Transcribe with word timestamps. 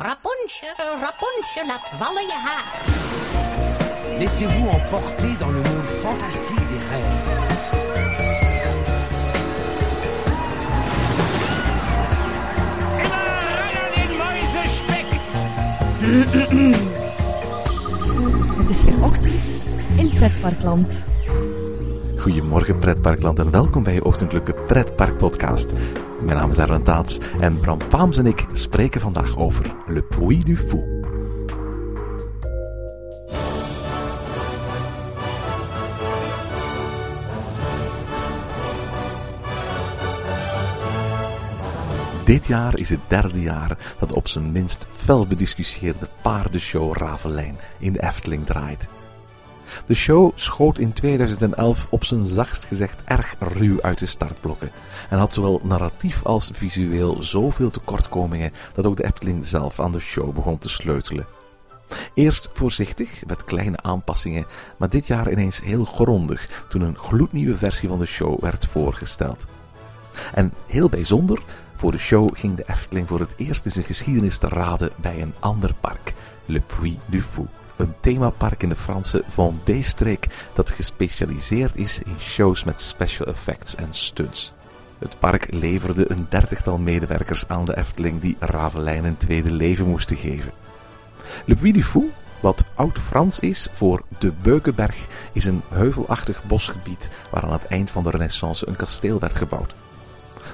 Rapunzel, 0.00 0.76
Rapunzel, 1.00 1.66
laat 1.66 1.90
vallen 1.98 2.22
je 2.22 2.32
haar. 2.32 2.82
Laissez-vous 4.18 4.68
emporter 4.68 5.36
dans 5.38 5.50
le 5.50 5.62
monde 5.62 5.86
fantastique 5.86 6.68
des 6.68 6.78
rêves. 6.90 7.26
Het 18.58 18.70
is 18.70 18.84
weer 18.84 19.04
ochtend 19.04 19.58
in 19.96 20.10
Pretparkland. 20.14 21.06
Goedemorgen 22.18 22.78
Pretparkland 22.78 23.38
en 23.38 23.50
welkom 23.50 23.82
bij 23.82 23.94
je 23.94 24.04
ochtendelijke 24.04 24.54
Pretpark 24.54 25.16
podcast. 25.16 25.72
Mijn 26.20 26.36
naam 26.36 26.50
is 26.50 26.58
Erwin 26.58 26.82
Taats 26.82 27.18
en 27.40 27.60
Bram 27.60 27.78
Paams 27.88 28.18
en 28.18 28.26
ik 28.26 28.46
spreken 28.52 29.00
vandaag 29.00 29.36
over 29.36 29.74
Le 29.86 30.02
Puy 30.02 30.42
du 30.42 30.56
Fou. 30.56 30.98
Dit 42.24 42.46
jaar 42.46 42.78
is 42.78 42.90
het 42.90 43.00
derde 43.08 43.40
jaar 43.40 43.78
dat 43.98 44.12
op 44.12 44.28
zijn 44.28 44.52
minst 44.52 44.86
fel 44.90 45.26
bediscussieerde 45.26 46.08
paardenshow 46.22 46.96
Ravelijn 46.96 47.56
in 47.78 47.92
de 47.92 48.02
Efteling 48.02 48.46
draait. 48.46 48.88
De 49.86 49.94
show 49.94 50.32
schoot 50.34 50.78
in 50.78 50.92
2011 50.92 51.86
op 51.90 52.04
zijn 52.04 52.26
zachtst 52.26 52.64
gezegd 52.64 53.02
erg 53.04 53.34
ruw 53.38 53.82
uit 53.82 53.98
de 53.98 54.06
startblokken 54.06 54.70
en 55.10 55.18
had 55.18 55.34
zowel 55.34 55.60
narratief 55.62 56.24
als 56.24 56.50
visueel 56.52 57.22
zoveel 57.22 57.70
tekortkomingen 57.70 58.52
dat 58.74 58.86
ook 58.86 58.96
de 58.96 59.04
Efteling 59.04 59.46
zelf 59.46 59.80
aan 59.80 59.92
de 59.92 60.00
show 60.00 60.34
begon 60.34 60.58
te 60.58 60.68
sleutelen. 60.68 61.26
Eerst 62.14 62.50
voorzichtig, 62.52 63.26
met 63.26 63.44
kleine 63.44 63.76
aanpassingen, 63.82 64.46
maar 64.76 64.88
dit 64.88 65.06
jaar 65.06 65.30
ineens 65.30 65.60
heel 65.60 65.84
grondig 65.84 66.64
toen 66.68 66.82
een 66.82 66.96
gloednieuwe 66.96 67.56
versie 67.56 67.88
van 67.88 67.98
de 67.98 68.06
show 68.06 68.40
werd 68.40 68.66
voorgesteld. 68.66 69.46
En 70.34 70.52
heel 70.66 70.88
bijzonder, 70.88 71.42
voor 71.76 71.92
de 71.92 71.98
show 71.98 72.30
ging 72.32 72.56
de 72.56 72.64
Efteling 72.66 73.08
voor 73.08 73.20
het 73.20 73.34
eerst 73.36 73.64
in 73.64 73.70
zijn 73.70 73.84
geschiedenis 73.84 74.38
te 74.38 74.48
raden 74.48 74.90
bij 74.96 75.22
een 75.22 75.34
ander 75.38 75.74
park, 75.80 76.14
Le 76.46 76.60
Puy 76.60 76.98
du 77.06 77.22
Fou. 77.22 77.46
Een 77.78 77.94
themapark 78.00 78.62
in 78.62 78.68
de 78.68 78.76
Franse 78.76 79.22
Vendée-streek 79.26 80.26
dat 80.52 80.70
gespecialiseerd 80.70 81.76
is 81.76 82.02
in 82.02 82.20
shows 82.20 82.64
met 82.64 82.80
special 82.80 83.26
effects 83.26 83.74
en 83.74 83.88
stunts. 83.90 84.52
Het 84.98 85.18
park 85.18 85.46
leverde 85.50 86.10
een 86.10 86.26
dertigtal 86.28 86.78
medewerkers 86.78 87.48
aan 87.48 87.64
de 87.64 87.76
Efteling 87.76 88.20
die 88.20 88.36
Ravelijn 88.38 89.04
een 89.04 89.16
tweede 89.16 89.50
leven 89.50 89.86
moesten 89.86 90.16
geven. 90.16 90.52
Le 91.44 91.56
Puy 91.56 91.72
du 91.72 91.82
Fou, 91.82 92.10
wat 92.40 92.64
oud-Frans 92.74 93.40
is 93.40 93.68
voor 93.72 94.02
de 94.18 94.32
Beukenberg, 94.42 95.06
is 95.32 95.44
een 95.44 95.62
heuvelachtig 95.68 96.44
bosgebied 96.44 97.10
waar 97.30 97.42
aan 97.42 97.52
het 97.52 97.66
eind 97.66 97.90
van 97.90 98.02
de 98.02 98.10
Renaissance 98.10 98.68
een 98.68 98.76
kasteel 98.76 99.18
werd 99.18 99.36
gebouwd. 99.36 99.74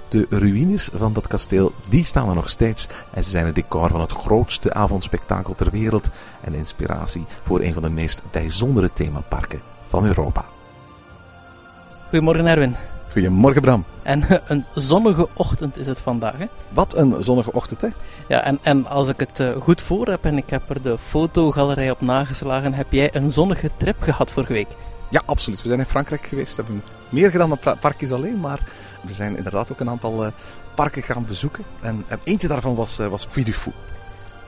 De 0.08 0.26
ruïnes 0.30 0.90
van 0.94 1.12
dat 1.12 1.26
kasteel 1.26 1.72
die 1.88 2.04
staan 2.04 2.28
er 2.28 2.34
nog 2.34 2.50
steeds 2.50 2.88
en 3.12 3.24
ze 3.24 3.30
zijn 3.30 3.46
het 3.46 3.54
decor 3.54 3.88
van 3.88 4.00
het 4.00 4.12
grootste 4.12 4.74
avondspektakel 4.74 5.54
ter 5.54 5.70
wereld 5.70 6.10
en 6.40 6.54
inspiratie 6.54 7.26
voor 7.42 7.60
een 7.60 7.72
van 7.72 7.82
de 7.82 7.90
meest 7.90 8.22
bijzondere 8.30 8.92
themaparken 8.92 9.60
van 9.88 10.06
Europa. 10.06 10.44
Goedemorgen 12.08 12.46
Erwin. 12.46 12.76
Goedemorgen 13.12 13.62
Bram. 13.62 13.84
En 14.02 14.24
een 14.48 14.64
zonnige 14.74 15.28
ochtend 15.34 15.78
is 15.78 15.86
het 15.86 16.00
vandaag. 16.00 16.36
Hè? 16.38 16.46
Wat 16.72 16.96
een 16.96 17.22
zonnige 17.22 17.52
ochtend 17.52 17.80
hè? 17.80 17.88
Ja, 18.28 18.42
en, 18.42 18.58
en 18.62 18.86
als 18.86 19.08
ik 19.08 19.20
het 19.20 19.38
uh, 19.40 19.48
goed 19.60 19.82
voor 19.82 20.06
heb 20.06 20.24
en 20.24 20.36
ik 20.36 20.50
heb 20.50 20.70
er 20.70 20.82
de 20.82 20.98
fotogalerij 20.98 21.90
op 21.90 22.00
nageslagen, 22.00 22.74
heb 22.74 22.92
jij 22.92 23.14
een 23.14 23.30
zonnige 23.30 23.70
trip 23.76 24.02
gehad 24.02 24.32
vorige 24.32 24.52
week? 24.52 24.68
Ja, 25.10 25.22
absoluut. 25.26 25.62
We 25.62 25.68
zijn 25.68 25.80
in 25.80 25.86
Frankrijk 25.86 26.26
geweest. 26.26 26.56
We 26.56 26.62
hebben 26.62 26.82
meer 27.08 27.30
gedaan 27.30 27.48
dan 27.48 27.78
parkjes 27.80 28.12
alleen, 28.12 28.40
maar 28.40 28.60
we 29.06 29.12
zijn 29.12 29.36
inderdaad 29.36 29.72
ook 29.72 29.80
een 29.80 29.90
aantal 29.90 30.26
uh, 30.26 30.32
parken 30.74 31.02
gaan 31.02 31.24
bezoeken. 31.24 31.64
En, 31.80 32.04
en, 32.08 32.20
eentje 32.24 32.48
daarvan 32.48 32.74
was, 32.74 33.00
uh, 33.00 33.06
was 33.06 33.26
Puy 33.26 33.44
du 33.44 33.52
Fou. 33.52 33.74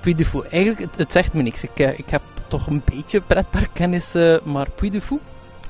Puy 0.01 0.15
du 0.15 0.25
Fou, 0.25 0.47
eigenlijk, 0.47 0.81
het, 0.81 0.97
het 0.97 1.13
zegt 1.13 1.33
me 1.33 1.43
niks. 1.43 1.63
Ik, 1.63 1.79
uh, 1.79 1.99
ik 1.99 2.11
heb 2.11 2.23
toch 2.49 2.67
een 2.67 2.83
beetje 2.85 3.21
pretparkkennis, 3.21 4.13
maar 4.45 4.71
Puy 4.71 4.91
du 4.91 5.01
Fou? 5.01 5.21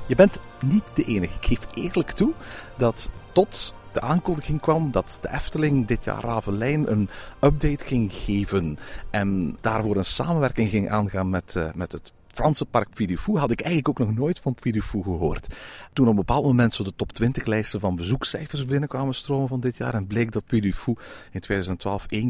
Je 0.06 0.14
bent 0.14 0.41
niet 0.60 0.84
de 0.94 1.04
enige. 1.04 1.34
Ik 1.41 1.46
geef 1.46 1.66
eerlijk 1.75 2.10
toe 2.10 2.32
dat 2.76 3.10
tot 3.32 3.75
de 3.92 4.00
aankondiging 4.00 4.60
kwam 4.60 4.91
dat 4.91 5.19
de 5.22 5.28
Efteling 5.32 5.86
dit 5.86 6.04
jaar 6.04 6.25
Ravelijn 6.25 6.91
een 6.91 7.08
update 7.41 7.86
ging 7.86 8.12
geven. 8.12 8.78
En 9.10 9.56
daarvoor 9.60 9.96
een 9.96 10.04
samenwerking 10.04 10.69
ging 10.69 10.91
aangaan 10.91 11.30
met, 11.30 11.54
uh, 11.56 11.64
met 11.75 11.92
het 11.92 12.12
Franse 12.36 12.64
park 12.64 12.94
Puy 12.94 13.06
du 13.06 13.16
Fou 13.19 13.38
had 13.38 13.50
ik 13.50 13.60
eigenlijk 13.60 13.88
ook 13.88 14.06
nog 14.06 14.16
nooit 14.16 14.38
van 14.38 14.54
Puy 14.54 14.72
du 14.72 14.82
Fou 14.82 15.02
gehoord. 15.02 15.54
Toen 15.92 16.04
op 16.06 16.10
een 16.10 16.19
bepaald 16.19 16.44
moment 16.44 16.74
zo 16.74 16.84
de 16.84 16.94
top 16.97 17.12
20 17.12 17.44
lijsten 17.44 17.80
van 17.80 17.97
bezoekcijfers 17.97 18.64
binnenkwamen 18.64 19.14
stromen 19.14 19.48
van 19.48 19.60
dit 19.60 19.76
jaar 19.76 19.94
en 19.94 20.06
bleek 20.06 20.32
dat 20.32 20.46
Puy 20.46 20.60
du 20.60 20.72
Fou 20.72 20.96
in 21.32 21.41
2012 21.41 22.06
1,6 22.14 22.20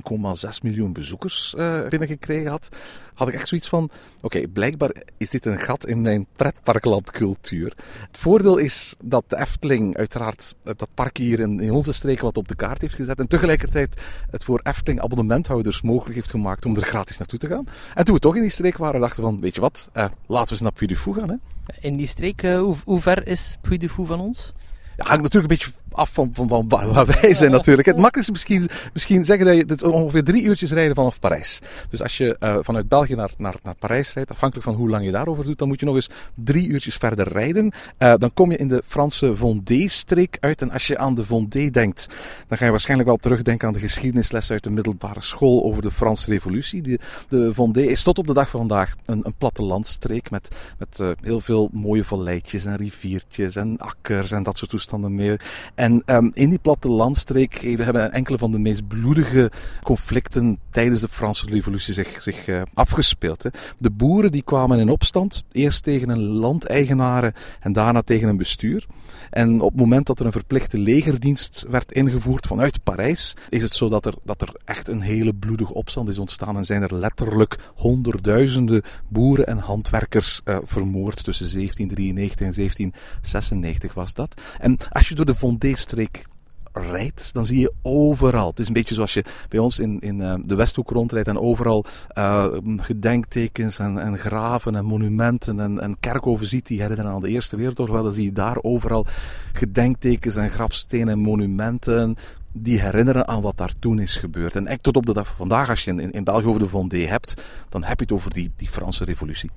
miljoen 0.62 0.92
bezoekers 0.92 1.54
uh, 1.58 1.88
binnengekregen 1.88 2.50
had, 2.50 2.68
had 3.16 3.28
ik 3.28 3.34
echt 3.34 3.48
zoiets 3.48 3.68
van, 3.68 3.84
oké, 3.84 4.24
okay, 4.24 4.46
blijkbaar 4.46 4.90
is 5.16 5.30
dit 5.30 5.46
een 5.46 5.58
gat 5.58 5.86
in 5.86 6.02
mijn 6.02 6.26
pretparklandcultuur. 6.36 7.72
Het 8.06 8.18
voordeel 8.18 8.56
is 8.56 8.94
dat 9.04 9.24
de 9.26 9.38
Efteling 9.38 9.96
uiteraard 9.96 10.54
dat 10.62 10.88
park 10.94 11.16
hier 11.16 11.40
in, 11.40 11.60
in 11.60 11.70
onze 11.70 11.92
streek 11.92 12.20
wat 12.20 12.36
op 12.36 12.48
de 12.48 12.56
kaart 12.56 12.80
heeft 12.80 12.94
gezet 12.94 13.18
en 13.18 13.28
tegelijkertijd 13.28 14.00
het 14.30 14.44
voor 14.44 14.60
Efteling 14.62 15.00
abonnementhouders 15.00 15.82
mogelijk 15.82 16.14
heeft 16.14 16.30
gemaakt 16.30 16.64
om 16.64 16.76
er 16.76 16.82
gratis 16.82 17.18
naartoe 17.18 17.38
te 17.38 17.46
gaan. 17.46 17.66
En 17.94 18.04
toen 18.04 18.14
we 18.14 18.20
toch 18.20 18.36
in 18.36 18.42
die 18.42 18.50
streek 18.50 18.76
waren, 18.76 19.00
dachten 19.00 19.22
we 19.22 19.28
van, 19.28 19.40
weet 19.40 19.54
je 19.54 19.60
wat, 19.60 19.88
uh, 19.94 20.04
laten 20.26 20.46
we 20.46 20.52
eens 20.52 20.60
naar 20.60 20.72
Puy 20.72 20.86
du 20.86 20.96
Fou 20.96 21.16
gaan. 21.16 21.28
Hè? 21.28 21.36
In 21.80 21.96
die 21.96 22.06
streek, 22.06 22.42
uh, 22.42 22.58
hoe, 22.58 22.76
hoe 22.84 23.00
ver 23.00 23.26
is 23.26 23.56
Puy 23.60 23.78
du 23.78 23.88
Fou 23.88 24.06
van 24.06 24.20
ons? 24.20 24.52
Ja, 24.96 25.04
hangt 25.04 25.22
natuurlijk 25.22 25.52
een 25.52 25.58
beetje 25.58 25.72
af 25.96 26.10
van, 26.12 26.30
van, 26.32 26.68
waar 26.68 27.06
wij 27.06 27.34
zijn 27.34 27.50
natuurlijk. 27.50 27.86
Het 27.86 27.96
makkelijkste 27.96 28.32
misschien, 28.32 28.68
misschien 28.92 29.24
zeggen 29.24 29.46
dat 29.46 29.56
je 29.56 29.64
het 29.66 29.82
ongeveer 29.82 30.24
drie 30.24 30.42
uurtjes 30.42 30.72
rijden 30.72 30.94
vanaf 30.94 31.20
Parijs. 31.20 31.60
Dus 31.90 32.02
als 32.02 32.16
je 32.16 32.36
uh, 32.40 32.56
vanuit 32.60 32.88
België 32.88 33.14
naar, 33.14 33.30
naar, 33.38 33.54
naar 33.62 33.74
Parijs 33.74 34.12
rijdt, 34.12 34.30
afhankelijk 34.30 34.66
van 34.66 34.76
hoe 34.76 34.88
lang 34.88 35.04
je 35.04 35.10
daarover 35.10 35.44
doet, 35.44 35.58
dan 35.58 35.68
moet 35.68 35.80
je 35.80 35.86
nog 35.86 35.94
eens 35.94 36.10
drie 36.34 36.68
uurtjes 36.68 36.94
verder 36.96 37.28
rijden. 37.28 37.72
Uh, 37.98 38.14
dan 38.18 38.30
kom 38.34 38.50
je 38.50 38.56
in 38.56 38.68
de 38.68 38.82
Franse 38.86 39.36
Vendée-streek 39.36 40.36
uit. 40.40 40.62
En 40.62 40.70
als 40.70 40.86
je 40.86 40.98
aan 40.98 41.14
de 41.14 41.24
Vendée 41.24 41.70
denkt, 41.70 42.06
dan 42.48 42.58
ga 42.58 42.64
je 42.64 42.70
waarschijnlijk 42.70 43.08
wel 43.08 43.18
terugdenken 43.18 43.68
aan 43.68 43.74
de 43.74 43.80
geschiedenisles 43.80 44.50
uit 44.50 44.62
de 44.62 44.70
middelbare 44.70 45.22
school 45.22 45.64
over 45.64 45.82
de 45.82 45.90
Franse 45.90 46.30
revolutie. 46.30 46.82
De, 46.82 46.98
de 47.28 47.54
Vendée 47.54 47.90
is 47.90 48.02
tot 48.02 48.18
op 48.18 48.26
de 48.26 48.34
dag 48.34 48.48
van 48.48 48.64
vandaag 48.68 48.94
een, 49.04 49.20
een 49.24 49.34
plattelandstreek 49.38 50.30
met, 50.30 50.48
met 50.78 50.98
uh, 50.98 51.10
heel 51.20 51.40
veel 51.40 51.68
mooie 51.72 52.04
valleitjes 52.04 52.64
en 52.64 52.76
riviertjes 52.76 53.56
en 53.56 53.78
akkers 53.78 54.30
en 54.30 54.42
dat 54.42 54.58
soort 54.58 54.70
toestanden 54.70 55.14
meer. 55.14 55.40
En 55.74 55.85
um, 56.06 56.30
in 56.34 56.48
die 56.48 56.58
plattelandstreek 56.58 57.60
we 57.60 57.82
hebben 57.82 58.12
enkele 58.12 58.38
van 58.38 58.52
de 58.52 58.58
meest 58.58 58.88
bloedige 58.88 59.50
conflicten 59.82 60.58
tijdens 60.70 61.00
de 61.00 61.08
Franse 61.08 61.46
revolutie 61.46 61.94
zich, 61.94 62.22
zich 62.22 62.46
uh, 62.46 62.62
afgespeeld. 62.74 63.42
Hè. 63.42 63.50
De 63.78 63.90
boeren 63.90 64.32
die 64.32 64.42
kwamen 64.42 64.78
in 64.78 64.88
opstand, 64.88 65.44
eerst 65.52 65.82
tegen 65.82 66.08
een 66.08 66.22
landeigenaren 66.22 67.32
en 67.60 67.72
daarna 67.72 68.02
tegen 68.02 68.28
een 68.28 68.36
bestuur. 68.36 68.86
En 69.30 69.60
op 69.60 69.70
het 69.70 69.80
moment 69.80 70.06
dat 70.06 70.20
er 70.20 70.26
een 70.26 70.32
verplichte 70.32 70.78
legerdienst 70.78 71.66
werd 71.70 71.92
ingevoerd 71.92 72.46
vanuit 72.46 72.82
Parijs, 72.82 73.34
is 73.48 73.62
het 73.62 73.72
zo 73.72 73.88
dat 73.88 74.06
er, 74.06 74.14
dat 74.24 74.42
er 74.42 74.54
echt 74.64 74.88
een 74.88 75.00
hele 75.00 75.34
bloedige 75.34 75.74
opstand 75.74 76.08
is 76.08 76.18
ontstaan 76.18 76.56
en 76.56 76.64
zijn 76.64 76.82
er 76.82 76.94
letterlijk 76.94 77.58
honderdduizenden 77.74 78.82
boeren 79.08 79.46
en 79.46 79.58
handwerkers 79.58 80.40
uh, 80.44 80.58
vermoord 80.62 81.24
tussen 81.24 81.52
1793 81.52 82.46
en 82.46 82.54
1796 82.54 83.94
was 83.94 84.14
dat. 84.14 84.40
En 84.58 84.76
als 84.90 85.08
je 85.08 85.14
door 85.14 85.26
de 85.26 85.34
Vendée-streek 85.76 86.24
rijdt, 86.72 87.32
dan 87.32 87.44
zie 87.44 87.60
je 87.60 87.72
overal. 87.82 88.48
Het 88.48 88.58
is 88.58 88.66
een 88.66 88.72
beetje 88.72 88.94
zoals 88.94 89.14
je 89.14 89.24
bij 89.48 89.58
ons 89.58 89.78
in, 89.78 90.00
in 90.00 90.20
uh, 90.20 90.34
de 90.44 90.54
Westhoek 90.54 90.90
rondrijdt 90.90 91.28
en 91.28 91.38
overal 91.38 91.84
uh, 92.18 92.46
gedenktekens 92.76 93.78
en, 93.78 93.98
en 93.98 94.18
graven 94.18 94.76
en 94.76 94.84
monumenten 94.84 95.60
en, 95.60 95.80
en 95.80 96.00
kerkhoven 96.00 96.46
ziet 96.46 96.66
die 96.66 96.80
herinneren 96.80 97.12
aan 97.12 97.20
de 97.20 97.28
Eerste 97.28 97.56
Wereldoorlog. 97.56 97.94
Wel, 97.94 98.04
dan 98.04 98.12
zie 98.12 98.24
je 98.24 98.32
daar 98.32 98.58
overal 98.62 99.06
gedenktekens 99.52 100.36
en 100.36 100.50
grafstenen 100.50 101.08
en 101.08 101.18
monumenten 101.18 102.16
die 102.52 102.80
herinneren 102.80 103.28
aan 103.28 103.42
wat 103.42 103.56
daar 103.56 103.72
toen 103.78 103.98
is 103.98 104.16
gebeurd. 104.16 104.56
En 104.56 104.66
echt 104.66 104.82
tot 104.82 104.96
op 104.96 105.06
de 105.06 105.12
dag 105.12 105.26
van 105.26 105.36
vandaag, 105.36 105.68
als 105.68 105.84
je 105.84 105.90
in, 105.90 106.12
in 106.12 106.24
België 106.24 106.46
over 106.46 106.60
de 106.60 106.68
Vendée 106.68 107.06
hebt, 107.06 107.42
dan 107.68 107.84
heb 107.84 107.98
je 107.98 108.04
het 108.04 108.12
over 108.12 108.30
die, 108.30 108.52
die 108.56 108.68
Franse 108.68 109.04
revolutie. 109.04 109.50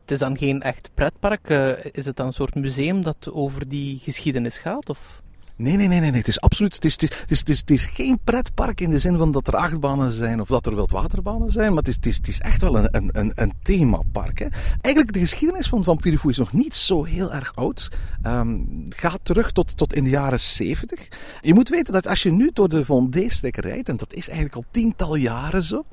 Het 0.00 0.10
is 0.10 0.18
dan 0.18 0.36
geen 0.36 0.62
echt 0.62 0.90
pretpark? 0.94 1.50
Uh, 1.50 1.84
is 1.92 2.06
het 2.06 2.16
dan 2.16 2.26
een 2.26 2.32
soort 2.32 2.54
museum 2.54 3.02
dat 3.02 3.30
over 3.32 3.68
die 3.68 3.98
geschiedenis 3.98 4.58
gaat? 4.58 4.88
Of? 4.88 5.22
Nee, 5.56 5.76
nee, 5.76 5.88
nee, 5.88 6.00
nee. 6.00 6.12
Het 6.12 6.28
is 6.28 6.40
absoluut. 6.40 6.74
Het 6.74 6.84
is, 6.84 7.00
het, 7.00 7.30
is, 7.30 7.38
het, 7.38 7.70
is, 7.70 7.84
geen 7.84 8.18
pretpark 8.24 8.80
in 8.80 8.90
de 8.90 8.98
zin 8.98 9.16
van 9.16 9.32
dat 9.32 9.46
er 9.46 9.56
achtbanen 9.56 10.10
zijn 10.10 10.40
of 10.40 10.48
dat 10.48 10.66
er 10.66 10.74
wildwaterbanen 10.74 11.50
zijn. 11.50 11.68
Maar 11.68 11.78
het 11.78 11.88
is, 11.88 11.94
het 11.94 12.06
is, 12.06 12.16
het 12.16 12.28
is 12.28 12.40
echt 12.40 12.60
wel 12.60 12.78
een, 12.78 13.08
een, 13.12 13.32
een 13.34 13.52
themapark. 13.62 14.38
Hè. 14.38 14.46
Eigenlijk, 14.80 15.14
de 15.14 15.20
geschiedenis 15.20 15.68
van, 15.68 15.84
van 15.84 16.00
is 16.02 16.38
nog 16.38 16.52
niet 16.52 16.74
zo 16.74 17.04
heel 17.04 17.32
erg 17.32 17.54
oud. 17.54 17.88
Um, 18.26 18.84
gaat 18.88 19.20
terug 19.22 19.52
tot, 19.52 19.76
tot 19.76 19.94
in 19.94 20.04
de 20.04 20.10
jaren 20.10 20.40
70. 20.40 21.08
Je 21.40 21.54
moet 21.54 21.68
weten 21.68 21.92
dat 21.92 22.06
als 22.06 22.22
je 22.22 22.30
nu 22.30 22.50
door 22.52 22.68
de 22.68 22.84
Vendée-streek 22.84 23.56
rijdt, 23.56 23.88
en 23.88 23.96
dat 23.96 24.12
is 24.14 24.28
eigenlijk 24.28 24.56
al 24.56 24.64
tiental 24.70 25.14
jaren 25.14 25.62
zo 25.62 25.84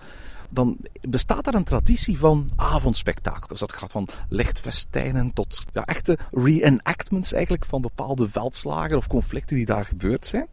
dan 0.52 0.78
bestaat 1.10 1.48
er 1.48 1.56
een 1.56 1.64
traditie 1.64 2.18
van 2.18 2.50
avondspektakels. 2.56 3.60
Dat 3.60 3.74
gaat 3.74 3.92
van 3.92 4.08
lichtfestijnen 4.30 5.34
tot 5.34 5.64
echte 5.86 6.18
reenactments 6.32 7.34
eigenlijk 7.34 7.66
van 7.66 7.82
bepaalde 7.82 8.30
veldslagen 8.30 8.98
of 8.98 9.08
conflicten 9.08 9.56
die 9.56 9.66
daar 9.66 9.86
gebeurd 9.86 10.26
zijn. 10.26 10.48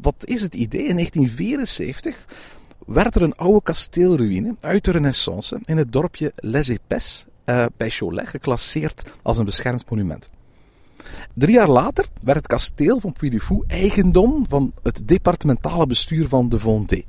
Wat 0.00 0.14
is 0.18 0.40
het 0.42 0.54
idee? 0.54 0.86
In 0.86 0.94
1974 0.94 2.24
werd 2.86 3.14
er 3.14 3.22
een 3.22 3.36
oude 3.36 3.62
kasteelruïne 3.62 4.56
uit 4.60 4.84
de 4.84 4.90
renaissance 4.90 5.58
in 5.64 5.76
het 5.76 5.92
dorpje 5.92 6.32
Les 6.36 6.68
Epes 6.68 7.24
uh, 7.46 7.64
bij 7.76 7.90
Cholet 7.90 8.28
geclasseerd 8.28 9.10
als 9.22 9.38
een 9.38 9.44
beschermd 9.44 9.90
monument. 9.90 10.30
Drie 11.34 11.54
jaar 11.54 11.68
later 11.68 12.06
werd 12.22 12.36
het 12.36 12.46
kasteel 12.46 13.00
van 13.00 13.12
Puy-de-Fou 13.12 13.64
eigendom 13.66 14.46
van 14.48 14.72
het 14.82 15.08
departementale 15.08 15.86
bestuur 15.86 16.28
van 16.28 16.48
de 16.48 16.58
Vendée. 16.58 17.04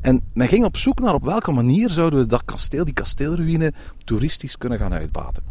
En 0.00 0.22
men 0.32 0.48
ging 0.48 0.64
op 0.64 0.76
zoek 0.76 1.00
naar 1.00 1.14
op 1.14 1.24
welke 1.24 1.52
manier 1.52 1.90
zouden 1.90 2.18
we 2.18 2.26
dat 2.26 2.44
kasteel, 2.44 2.84
die 2.84 2.94
kasteelruïne, 2.94 3.72
toeristisch 4.04 4.58
kunnen 4.58 4.78
gaan 4.78 4.92
uitbaten. 4.92 5.42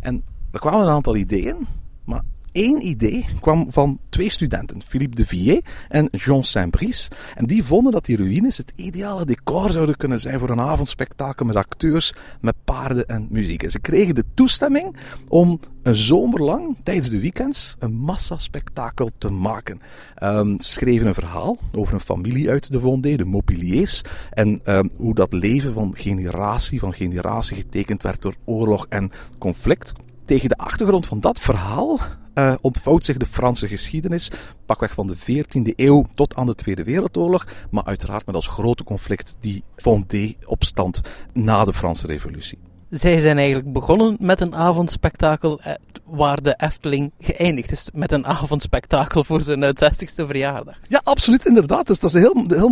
En 0.00 0.24
er 0.50 0.60
kwamen 0.60 0.80
een 0.80 0.92
aantal 0.92 1.16
ideeën, 1.16 1.66
maar 2.04 2.22
één 2.58 2.86
idee 2.86 3.24
kwam 3.40 3.72
van 3.72 3.98
twee 4.08 4.30
studenten, 4.30 4.82
Philippe 4.82 5.16
de 5.16 5.26
Villiers 5.26 5.60
en 5.88 6.08
Jean 6.10 6.44
Saint-Brice. 6.44 7.10
En 7.34 7.46
die 7.46 7.64
vonden 7.64 7.92
dat 7.92 8.04
die 8.04 8.16
ruïnes 8.16 8.56
het 8.56 8.72
ideale 8.76 9.24
decor 9.24 9.72
zouden 9.72 9.96
kunnen 9.96 10.20
zijn 10.20 10.38
voor 10.38 10.50
een 10.50 10.60
avondspektakel 10.60 11.46
met 11.46 11.56
acteurs, 11.56 12.12
met 12.40 12.54
paarden 12.64 13.08
en 13.08 13.26
muziek. 13.30 13.62
En 13.62 13.70
ze 13.70 13.78
kregen 13.80 14.14
de 14.14 14.24
toestemming 14.34 14.96
om 15.28 15.60
een 15.82 15.96
zomer 15.96 16.42
lang, 16.42 16.76
tijdens 16.82 17.10
de 17.10 17.20
weekends, 17.20 17.76
een 17.78 17.94
massaspektakel 17.94 19.10
te 19.18 19.30
maken. 19.30 19.80
Um, 20.22 20.60
ze 20.60 20.70
schreven 20.70 21.06
een 21.06 21.14
verhaal 21.14 21.58
over 21.72 21.94
een 21.94 22.00
familie 22.00 22.50
uit 22.50 22.72
de 22.72 22.80
Vendée, 22.80 23.16
de 23.16 23.24
Mobiliers, 23.24 24.02
en 24.30 24.60
um, 24.64 24.90
hoe 24.96 25.14
dat 25.14 25.32
leven 25.32 25.72
van 25.72 25.96
generatie 25.96 26.78
van 26.78 26.94
generatie 26.94 27.56
getekend 27.56 28.02
werd 28.02 28.22
door 28.22 28.34
oorlog 28.44 28.86
en 28.88 29.10
conflict 29.38 29.92
tegen 30.24 30.48
de 30.48 30.56
achtergrond 30.56 31.06
van 31.06 31.20
dat 31.20 31.40
verhaal 31.40 32.00
uh, 32.38 32.54
ontvouwt 32.60 33.04
zich 33.04 33.16
de 33.16 33.26
Franse 33.26 33.68
geschiedenis, 33.68 34.30
pakweg 34.66 34.92
van 34.92 35.06
de 35.06 35.16
14e 35.16 35.74
eeuw 35.76 36.06
tot 36.14 36.34
aan 36.34 36.46
de 36.46 36.54
Tweede 36.54 36.84
Wereldoorlog, 36.84 37.46
maar 37.70 37.84
uiteraard 37.84 38.26
met 38.26 38.34
als 38.34 38.46
grote 38.46 38.84
conflict 38.84 39.36
die 39.40 39.64
Vendée-opstand 39.76 41.00
na 41.32 41.64
de 41.64 41.72
Franse 41.72 42.06
Revolutie. 42.06 42.67
Zij 42.90 43.18
zijn 43.18 43.38
eigenlijk 43.38 43.72
begonnen 43.72 44.16
met 44.20 44.40
een 44.40 44.54
avondspektakel 44.54 45.60
eh, 45.60 45.74
waar 46.04 46.42
de 46.42 46.54
Efteling 46.56 47.12
geëindigd 47.20 47.70
is 47.70 47.88
met 47.92 48.12
een 48.12 48.26
avondspektakel 48.26 49.24
voor 49.24 49.40
zijn 49.40 49.64
60ste 49.64 50.14
eh, 50.16 50.26
verjaardag. 50.26 50.76
Ja, 50.88 51.00
absoluut, 51.04 51.46
inderdaad. 51.46 51.86
Dus 51.86 51.98
dat 51.98 52.14
is 52.14 52.20
heel, 52.20 52.44
heel 52.48 52.68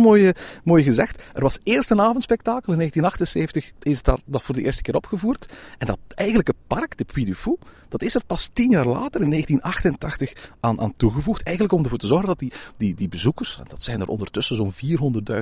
mooi, 0.63 0.83
gezegd. 0.83 1.21
Er 1.33 1.41
was 1.41 1.57
eerst 1.63 1.91
een 1.91 2.01
avondspektakel. 2.01 2.73
In 2.73 2.77
1978 2.77 3.91
is 3.91 4.01
dat, 4.01 4.21
dat 4.25 4.43
voor 4.43 4.55
de 4.55 4.63
eerste 4.63 4.81
keer 4.81 4.95
opgevoerd. 4.95 5.53
En 5.77 5.87
dat 5.87 5.99
eigenlijke 6.15 6.53
park, 6.67 6.97
de 6.97 7.05
Puy 7.05 7.25
du 7.25 7.35
Fou, 7.35 7.57
dat 7.89 8.01
is 8.01 8.15
er 8.15 8.25
pas 8.25 8.49
tien 8.53 8.69
jaar 8.69 8.87
later, 8.87 9.21
in 9.21 9.29
1988, 9.29 10.51
aan, 10.59 10.81
aan 10.81 10.93
toegevoegd. 10.97 11.43
Eigenlijk 11.43 11.77
om 11.77 11.83
ervoor 11.83 11.97
te 11.97 12.07
zorgen 12.07 12.27
dat 12.27 12.39
die, 12.39 12.53
die, 12.77 12.95
die 12.95 13.07
bezoekers, 13.07 13.57
en 13.57 13.65
dat 13.67 13.83
zijn 13.83 14.01
er 14.01 14.07
ondertussen 14.07 14.55
zo'n 14.55 14.73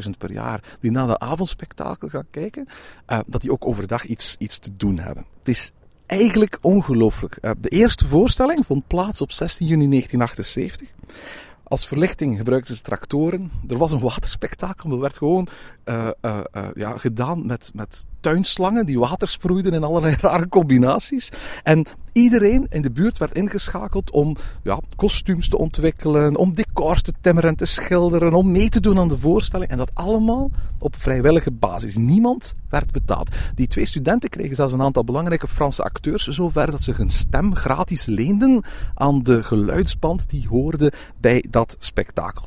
400.000 0.04 0.10
per 0.18 0.32
jaar, 0.32 0.64
die 0.80 0.92
naar 0.92 1.08
de 1.08 1.20
avondspektakel 1.20 2.10
gaan 2.10 2.28
kijken, 2.32 2.68
uh, 3.08 3.20
dat 3.28 3.42
die 3.42 3.52
ook 3.52 3.66
overdag 3.66 4.06
iets, 4.06 4.36
iets 4.38 4.60
te 4.66 4.76
doen 4.76 5.00
hebben. 5.00 5.26
Het 5.40 5.48
is 5.48 5.72
eigenlijk 6.06 6.58
ongelooflijk. 6.62 7.38
Uh, 7.42 7.52
de 7.58 7.70
eerste 7.70 8.08
voorstelling 8.08 8.66
vond 8.66 8.88
plaats 8.88 9.22
op 9.22 9.32
16 9.32 9.68
juni 9.68 9.90
1978. 9.90 10.94
Als 11.64 11.88
verlichting 11.88 12.38
gebruikten 12.38 12.76
ze 12.76 12.82
tractoren. 12.82 13.52
Er 13.68 13.78
was 13.78 13.92
een 13.92 14.00
waterspektakel. 14.00 14.90
Dat 14.90 15.00
werd 15.00 15.18
gewoon 15.18 15.48
uh, 15.86 16.08
uh, 16.22 16.40
ja, 16.74 16.98
gedaan 16.98 17.46
met, 17.46 17.72
met 17.74 18.06
tuinslangen 18.20 18.86
die 18.86 19.00
water 19.00 19.28
sproeiden 19.28 19.74
in 19.74 19.84
allerlei 19.84 20.16
rare 20.22 20.48
combinaties. 20.48 21.30
En 21.64 21.86
iedereen 22.16 22.68
in 22.70 22.82
de 22.82 22.92
buurt 22.92 23.18
werd 23.18 23.36
ingeschakeld 23.36 24.12
om 24.12 24.36
ja, 24.64 24.80
kostuums 24.96 25.50
te 25.50 25.58
ontwikkelen, 25.58 26.36
om 26.36 26.54
decors 26.54 27.02
te 27.02 27.14
timmeren 27.22 27.50
en 27.50 27.56
te 27.56 27.66
schilderen, 27.66 28.34
om 28.34 28.52
mee 28.52 28.70
te 28.70 28.80
doen 28.80 29.00
aan 29.00 29.08
de 29.08 29.18
voorstelling. 29.18 29.70
En 29.70 29.78
dat 29.78 29.92
allemaal 29.94 30.52
op 30.80 30.96
vrijwillige 30.96 31.52
basis. 31.52 31.96
Niemand 31.96 32.56
werd 32.70 32.92
betaald. 32.92 33.36
Die 33.56 33.68
twee 33.68 33.86
studenten 33.86 34.30
kregen 34.30 34.56
zelfs 34.56 34.74
een 34.74 34.82
aantal 34.82 35.04
belangrijke 35.04 35.48
Franse 35.48 35.84
acteurs, 35.84 36.28
zover 36.28 36.72
dat 36.72 36.84
ze 36.84 36.92
hun 36.92 37.10
stem 37.10 37.56
gratis 37.56 38.06
leenden 38.06 38.64
aan 38.94 39.24
de 39.24 39.44
geluidsband 39.44 40.30
die 40.30 40.48
hoorde 40.48 40.92
bij 41.18 41.46
dat 41.50 41.76
spektakel. 41.80 42.46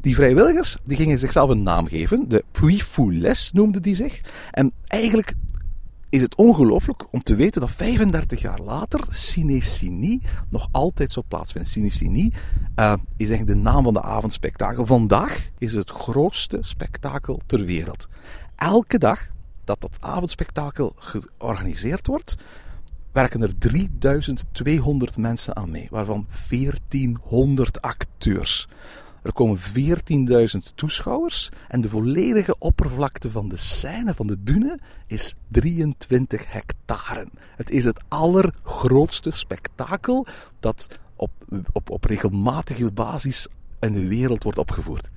Die 0.00 0.14
vrijwilligers 0.14 0.76
die 0.84 0.96
gingen 0.96 1.18
zichzelf 1.18 1.50
een 1.50 1.62
naam 1.62 1.86
geven. 1.86 2.28
De 2.28 2.44
Puy-Foules 2.52 3.52
noemden 3.52 3.82
die 3.82 3.94
zich. 3.94 4.20
En 4.50 4.72
eigenlijk 4.86 5.34
is 6.14 6.22
het 6.22 6.34
ongelooflijk 6.34 7.04
om 7.10 7.22
te 7.22 7.34
weten 7.34 7.60
dat 7.60 7.70
35 7.70 8.40
jaar 8.40 8.60
later 8.60 9.00
Cinecinie 9.10 10.22
nog 10.48 10.68
altijd 10.70 11.12
zo 11.12 11.22
plaatsvindt. 11.28 11.68
Cinecinie 11.68 12.32
uh, 12.76 12.92
is 13.16 13.28
eigenlijk 13.28 13.58
de 13.58 13.64
naam 13.64 13.84
van 13.84 13.92
de 13.92 14.02
avondspektakel. 14.02 14.86
Vandaag 14.86 15.50
is 15.58 15.72
het 15.72 15.90
grootste 15.90 16.58
spektakel 16.60 17.40
ter 17.46 17.64
wereld. 17.64 18.08
Elke 18.56 18.98
dag 18.98 19.26
dat 19.64 19.80
dat 19.80 19.96
avondspektakel 20.00 20.92
georganiseerd 20.96 22.06
wordt, 22.06 22.36
werken 23.12 23.42
er 23.42 23.58
3200 23.58 25.16
mensen 25.16 25.56
aan 25.56 25.70
mee, 25.70 25.88
waarvan 25.90 26.26
1400 26.48 27.80
acteurs. 27.80 28.68
Er 29.24 29.32
komen 29.32 29.58
14.000 29.58 30.74
toeschouwers 30.74 31.48
en 31.68 31.80
de 31.80 31.88
volledige 31.88 32.56
oppervlakte 32.58 33.30
van 33.30 33.48
de 33.48 33.56
scène, 33.56 34.14
van 34.14 34.26
de 34.26 34.38
bühne, 34.38 34.78
is 35.06 35.34
23 35.48 36.52
hectare. 36.52 37.28
Het 37.56 37.70
is 37.70 37.84
het 37.84 38.00
allergrootste 38.08 39.30
spektakel 39.30 40.26
dat 40.60 40.98
op, 41.16 41.30
op, 41.72 41.90
op 41.90 42.04
regelmatige 42.04 42.92
basis 42.92 43.48
in 43.80 43.92
de 43.92 44.08
wereld 44.08 44.42
wordt 44.42 44.58
opgevoerd. 44.58 45.10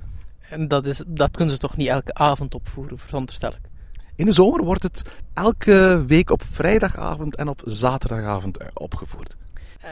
En 0.50 0.68
dat, 0.68 0.86
is, 0.86 1.04
dat 1.08 1.32
kunnen 1.32 1.54
ze 1.54 1.60
toch 1.60 1.78
niet 1.78 1.88
elke 1.88 2.14
avond 2.14 2.56
opvoeren, 2.56 3.00
veronderstel 3.00 3.52
ik? 3.52 3.70
In 4.16 4.26
de 4.26 4.34
zomer 4.34 4.64
wordt 4.64 4.84
het 4.84 5.04
elke 5.34 6.04
week 6.08 6.30
op 6.30 6.44
vrijdagavond 6.44 7.36
en 7.36 7.48
op 7.48 7.62
zaterdagavond 7.66 8.58
opgevoerd. 8.74 9.38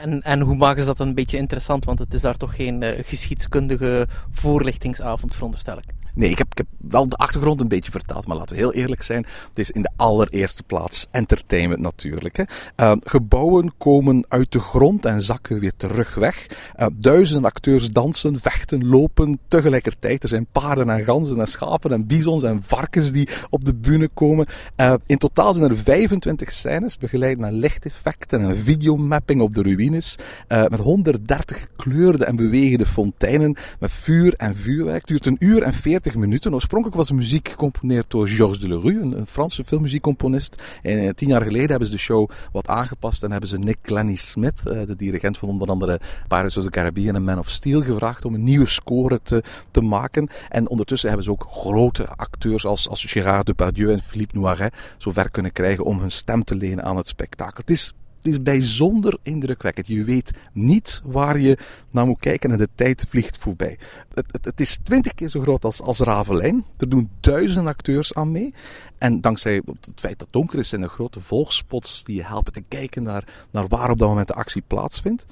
En, 0.02 0.22
en 0.22 0.40
hoe 0.40 0.56
maken 0.56 0.80
ze 0.80 0.86
dat 0.86 0.98
een 0.98 1.14
beetje 1.14 1.36
interessant? 1.36 1.84
Want 1.84 1.98
het 1.98 2.14
is 2.14 2.20
daar 2.20 2.36
toch 2.36 2.54
geen 2.54 2.82
uh, 2.82 2.90
geschiedkundige 3.02 4.06
voorlichtingsavond, 4.30 5.34
veronderstel 5.34 5.78
ik. 5.78 6.05
Nee, 6.16 6.30
ik 6.30 6.38
heb, 6.38 6.46
ik 6.50 6.56
heb 6.58 6.66
wel 6.78 7.08
de 7.08 7.16
achtergrond 7.16 7.60
een 7.60 7.68
beetje 7.68 7.90
vertaald, 7.90 8.26
maar 8.26 8.36
laten 8.36 8.56
we 8.56 8.62
heel 8.62 8.72
eerlijk 8.72 9.02
zijn. 9.02 9.26
Het 9.48 9.58
is 9.58 9.70
in 9.70 9.82
de 9.82 9.90
allereerste 9.96 10.62
plaats 10.62 11.06
entertainment 11.10 11.80
natuurlijk. 11.80 12.36
Hè. 12.36 12.42
Uh, 12.76 12.96
gebouwen 13.04 13.72
komen 13.78 14.24
uit 14.28 14.52
de 14.52 14.60
grond 14.60 15.04
en 15.04 15.22
zakken 15.22 15.60
weer 15.60 15.72
terug 15.76 16.14
weg. 16.14 16.46
Uh, 16.76 16.86
duizenden 16.92 17.44
acteurs 17.44 17.90
dansen, 17.90 18.40
vechten, 18.40 18.86
lopen 18.86 19.38
tegelijkertijd. 19.48 20.22
Er 20.22 20.28
zijn 20.28 20.46
paarden 20.52 20.90
en 20.90 21.04
ganzen 21.04 21.40
en 21.40 21.46
schapen 21.46 21.92
en 21.92 22.06
bizons 22.06 22.42
en 22.42 22.62
varkens 22.62 23.12
die 23.12 23.28
op 23.50 23.64
de 23.64 23.74
bühne 23.74 24.08
komen. 24.14 24.46
Uh, 24.76 24.94
in 25.06 25.18
totaal 25.18 25.54
zijn 25.54 25.70
er 25.70 25.76
25 25.76 26.52
scènes, 26.52 26.98
begeleid 26.98 27.38
met 27.38 27.52
lichteffecten 27.52 28.40
en 28.40 28.56
videomapping 28.56 29.40
op 29.40 29.54
de 29.54 29.62
ruïnes. 29.62 30.16
met 30.48 30.80
130 30.80 31.60
gekleurde 31.60 32.24
en 32.24 32.36
bewegende 32.36 32.86
fonteinen, 32.86 33.56
met 33.80 33.90
vuur 33.90 34.34
en 34.36 34.54
vuurwerk. 34.54 34.98
Het 34.98 35.06
duurt 35.06 35.26
een 35.26 35.36
uur 35.38 35.62
en 35.62 35.72
40 35.72 36.05
minuten. 36.14 36.54
Oorspronkelijk 36.54 36.96
was 36.96 37.08
de 37.08 37.14
muziek 37.14 37.48
gecomponeerd 37.48 38.10
door 38.10 38.28
Georges 38.28 38.60
Delerue, 38.60 39.00
een, 39.00 39.18
een 39.18 39.26
Franse 39.26 39.64
filmmuziekcomponist. 39.64 40.62
En 40.82 40.98
eh, 40.98 41.08
tien 41.08 41.28
jaar 41.28 41.42
geleden 41.42 41.70
hebben 41.70 41.88
ze 41.88 41.94
de 41.94 42.00
show 42.00 42.30
wat 42.52 42.68
aangepast 42.68 43.22
en 43.22 43.30
hebben 43.30 43.48
ze 43.48 43.58
Nick 43.58 43.78
Glennie 43.82 44.16
Smith, 44.16 44.66
eh, 44.66 44.86
de 44.86 44.96
dirigent 44.96 45.38
van 45.38 45.48
onder 45.48 45.68
andere 45.68 46.00
Pirates 46.28 46.56
of 46.56 46.64
the 46.64 46.70
Caribbean 46.70 47.14
en 47.14 47.24
Man 47.24 47.38
of 47.38 47.48
Steel, 47.48 47.82
gevraagd 47.82 48.24
om 48.24 48.34
een 48.34 48.44
nieuwe 48.44 48.66
score 48.66 49.20
te, 49.22 49.42
te 49.70 49.80
maken. 49.80 50.28
En 50.48 50.68
ondertussen 50.68 51.08
hebben 51.08 51.26
ze 51.26 51.32
ook 51.32 51.46
grote 51.50 52.08
acteurs 52.08 52.66
als, 52.66 52.88
als 52.88 53.04
Gérard 53.04 53.46
Depardieu 53.46 53.92
en 53.92 54.02
Philippe 54.02 54.38
Noiret 54.38 54.74
zover 54.98 55.30
kunnen 55.30 55.52
krijgen 55.52 55.84
om 55.84 56.00
hun 56.00 56.12
stem 56.12 56.44
te 56.44 56.54
lenen 56.54 56.84
aan 56.84 56.96
het 56.96 57.08
spektakel. 57.08 57.60
Het 57.60 57.70
is 57.70 57.94
het 58.26 58.34
is 58.34 58.42
bijzonder 58.42 59.18
indrukwekkend. 59.22 59.86
Je 59.86 60.04
weet 60.04 60.30
niet 60.52 61.02
waar 61.04 61.38
je 61.38 61.58
naar 61.90 62.06
moet 62.06 62.20
kijken 62.20 62.50
en 62.50 62.58
de 62.58 62.68
tijd 62.74 63.06
vliegt 63.08 63.38
voorbij. 63.38 63.78
Het, 64.14 64.38
het, 64.42 64.60
is 64.60 64.78
twintig 64.82 65.14
keer 65.14 65.28
zo 65.28 65.40
groot 65.40 65.64
als, 65.64 65.82
als 65.82 65.98
Ravelijn. 65.98 66.64
Er 66.76 66.88
doen 66.88 67.10
duizend 67.20 67.66
acteurs 67.66 68.14
aan 68.14 68.30
mee. 68.30 68.54
En 68.98 69.20
dankzij 69.20 69.54
het 69.64 70.00
feit 70.00 70.18
dat 70.18 70.20
het 70.20 70.32
donker 70.32 70.58
is, 70.58 70.68
zijn 70.68 70.82
er 70.82 70.88
grote 70.88 71.20
volgspots 71.20 72.04
die 72.04 72.16
je 72.16 72.24
helpen 72.24 72.52
te 72.52 72.62
kijken 72.68 73.02
naar, 73.02 73.24
naar 73.50 73.68
waar 73.68 73.90
op 73.90 73.98
dat 73.98 74.08
moment 74.08 74.28
de 74.28 74.34
actie 74.34 74.62
plaatsvindt. 74.66 75.26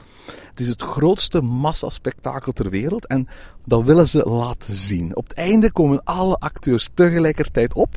Het 0.51 0.61
is 0.61 0.69
het 0.69 0.83
grootste 0.83 1.41
massaspectakel 1.41 2.53
ter 2.53 2.71
wereld 2.71 3.07
en 3.07 3.29
dat 3.65 3.83
willen 3.85 4.09
ze 4.09 4.29
laten 4.29 4.75
zien. 4.75 5.17
Op 5.17 5.29
het 5.29 5.37
einde 5.37 5.73
komen 5.73 6.05
alle 6.05 6.37
acteurs 6.37 6.89
tegelijkertijd 6.95 7.75
op 7.75 7.95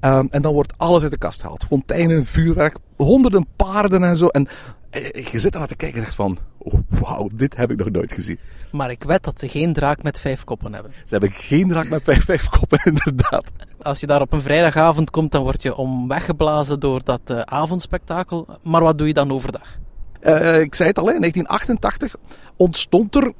um, 0.00 0.28
en 0.30 0.42
dan 0.42 0.52
wordt 0.52 0.72
alles 0.76 1.02
uit 1.02 1.10
de 1.10 1.18
kast 1.18 1.40
gehaald. 1.40 1.64
Fonteinen, 1.64 2.26
vuurwerk, 2.26 2.76
honderden 2.96 3.46
paarden 3.56 4.04
en 4.04 4.16
zo. 4.16 4.26
En 4.26 4.48
Eh, 4.90 5.24
Je 5.32 5.38
zit 5.38 5.52
ernaar 5.52 5.68
te 5.68 5.76
kijken 5.76 5.96
en 5.98 6.02
zegt 6.04 6.16
van, 6.16 6.38
oh, 6.58 6.74
wauw, 6.88 7.28
dit 7.32 7.56
heb 7.56 7.70
ik 7.70 7.76
nog 7.78 7.90
nooit 7.90 8.12
gezien. 8.12 8.38
Maar 8.72 8.90
ik 8.90 9.02
wed 9.02 9.24
dat 9.24 9.38
ze 9.40 9.48
geen 9.48 9.72
draak 9.72 10.02
met 10.02 10.18
vijf 10.20 10.44
koppen 10.44 10.72
hebben. 10.74 10.92
Ze 10.92 11.04
hebben 11.08 11.30
geen 11.30 11.68
draak 11.68 11.88
met 11.88 12.02
vijf, 12.04 12.24
vijf 12.24 12.48
koppen, 12.48 12.80
inderdaad. 12.92 13.44
Als 13.82 14.00
je 14.00 14.06
daar 14.06 14.20
op 14.20 14.32
een 14.32 14.40
vrijdagavond 14.40 15.10
komt, 15.10 15.32
dan 15.32 15.42
word 15.42 15.62
je 15.62 15.76
om 15.76 16.08
weggeblazen 16.08 16.80
door 16.80 17.04
dat 17.04 17.20
eh, 17.24 17.40
avondspektakel. 17.40 18.46
Maar 18.62 18.82
wat 18.82 18.98
doe 18.98 19.06
je 19.06 19.14
dan 19.14 19.32
overdag? 19.32 19.78
Eh, 20.20 20.60
ik 20.60 20.74
zei 20.74 20.88
het 20.88 20.98
al, 20.98 21.10
in 21.10 21.20
1988 21.20 22.16
ontstond 22.56 23.14
er 23.14 23.32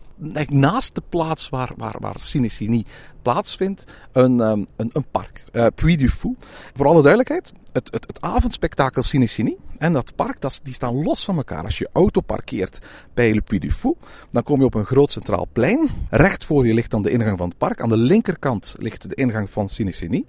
naast 0.48 0.94
de 0.94 1.02
plaats 1.08 1.48
waar, 1.48 1.70
waar, 1.76 1.96
waar 1.98 2.16
Cinecinie 2.18 2.86
plaatsvindt, 3.28 3.84
een, 4.12 4.40
ehm, 4.40 4.64
een, 4.76 4.90
een 4.92 5.04
park. 5.10 5.44
eh 5.52 5.66
Puy 5.74 5.96
du 5.96 6.08
Fou. 6.08 6.36
Voor 6.74 6.86
alle 6.86 7.02
duidelijkheid, 7.02 7.52
het, 7.72 7.88
het, 7.92 8.06
het 8.06 8.20
avondspektakel 8.20 9.02
Cinecinie 9.02 9.56
en 9.78 9.92
dat 9.92 10.14
park, 10.14 10.40
dat, 10.40 10.60
die 10.62 10.74
staan 10.74 11.02
los 11.02 11.24
van 11.24 11.36
elkaar. 11.36 11.64
Als 11.64 11.78
je 11.78 11.88
auto 11.92 12.20
parkeert 12.20 12.78
bij 13.14 13.34
Le 13.34 13.40
Puy 13.40 13.58
du 13.58 13.72
Fou, 13.72 13.94
dan 14.30 14.42
kom 14.42 14.58
je 14.58 14.64
op 14.64 14.74
een 14.74 14.84
groot 14.84 15.12
centraal 15.12 15.48
plein. 15.52 15.88
Recht 16.10 16.44
voor 16.44 16.66
je 16.66 16.74
ligt 16.74 16.90
dan 16.90 17.02
de 17.02 17.10
ingang 17.10 17.38
van 17.38 17.48
het 17.48 17.58
park. 17.58 17.80
Aan 17.80 17.88
de 17.88 17.96
linkerkant 17.96 18.74
ligt 18.78 19.08
de 19.08 19.14
ingang 19.14 19.50
van 19.50 19.68
Cinecinie. 19.68 20.26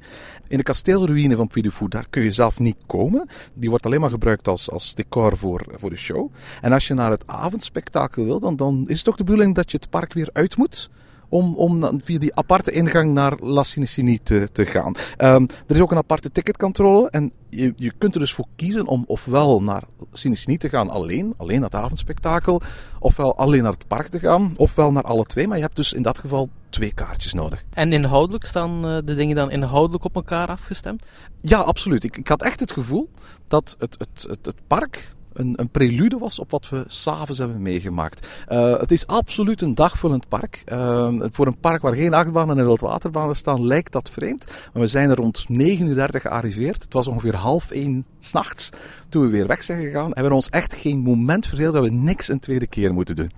In 0.47 0.57
de 0.57 0.63
kasteelruïne 0.63 1.35
van 1.35 1.47
Puy 1.47 1.61
du 1.61 1.71
Fou, 1.71 1.89
daar 1.89 2.07
kun 2.09 2.23
je 2.23 2.31
zelf 2.31 2.59
niet 2.59 2.77
komen. 2.85 3.27
Die 3.53 3.69
wordt 3.69 3.85
alleen 3.85 4.01
maar 4.01 4.09
gebruikt 4.09 4.47
als, 4.47 4.71
als 4.71 4.95
decor 4.95 5.37
voor, 5.37 5.65
voor 5.69 5.89
de 5.89 5.97
show. 5.97 6.31
En 6.61 6.71
als 6.71 6.87
je 6.87 6.93
naar 6.93 7.11
het 7.11 7.27
avondspektakel 7.27 8.25
wil, 8.25 8.39
dan, 8.39 8.55
dan 8.55 8.83
is 8.87 8.97
het 8.97 9.09
ook 9.09 9.17
de 9.17 9.23
bedoeling 9.23 9.55
dat 9.55 9.71
je 9.71 9.77
het 9.77 9.89
park 9.89 10.13
weer 10.13 10.29
uit 10.33 10.57
moet. 10.57 10.89
Om, 11.29 11.55
om 11.55 12.01
via 12.03 12.19
die 12.19 12.35
aparte 12.35 12.71
ingang 12.71 13.13
naar 13.13 13.37
La 13.39 13.63
Cinecinie 13.63 14.19
te, 14.23 14.49
te 14.51 14.65
gaan. 14.65 14.95
Ehm, 15.17 15.43
er 15.67 15.75
is 15.75 15.81
ook 15.81 15.91
een 15.91 15.97
aparte 15.97 16.31
ticketcontrole. 16.31 17.09
En 17.09 17.31
je, 17.49 17.73
je 17.75 17.91
kunt 17.97 18.13
er 18.13 18.19
dus 18.19 18.33
voor 18.33 18.45
kiezen 18.55 18.87
om 18.87 19.03
ofwel 19.07 19.61
naar 19.61 19.83
Cinecinie 20.11 20.57
te 20.57 20.69
gaan 20.69 20.89
alleen, 20.89 21.33
alleen 21.37 21.59
naar 21.59 21.69
het 21.69 21.79
avondspektakel. 21.79 22.61
Ofwel 22.99 23.37
alleen 23.37 23.63
naar 23.63 23.71
het 23.71 23.87
park 23.87 24.07
te 24.07 24.19
gaan, 24.19 24.53
ofwel 24.55 24.91
naar 24.91 25.03
alle 25.03 25.23
twee. 25.23 25.47
Maar 25.47 25.57
je 25.57 25.63
hebt 25.63 25.75
dus 25.75 25.93
in 25.93 26.01
dat 26.01 26.19
geval 26.19 26.49
twee 26.69 26.93
kaartjes 26.93 27.33
nodig. 27.33 27.63
En 27.73 27.93
inhoudelijk 27.93 28.45
staan 28.45 28.85
eh, 28.85 28.97
de 29.05 29.15
dingen 29.15 29.35
dan 29.35 29.51
inhoudelijk 29.51 30.03
op 30.03 30.15
elkaar 30.15 30.47
afgestemd? 30.47 31.07
Ja, 31.41 31.57
absoluut. 31.57 32.03
Ik, 32.03 32.17
ik 32.17 32.27
had 32.27 32.43
echt 32.43 32.59
het 32.59 32.71
gevoel 32.71 33.09
dat 33.47 33.75
het, 33.79 33.95
het, 33.99 34.25
het, 34.29 34.45
het 34.45 34.61
park 34.67 35.13
een, 35.39 35.53
een 35.55 35.69
prelude 35.69 36.17
was 36.17 36.39
op 36.39 36.51
wat 36.51 36.69
we 36.69 36.83
s'avonds 36.87 37.39
hebben 37.39 37.61
meegemaakt. 37.61 38.27
Eh, 38.47 38.79
het 38.79 38.91
is 38.91 39.07
absoluut 39.07 39.61
een 39.61 39.75
dagvullend 39.75 40.27
park. 40.27 40.61
Eh, 40.65 41.13
voor 41.19 41.47
een 41.47 41.59
park 41.59 41.81
waar 41.81 41.95
geen 41.95 42.13
achtbanen 42.13 42.57
en 42.57 42.65
wildwaterbanen 42.65 43.35
staan, 43.35 43.65
lijkt 43.65 43.91
dat 43.91 44.09
vreemd. 44.09 44.45
Maar 44.73 44.81
we 44.81 44.87
zijn 44.87 45.09
er 45.09 45.15
rond 45.15 45.45
9.30 45.47 45.55
uur 45.87 46.21
gearriveerd. 46.21 46.83
Het 46.83 46.93
was 46.93 47.07
ongeveer 47.07 47.35
half 47.35 47.71
één 47.71 48.05
s'nachts 48.19 48.69
toen 49.09 49.23
we 49.23 49.29
weer 49.29 49.47
weg 49.47 49.63
zijn 49.63 49.81
gegaan. 49.81 50.03
En 50.03 50.09
we 50.09 50.19
hebben 50.19 50.35
ons 50.35 50.49
echt 50.49 50.75
geen 50.75 50.97
moment 50.97 51.47
verveeld 51.47 51.73
dat 51.73 51.83
we 51.83 51.91
niks 51.91 52.27
een 52.27 52.39
tweede 52.39 52.67
keer 52.67 52.93
moeten 52.93 53.15
doen. 53.15 53.31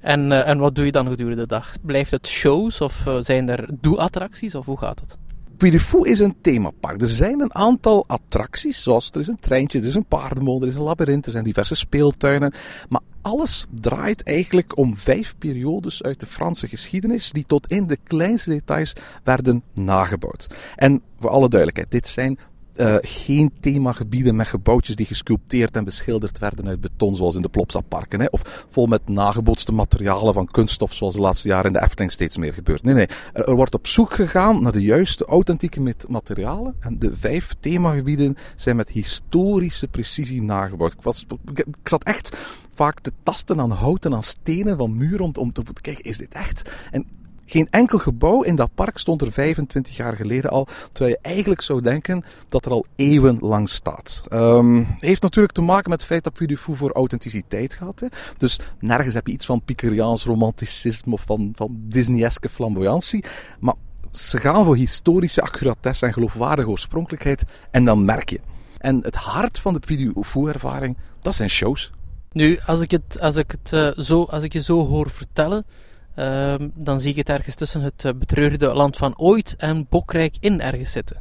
En, 0.00 0.32
eh, 0.32 0.48
en 0.48 0.58
wat 0.58 0.74
doe 0.74 0.84
je 0.84 0.92
dan 0.92 1.08
gedurende 1.08 1.42
de 1.42 1.48
dag? 1.48 1.72
Blijft 1.82 2.10
het 2.10 2.26
shows 2.26 2.80
of 2.80 3.04
zijn 3.20 3.48
er 3.48 3.68
doe-attracties 3.80 4.54
of 4.54 4.66
hoe 4.66 4.78
gaat 4.78 5.00
het? 5.00 5.18
Puy 5.56 5.78
Fou 5.78 6.08
is 6.08 6.18
een 6.18 6.36
themapark. 6.40 7.00
Er 7.00 7.08
zijn 7.08 7.40
een 7.40 7.54
aantal 7.54 8.04
attracties, 8.06 8.82
zoals 8.82 9.10
er 9.12 9.20
is 9.20 9.28
een 9.28 9.40
treintje, 9.40 9.78
er 9.78 9.86
is 9.86 9.94
een 9.94 10.04
paardenmolen, 10.04 10.62
er 10.62 10.68
is 10.68 10.74
een 10.74 10.82
labyrint, 10.82 11.26
er 11.26 11.32
zijn 11.32 11.44
diverse 11.44 11.74
speeltuinen. 11.74 12.52
Maar 12.88 13.00
alles 13.22 13.66
draait 13.70 14.22
eigenlijk 14.22 14.78
om 14.78 14.96
vijf 14.96 15.34
periodes 15.38 16.02
uit 16.02 16.20
de 16.20 16.26
Franse 16.26 16.68
geschiedenis 16.68 17.32
die 17.32 17.44
tot 17.46 17.66
in 17.66 17.86
de 17.86 17.98
kleinste 18.04 18.50
details 18.50 18.92
werden 19.24 19.62
nagebouwd. 19.72 20.46
En 20.76 21.02
voor 21.18 21.30
alle 21.30 21.48
duidelijkheid, 21.48 21.90
dit 21.90 22.08
zijn 22.08 22.38
eh, 22.74 22.96
geen 23.00 23.52
themagebieden 23.60 24.36
met 24.36 24.46
gebouwtjes 24.46 24.96
die 24.96 25.06
gesculpteerd 25.06 25.76
en 25.76 25.84
beschilderd 25.84 26.38
werden 26.38 26.68
uit 26.68 26.80
beton, 26.80 27.16
zoals 27.16 27.34
in 27.34 27.42
de 27.42 27.48
Plopsa-parken. 27.48 28.32
Of 28.32 28.64
vol 28.68 28.86
met 28.86 29.08
nagebootste 29.08 29.72
materialen 29.72 30.34
van 30.34 30.46
kunststof, 30.46 30.92
zoals 30.92 31.14
de 31.14 31.20
laatste 31.20 31.48
jaren 31.48 31.66
in 31.66 31.72
de 31.72 31.82
Efteling 31.82 32.12
steeds 32.12 32.36
meer 32.36 32.52
gebeurt. 32.52 32.82
Nee, 32.82 32.94
nee. 32.94 33.06
Er, 33.32 33.54
wordt 33.54 33.74
op 33.74 33.86
zoek 33.86 34.14
gegaan 34.14 34.62
naar 34.62 34.72
de 34.72 34.82
juiste, 34.82 35.24
authentieke 35.24 35.94
materialen. 36.08 36.74
En 36.80 36.98
de 36.98 37.16
vijf 37.16 37.54
themagebieden 37.60 38.36
zijn 38.56 38.76
met 38.76 38.88
historische 38.88 39.88
precisie 39.88 40.42
nagebouwd. 40.42 40.92
Ik, 40.92 41.02
was, 41.02 41.26
ik, 41.54 41.64
zat 41.84 42.02
echt 42.02 42.36
vaak 42.68 43.00
te 43.00 43.12
tasten 43.22 43.60
aan 43.60 43.70
hout 43.70 44.04
en 44.04 44.14
aan 44.14 44.22
stenen 44.22 44.76
van 44.76 44.96
muren 44.96 45.20
om, 45.20 45.32
te- 45.32 45.40
om 45.40 45.52
te 45.52 45.62
kijken, 45.80 46.04
is 46.04 46.16
dit 46.18 46.34
echt? 46.34 46.72
En 46.90 47.06
geen 47.46 47.68
enkel 47.70 47.98
gebouw 47.98 48.42
in 48.42 48.56
dat 48.56 48.70
park 48.74 48.98
stond 48.98 49.22
er 49.22 49.32
25 49.32 49.96
jaar 49.96 50.16
geleden 50.16 50.50
al, 50.50 50.66
terwijl 50.92 51.16
je 51.20 51.28
eigenlijk 51.28 51.60
zou 51.60 51.80
denken 51.80 52.24
dat 52.48 52.64
er 52.64 52.72
al 52.72 52.86
eeuwenlang 52.96 53.68
staat. 53.68 54.22
Ehm 54.28 54.82
heeft 54.98 55.22
natuurlijk 55.22 55.54
te 55.54 55.60
maken 55.60 55.90
met 55.90 55.98
het 55.98 56.08
feit 56.08 56.24
dat 56.24 56.32
Puy 56.32 56.46
du 56.46 56.56
Fou 56.56 56.76
voor 56.76 56.92
authenticiteit 56.92 57.74
gaat. 57.74 58.00
Hè. 58.00 58.06
Dus 58.36 58.58
nergens 58.78 59.14
heb 59.14 59.26
je 59.26 59.32
iets 59.32 59.46
van 59.46 59.62
Piceriaans 59.62 60.24
romanticisme 60.24 61.12
of 61.12 61.22
van, 61.26 61.52
van 61.54 61.76
Disney-eske 61.78 62.48
flamboyantie. 62.48 63.24
Maar 63.60 63.74
ze 64.12 64.38
gaan 64.38 64.64
voor 64.64 64.76
historische 64.76 65.42
accuratesse 65.42 66.06
en 66.06 66.12
geloofwaardige 66.12 66.68
oorspronkelijkheid 66.68 67.44
en 67.70 67.84
dan 67.84 68.04
merk 68.04 68.30
je. 68.30 68.40
En 68.78 69.02
het 69.02 69.14
hart 69.14 69.58
van 69.58 69.72
de 69.72 69.80
Puy 69.80 69.96
du 69.96 70.22
Fou-ervaring, 70.22 70.96
dat 71.20 71.34
zijn 71.34 71.50
shows. 71.50 71.92
Nu, 72.32 72.58
als 72.66 72.80
ik, 72.80 72.90
het, 72.90 73.20
als, 73.20 73.36
ik 73.36 73.50
het, 73.50 73.72
eh, 73.72 74.04
zo, 74.04 74.22
als 74.22 74.42
ik 74.42 74.52
je 74.52 74.62
zo 74.62 74.86
hoor 74.86 75.10
vertellen, 75.10 75.64
ehm, 76.14 76.68
dan 76.74 77.00
zie 77.00 77.10
ik 77.10 77.16
het 77.16 77.28
ergens 77.28 77.54
tussen 77.54 77.80
het 77.80 78.04
eh, 78.04 78.12
betreurde 78.14 78.74
land 78.74 78.96
van 78.96 79.18
ooit 79.18 79.54
en 79.58 79.86
Bokrijk 79.88 80.36
in 80.40 80.60
ergens 80.60 80.90
zitten. 80.90 81.16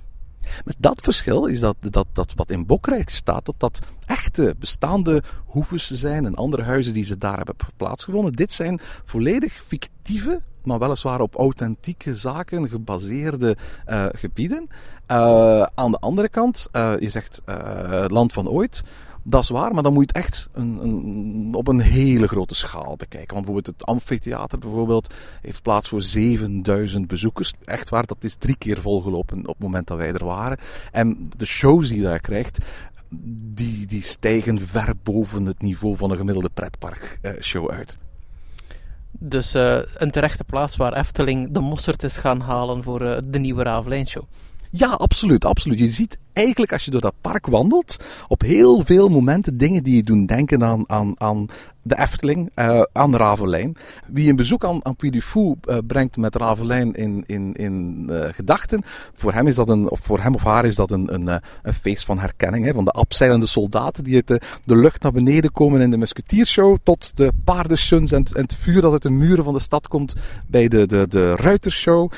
Met 0.66 0.76
dat 0.78 1.02
verschil 1.02 1.46
is 1.46 1.60
dat, 1.60 1.76
dat, 1.80 2.08
dat 2.12 2.34
wat 2.36 2.50
in 2.50 2.66
Bokrijk 2.66 3.10
staat, 3.10 3.46
dat 3.46 3.56
dat 3.58 3.80
echte 4.06 4.56
bestaande 4.60 5.24
hoeves 5.46 5.92
zijn 5.92 6.26
en 6.26 6.36
andere 6.36 6.64
huizen 6.64 6.94
die 6.94 7.06
ze 7.06 7.18
daar 7.18 7.38
hebben 7.38 7.56
plaatsgevonden. 7.78 8.34
Dit 8.34 8.52
zijn 8.52 8.80
volledig 9.04 9.54
fictieve, 9.54 10.42
maar 10.64 10.80
weliswaar 10.80 11.22
op 11.22 11.36
authentieke 11.36 12.16
zaken 12.16 12.70
gebaseerde 12.70 13.58
eh, 13.86 14.06
gebieden. 14.12 14.68
Eh, 15.06 15.62
aan 15.76 15.92
de 15.92 16.00
andere 16.00 16.30
kant, 16.30 16.68
je 17.00 17.10
zegt 17.10 17.42
land 18.08 18.34
van 18.34 18.50
ooit. 18.50 18.84
Dat 19.24 19.44
is 19.44 19.50
waar, 19.50 19.74
maar 19.74 19.84
dan 19.84 19.94
moet 19.94 20.12
je 20.12 20.20
het 20.20 20.26
echt 20.26 20.48
een, 20.52 20.78
een, 20.84 21.50
op 21.56 21.68
een 21.68 21.80
hele 21.80 22.28
grote 22.28 22.56
schaal 22.56 22.96
bekijken. 22.96 23.34
Want 23.34 23.46
bijvoorbeeld 23.46 23.78
het 23.78 23.86
amfitheater 23.86 24.60
bijvoorbeeld 24.60 25.14
heeft 25.42 25.62
plaats 25.62 25.90
voor 25.90 26.02
7000 26.02 27.08
bezoekers. 27.08 27.54
Echt 27.66 27.90
waar, 27.90 28.06
dat 28.06 28.24
is 28.24 28.36
drie 28.40 28.58
keer 28.58 28.82
volgelopen 28.82 29.40
op 29.40 29.48
het 29.48 29.60
moment 29.60 29.88
dat 29.88 29.98
wij 29.98 30.14
er 30.14 30.26
waren. 30.26 30.58
En 30.92 31.30
de 31.38 31.46
shows 31.46 31.88
die 31.88 31.98
je 31.98 32.04
daar 32.04 32.20
krijgt, 32.20 32.58
die, 33.54 33.86
die 33.86 34.02
stijgen 34.02 34.60
ver 34.60 34.94
boven 35.04 35.46
het 35.46 35.62
niveau 35.62 35.98
van 35.98 36.12
een 36.12 36.18
gemiddelde 36.18 36.50
pretparkshow 36.54 37.72
uit. 37.72 37.98
Dus 39.12 39.54
eh, 39.54 39.80
een 39.96 40.12
terechte 40.12 40.44
plaats 40.44 40.76
waar 40.76 40.94
Efteling 40.94 41.52
de 41.52 41.60
mosserd 41.60 42.04
is 42.04 42.18
gaan 42.18 42.40
halen 42.40 42.84
voor 42.84 43.02
eh, 43.02 43.18
de 43.26 43.40
nieuwe 43.40 43.64
Ravelijn 43.64 44.08
Show. 44.08 44.24
Ja, 44.70 44.88
absoluut, 44.88 45.46
absoluut. 45.46 45.80
Je 45.80 45.88
ziet 45.88 46.18
eigenlijk 46.34 46.72
als 46.72 46.86
je 46.86 46.92
door 46.92 47.02
dat 47.02 47.14
park 47.22 47.48
wandelt, 47.48 47.98
op 48.28 48.42
heel 48.42 48.84
veel 48.84 49.10
momenten 49.10 49.58
dingen 49.58 49.84
die 49.84 49.96
je 49.96 50.04
doen 50.04 50.26
denken 50.26 50.64
aan, 50.64 50.84
aan, 50.90 51.20
aan 51.20 51.46
de 51.84 52.00
Efteling, 52.00 52.50
eh, 52.54 52.82
aan 52.92 53.16
Ravelijn. 53.16 53.76
Wie 54.08 54.30
een 54.30 54.36
bezoek 54.36 54.66
aan, 54.66 54.86
aan 54.86 54.96
Puy 54.96 55.10
du 55.10 55.22
Fou 55.22 55.56
eh, 55.62 55.78
brengt 55.88 56.18
met 56.18 56.36
Ravelijn 56.36 56.94
in, 56.94 57.24
in, 57.26 57.54
in 57.54 58.06
eh, 58.10 58.34
gedachten, 58.34 58.82
voor 59.14 59.34
hem, 59.34 59.48
is 59.48 59.56
dat 59.56 59.70
een, 59.70 59.90
of 59.90 60.00
voor 60.00 60.20
hem 60.20 60.36
of 60.36 60.44
haar 60.44 60.66
is 60.66 60.76
dat 60.76 60.92
een, 60.92 61.14
een, 61.14 61.42
een 61.62 61.74
feest 61.74 62.06
van 62.06 62.20
herkenning. 62.20 62.66
Hè, 62.66 62.74
van 62.74 62.86
de 62.86 62.92
abzeilende 62.92 63.46
soldaten 63.46 64.04
die 64.04 64.16
uit 64.16 64.28
de, 64.28 64.42
de 64.66 64.76
lucht 64.76 65.02
naar 65.02 65.12
beneden 65.12 65.52
komen 65.52 65.82
in 65.82 65.92
de 65.92 65.98
musketiershow, 65.98 66.78
tot 66.84 67.12
de 67.16 67.32
paardenshuns 67.44 68.12
en, 68.12 68.26
en 68.34 68.42
het 68.42 68.56
vuur 68.56 68.82
dat 68.82 68.92
uit 68.92 69.02
de 69.02 69.10
muren 69.10 69.44
van 69.44 69.54
de 69.54 69.60
stad 69.60 69.88
komt 69.88 70.14
bij 70.48 70.68
de, 70.68 70.88
de, 70.88 71.08
de 71.08 71.36
ruitershow. 71.36 72.12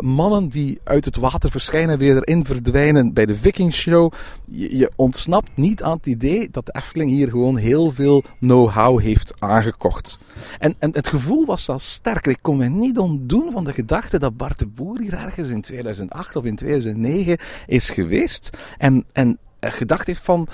Mannen 0.00 0.48
die 0.48 0.80
uit 0.84 1.04
het 1.04 1.16
water 1.16 1.50
verschijnen 1.50 1.90
en 1.90 1.98
weer 1.98 2.16
erin 2.16 2.44
verdwijnen 2.44 3.12
bij 3.12 3.26
de 3.26 3.34
vikingshow. 3.34 4.12
Je, 4.44 4.76
je 4.76 4.90
ontsnapt 4.96 5.50
niet 5.54 5.82
aan 5.82 5.96
het 5.96 6.06
idee 6.06 6.48
dat 6.50 6.66
de 6.66 6.74
Efteling 6.76 7.10
hier 7.10 7.28
gewoon 7.28 7.56
heel 7.56 7.92
veel 7.92 8.22
know-how 8.38 9.00
heeft 9.00 9.09
aangekocht. 9.38 10.18
En, 10.58 10.74
en 10.78 10.90
het 10.92 11.08
gevoel 11.08 11.46
was 11.46 11.64
zelfs 11.64 11.92
sterker. 11.92 12.32
Ik 12.32 12.38
kon 12.42 12.56
me 12.56 12.68
niet 12.68 12.98
ontdoen 12.98 13.52
van 13.52 13.64
de 13.64 13.72
gedachte 13.72 14.18
dat 14.18 14.36
Bart 14.36 14.58
de 14.58 14.66
Boer 14.66 15.00
hier 15.00 15.14
ergens 15.14 15.48
in 15.48 15.60
2008 15.60 16.36
of 16.36 16.44
in 16.44 16.56
2009 16.56 17.38
is 17.66 17.90
geweest. 17.90 18.56
En, 18.78 19.04
en 19.12 19.38
eh, 19.60 19.72
gedacht 19.72 20.06
heeft 20.06 20.22
van, 20.22 20.48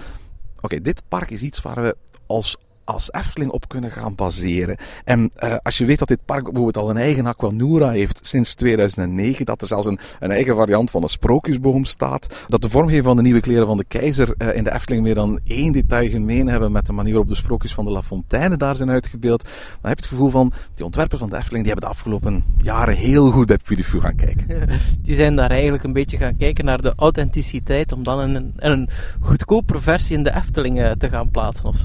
oké, 0.60 0.80
dit 0.80 1.02
park 1.08 1.30
is 1.30 1.42
iets 1.42 1.62
waar 1.62 1.82
we 1.82 1.96
als 2.26 2.56
als 2.86 3.12
Efteling 3.12 3.50
op 3.50 3.68
kunnen 3.68 3.90
gaan 3.90 4.14
baseren. 4.14 4.76
En 5.04 5.30
eh, 5.34 5.54
als 5.62 5.78
je 5.78 5.84
weet 5.84 5.98
dat 5.98 6.08
dit 6.08 6.24
park 6.24 6.44
bijvoorbeeld 6.44 6.76
al 6.76 6.90
een 6.90 6.96
eigen 6.96 7.26
Aquanura 7.26 7.90
heeft 7.90 8.18
sinds 8.22 8.54
2009, 8.54 9.46
dat 9.46 9.60
er 9.60 9.66
zelfs 9.66 9.86
een, 9.86 9.98
een 10.20 10.30
eigen 10.30 10.56
variant 10.56 10.90
van 10.90 11.02
een 11.02 11.08
sprookjesboom 11.08 11.84
staat, 11.84 12.34
dat 12.48 12.62
de 12.62 12.68
vormgeving 12.68 13.04
van 13.04 13.16
de 13.16 13.22
nieuwe 13.22 13.40
kleren 13.40 13.66
van 13.66 13.76
de 13.76 13.84
keizer 13.84 14.34
eh, 14.38 14.56
in 14.56 14.64
de 14.64 14.72
Efteling 14.72 15.02
meer 15.02 15.14
dan 15.14 15.40
één 15.44 15.72
detail 15.72 16.08
gemeen 16.08 16.48
hebben 16.48 16.72
met 16.72 16.86
de 16.86 16.92
manier 16.92 17.12
waarop 17.12 17.30
de 17.30 17.36
sprookjes 17.36 17.74
van 17.74 17.84
de 17.84 17.90
La 17.90 18.02
Fontaine 18.02 18.56
daar 18.56 18.76
zijn 18.76 18.90
uitgebeeld, 18.90 19.42
dan 19.42 19.90
heb 19.90 19.98
je 19.98 20.04
het 20.04 20.06
gevoel 20.06 20.30
van, 20.30 20.52
die 20.74 20.84
ontwerpers 20.84 21.20
van 21.20 21.30
de 21.30 21.36
Efteling, 21.36 21.64
die 21.64 21.72
hebben 21.72 21.90
de 21.90 21.96
afgelopen 21.96 22.44
jaren 22.62 22.96
heel 22.96 23.30
goed 23.30 23.46
bij 23.46 23.58
Fou 23.82 24.02
gaan 24.02 24.16
kijken. 24.16 24.68
Die 25.02 25.14
zijn 25.14 25.36
daar 25.36 25.50
eigenlijk 25.50 25.84
een 25.84 25.92
beetje 25.92 26.16
gaan 26.16 26.36
kijken 26.36 26.64
naar 26.64 26.82
de 26.82 26.92
authenticiteit 26.96 27.92
om 27.92 28.02
dan 28.02 28.18
een, 28.18 28.52
een 28.56 28.88
goedkopere 29.20 29.80
versie 29.80 30.16
in 30.16 30.22
de 30.22 30.34
Efteling 30.34 30.80
eh, 30.80 30.90
te 30.90 31.08
gaan 31.08 31.30
plaatsen 31.30 31.64
of 31.64 31.76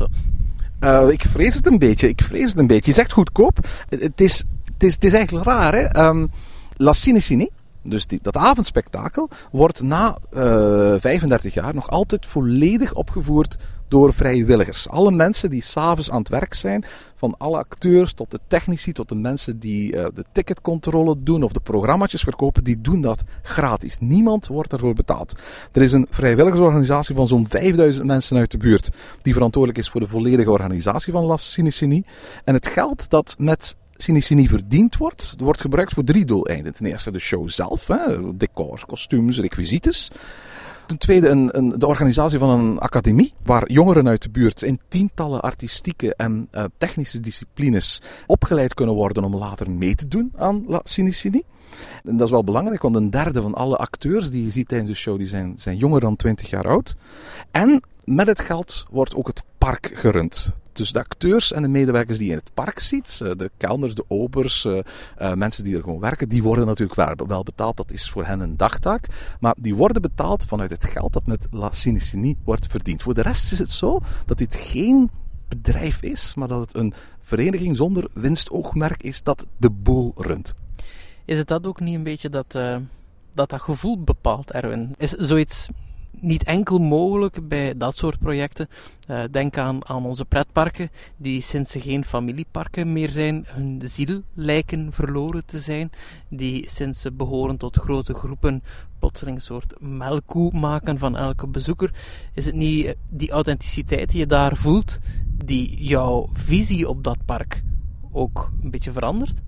Eh, 0.81 1.09
ik 1.09 1.21
vrees 1.21 1.55
het 1.55 1.67
een 1.67 1.77
beetje. 1.77 2.09
Ik 2.09 2.21
vrees 2.21 2.49
het 2.49 2.59
een 2.59 2.67
beetje. 2.67 2.91
Je 2.91 2.97
zegt 2.97 3.11
goedkoop. 3.11 3.57
Het 3.89 4.21
is, 4.21 4.43
het 4.73 4.83
is, 4.83 4.93
het 4.93 5.03
is 5.03 5.13
eigenlijk 5.13 5.45
raar, 5.45 5.73
hè? 5.73 5.81
Ehm, 5.81 6.27
La 6.77 6.93
Cinecinie, 6.93 7.51
dus 7.83 8.07
die, 8.07 8.19
dat 8.21 8.37
avondspektakel, 8.37 9.29
wordt 9.51 9.81
na 9.81 10.17
eh 10.29 10.95
35 10.99 11.53
jaar 11.53 11.73
nog 11.73 11.89
altijd 11.89 12.25
volledig 12.25 12.93
opgevoerd 12.93 13.57
door 13.91 14.13
vrijwilligers. 14.13 14.89
Alle 14.89 15.11
mensen 15.11 15.49
die 15.49 15.63
s'avonds 15.63 16.11
aan 16.11 16.19
het 16.19 16.29
werk 16.29 16.53
zijn, 16.53 16.85
van 17.15 17.35
alle 17.37 17.57
acteurs 17.57 18.13
tot 18.13 18.31
de 18.31 18.39
technici, 18.47 18.91
tot 18.91 19.09
de 19.09 19.15
mensen 19.15 19.59
die 19.59 19.95
eh, 19.95 20.05
de 20.13 20.25
ticketcontrole 20.31 21.15
doen 21.19 21.43
of 21.43 21.51
de 21.51 21.59
programma's 21.59 22.23
verkopen, 22.23 22.63
die 22.63 22.81
doen 22.81 23.01
dat 23.01 23.23
gratis. 23.41 23.97
Niemand 23.99 24.47
wordt 24.47 24.69
daarvoor 24.69 24.93
betaald. 24.93 25.33
Er 25.71 25.81
is 25.81 25.91
een 25.91 26.07
vrijwilligersorganisatie 26.09 27.15
van 27.15 27.27
zo'n 27.27 27.47
5000 27.49 28.05
mensen 28.05 28.37
uit 28.37 28.51
de 28.51 28.57
buurt 28.57 28.89
die 29.21 29.33
verantwoordelijk 29.33 29.79
is 29.79 29.89
voor 29.89 30.01
de 30.01 30.07
volledige 30.07 30.51
organisatie 30.51 31.13
van 31.13 31.25
La 31.25 31.37
Cinecinie. 31.37 32.05
En 32.43 32.53
het 32.53 32.67
geld 32.67 33.09
dat 33.09 33.35
met 33.39 33.75
Cinecinie 33.93 34.49
verdiend 34.49 34.97
wordt, 34.97 35.33
wordt 35.37 35.61
gebruikt 35.61 35.93
voor 35.93 36.03
drie 36.03 36.25
doeleinden. 36.25 36.73
Ten 36.73 36.85
eerste 36.85 37.11
de 37.11 37.19
show 37.19 37.49
zelf, 37.49 37.87
hè, 37.87 38.37
decors, 38.37 38.85
kostuums, 38.85 39.39
requisites. 39.39 40.11
Ten 40.91 40.99
tweede 40.99 41.29
een, 41.29 41.57
een, 41.57 41.79
de 41.79 41.87
organisatie 41.87 42.39
van 42.39 42.49
een 42.49 42.79
academie, 42.79 43.33
waar 43.43 43.71
jongeren 43.71 44.07
uit 44.07 44.21
de 44.21 44.29
buurt 44.29 44.61
in 44.61 44.79
tientallen 44.87 45.41
artistieke 45.41 46.15
en 46.15 46.47
eh, 46.51 46.63
technische 46.77 47.19
disciplines 47.19 48.01
opgeleid 48.27 48.73
kunnen 48.73 48.95
worden 48.95 49.23
om 49.23 49.35
later 49.35 49.69
mee 49.69 49.95
te 49.95 50.07
doen 50.07 50.31
aan 50.37 50.63
La. 50.67 50.81
En 52.03 52.17
dat 52.17 52.21
is 52.21 52.29
wel 52.29 52.43
belangrijk, 52.43 52.81
want 52.81 52.95
een 52.95 53.09
derde 53.09 53.41
van 53.41 53.53
alle 53.53 53.75
acteurs 53.75 54.31
die 54.31 54.43
je 54.43 54.51
ziet 54.51 54.67
tijdens 54.67 54.89
de 54.89 54.95
show, 54.95 55.17
die 55.17 55.27
zijn, 55.27 55.53
zijn 55.55 55.77
jonger 55.77 55.99
dan 55.99 56.15
20 56.15 56.49
jaar 56.49 56.67
oud. 56.67 56.95
En 57.51 57.83
met 58.03 58.27
het 58.27 58.39
geld 58.39 58.85
wordt 58.89 59.15
ook 59.15 59.27
het 59.27 59.43
park 59.57 59.91
gerund. 59.93 60.53
Dus 60.73 60.91
de 60.91 60.99
acteurs 60.99 61.51
en 61.51 61.61
de 61.61 61.67
medewerkers 61.67 62.17
die 62.17 62.27
je 62.27 62.33
in 62.33 62.39
het 62.39 62.53
park 62.53 62.79
ziet, 62.79 63.19
eh, 63.23 63.31
de 63.37 63.51
kelners, 63.57 63.95
de 63.95 64.05
obers, 64.07 64.65
eh, 64.65 64.79
eh, 65.17 65.33
mensen 65.33 65.63
die 65.63 65.75
er 65.75 65.83
gewoon 65.83 65.99
werken, 65.99 66.29
die 66.29 66.43
worden 66.43 66.65
natuurlijk 66.65 67.27
wel- 67.27 67.43
betaald. 67.43 67.77
Dat 67.77 67.91
is 67.91 68.09
voor 68.09 68.25
hen 68.25 68.39
een 68.39 68.57
dagtaak. 68.57 69.07
Maar 69.39 69.55
die 69.57 69.75
worden 69.75 70.01
betaald 70.01 70.45
vanuit 70.45 70.69
het 70.69 70.85
geld 70.85 71.13
dat 71.13 71.25
met 71.25 71.47
La 71.51 71.71
Cinecinie 71.71 72.37
wordt 72.43 72.67
verdiend. 72.67 73.01
Voor 73.01 73.13
de 73.13 73.21
rest 73.21 73.51
is 73.51 73.59
het 73.59 73.71
zo 73.71 73.99
dat 74.25 74.37
dit 74.37 74.55
geen 74.55 75.09
bedrijf 75.47 76.01
is, 76.01 76.33
maar 76.35 76.47
dat 76.47 76.59
het 76.59 76.75
een 76.75 76.93
vereniging 77.19 77.75
zonder 77.75 78.09
winstoogmerk 78.13 79.03
is 79.03 79.23
dat 79.23 79.45
de 79.57 79.69
boel 79.69 80.13
runt. 80.15 80.53
Is 81.25 81.37
het 81.37 81.47
dat 81.47 81.67
ook 81.67 81.79
niet 81.79 81.95
een 81.95 82.03
beetje 82.03 82.29
dat 82.29 82.51
dat, 83.33 83.49
dat 83.49 83.61
gevoel 83.61 84.03
bepaalt, 84.03 84.51
Erwin? 84.51 84.95
Is 84.97 85.11
zoiets 85.11 85.67
niet 86.19 86.43
enkel 86.43 86.77
mogelijk 86.77 87.47
bij 87.47 87.77
dat 87.77 87.95
soort 87.95 88.19
projecten? 88.19 88.69
Eh, 89.07 89.23
denk 89.31 89.57
aan, 89.57 89.87
aan 89.87 90.05
onze 90.05 90.25
pretparken, 90.25 90.91
die 91.17 91.41
sinds 91.41 91.71
ze 91.71 91.79
geen 91.79 92.05
familieparken 92.05 92.93
meer 92.93 93.09
zijn, 93.09 93.45
hun 93.47 93.81
ziel 93.83 94.21
lijken 94.33 94.93
verloren 94.93 95.45
te 95.45 95.59
zijn. 95.59 95.89
Die 96.29 96.69
sinds 96.69 97.01
ze 97.01 97.11
behoren 97.11 97.57
tot 97.57 97.77
grote 97.77 98.13
groepen 98.13 98.63
plotseling 98.99 99.37
een 99.37 99.43
soort 99.43 99.73
melkkoe 99.79 100.51
maken 100.51 100.97
van 100.97 101.17
elke 101.17 101.47
bezoeker. 101.47 101.93
Is 102.33 102.45
het 102.45 102.55
niet 102.55 102.85
eh, 102.85 102.93
die 103.09 103.31
authenticiteit 103.31 104.09
die 104.09 104.19
je 104.19 104.25
daar 104.25 104.57
voelt, 104.57 104.99
die 105.45 105.83
jouw 105.83 106.29
visie 106.33 106.89
op 106.89 107.03
dat 107.03 107.25
park 107.25 107.63
ook 108.11 108.51
een 108.63 108.71
beetje 108.71 108.91
verandert? 108.91 109.41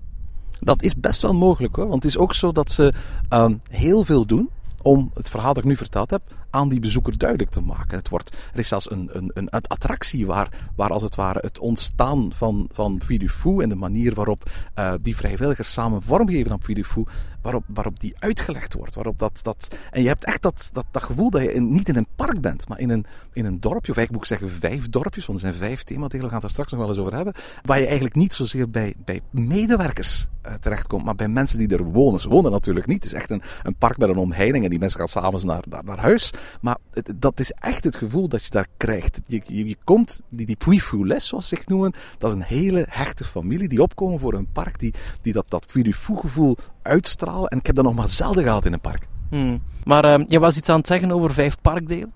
Dat 0.60 0.82
is 0.82 0.96
best 0.96 1.22
wel 1.22 1.34
mogelijk 1.34 1.76
hoor. 1.76 1.88
Want 1.88 2.02
het 2.02 2.12
is 2.12 2.18
ook 2.18 2.34
zo 2.34 2.52
dat 2.52 2.70
ze 2.70 2.92
ehm, 3.28 3.54
heel 3.68 4.04
veel 4.04 4.26
doen 4.26 4.50
om 4.82 5.10
het 5.14 5.28
verhaal 5.28 5.54
dat 5.54 5.62
ik 5.62 5.68
nu 5.68 5.76
verteld 5.76 6.10
heb 6.10 6.22
aan 6.54 6.68
die 6.68 6.80
bezoeker 6.80 7.18
duidelijk 7.18 7.50
te 7.50 7.60
maken. 7.60 7.98
Het 7.98 8.08
wordt, 8.08 8.36
er 8.52 8.58
is 8.58 8.68
zelfs 8.68 8.90
een, 8.90 9.08
een, 9.12 9.30
een 9.34 9.48
attractie 9.50 10.26
waar, 10.26 10.48
waar 10.76 10.90
als 10.90 11.02
het 11.02 11.14
ware 11.14 11.38
het 11.42 11.58
ontstaan 11.58 12.32
van, 12.32 12.68
van 12.72 13.00
Fou 13.28 13.62
en 13.62 13.68
de 13.68 13.74
manier 13.74 14.14
waarop 14.14 14.50
eh, 14.74 14.92
die 15.00 15.16
vrijwilligers 15.16 15.72
samen 15.72 16.02
vormgeven 16.02 16.52
aan 16.52 16.62
Fou, 16.84 17.04
waarop, 17.42 17.64
waarop 17.66 18.00
die 18.00 18.14
uitgelegd 18.18 18.74
wordt. 18.74 18.94
Waarop 18.94 19.18
dat, 19.18 19.40
dat, 19.42 19.76
en 19.90 20.02
je 20.02 20.08
hebt 20.08 20.24
echt 20.24 20.42
dat, 20.42 20.70
dat, 20.72 20.86
dat 20.90 21.02
gevoel 21.02 21.30
dat 21.30 21.42
je 21.42 21.60
niet 21.60 21.88
in 21.88 21.96
een 21.96 22.06
park 22.16 22.40
bent, 22.40 22.68
maar 22.68 22.78
in 22.78 22.90
een, 22.90 23.06
in 23.32 23.44
een 23.44 23.60
dorpje, 23.60 23.90
of 23.90 23.96
eigenlijk 23.96 24.10
moet 24.10 24.40
ik 24.40 24.48
zeggen 24.48 24.50
vijf 24.60 24.88
dorpjes, 24.88 25.26
want 25.26 25.42
er 25.42 25.46
zijn 25.48 25.60
vijf 25.60 25.82
themadelen, 25.82 26.24
we 26.24 26.30
gaan 26.30 26.36
het 26.36 26.44
er 26.44 26.50
straks 26.50 26.70
nog 26.70 26.80
wel 26.80 26.88
eens 26.88 26.98
over 26.98 27.14
hebben, 27.14 27.34
waar 27.62 27.78
je 27.78 27.84
eigenlijk 27.84 28.14
niet 28.14 28.34
zozeer 28.34 28.70
bij, 28.70 28.94
bij 29.04 29.20
medewerkers 29.30 30.28
eh, 30.44 30.54
terechtkomt, 30.54 31.04
maar 31.04 31.14
bij 31.14 31.28
mensen 31.28 31.58
die 31.58 31.68
er 31.68 31.84
wonen. 31.84 32.20
Ze 32.20 32.28
wonen 32.28 32.50
natuurlijk 32.50 32.86
niet. 32.86 33.02
Het 33.04 33.12
is 33.12 33.18
echt 33.18 33.30
een, 33.30 33.42
een 33.62 33.76
park 33.76 33.98
met 33.98 34.08
een 34.08 34.16
omheining 34.16 34.64
en 34.64 34.70
die 34.70 34.78
mensen 34.78 34.98
gaan 34.98 35.08
s'avonds 35.08 35.44
naar, 35.44 35.62
naar 35.84 35.98
huis. 35.98 36.30
Maar 36.60 36.76
dat 37.16 37.40
is 37.40 37.50
echt 37.50 37.84
het 37.84 37.96
gevoel 37.96 38.28
dat 38.28 38.44
je 38.44 38.50
daar 38.50 38.66
krijgt. 38.76 39.20
Je, 39.26 39.42
je, 39.46 39.68
je 39.68 39.76
komt, 39.84 40.20
die, 40.28 40.46
die 40.46 40.56
Puy 40.56 40.78
Fou-les, 40.78 41.26
zoals 41.26 41.48
ze 41.48 41.56
zich 41.56 41.66
noemen, 41.66 41.92
dat 42.18 42.30
is 42.30 42.36
een 42.36 42.42
hele 42.42 42.86
hechte 42.88 43.24
familie 43.24 43.68
die 43.68 43.82
opkomen 43.82 44.18
voor 44.18 44.34
een 44.34 44.52
park, 44.52 44.78
die, 44.78 44.94
die 45.20 45.32
dat, 45.32 45.44
dat 45.48 45.72
gevoel 46.14 46.56
uitstralen. 46.82 47.48
En 47.48 47.58
ik 47.58 47.66
heb 47.66 47.74
dat 47.74 47.84
nog 47.84 47.94
maar 47.94 48.08
zelden 48.08 48.42
gehad 48.42 48.66
in 48.66 48.72
een 48.72 48.80
park. 48.80 49.06
Hmm. 49.30 49.62
Maar 49.84 50.04
eh, 50.04 50.24
je 50.26 50.38
was 50.38 50.56
iets 50.56 50.68
aan 50.68 50.78
het 50.78 50.86
zeggen 50.86 51.10
over 51.10 51.32
vijf 51.32 51.56
parkdelen? 51.60 52.12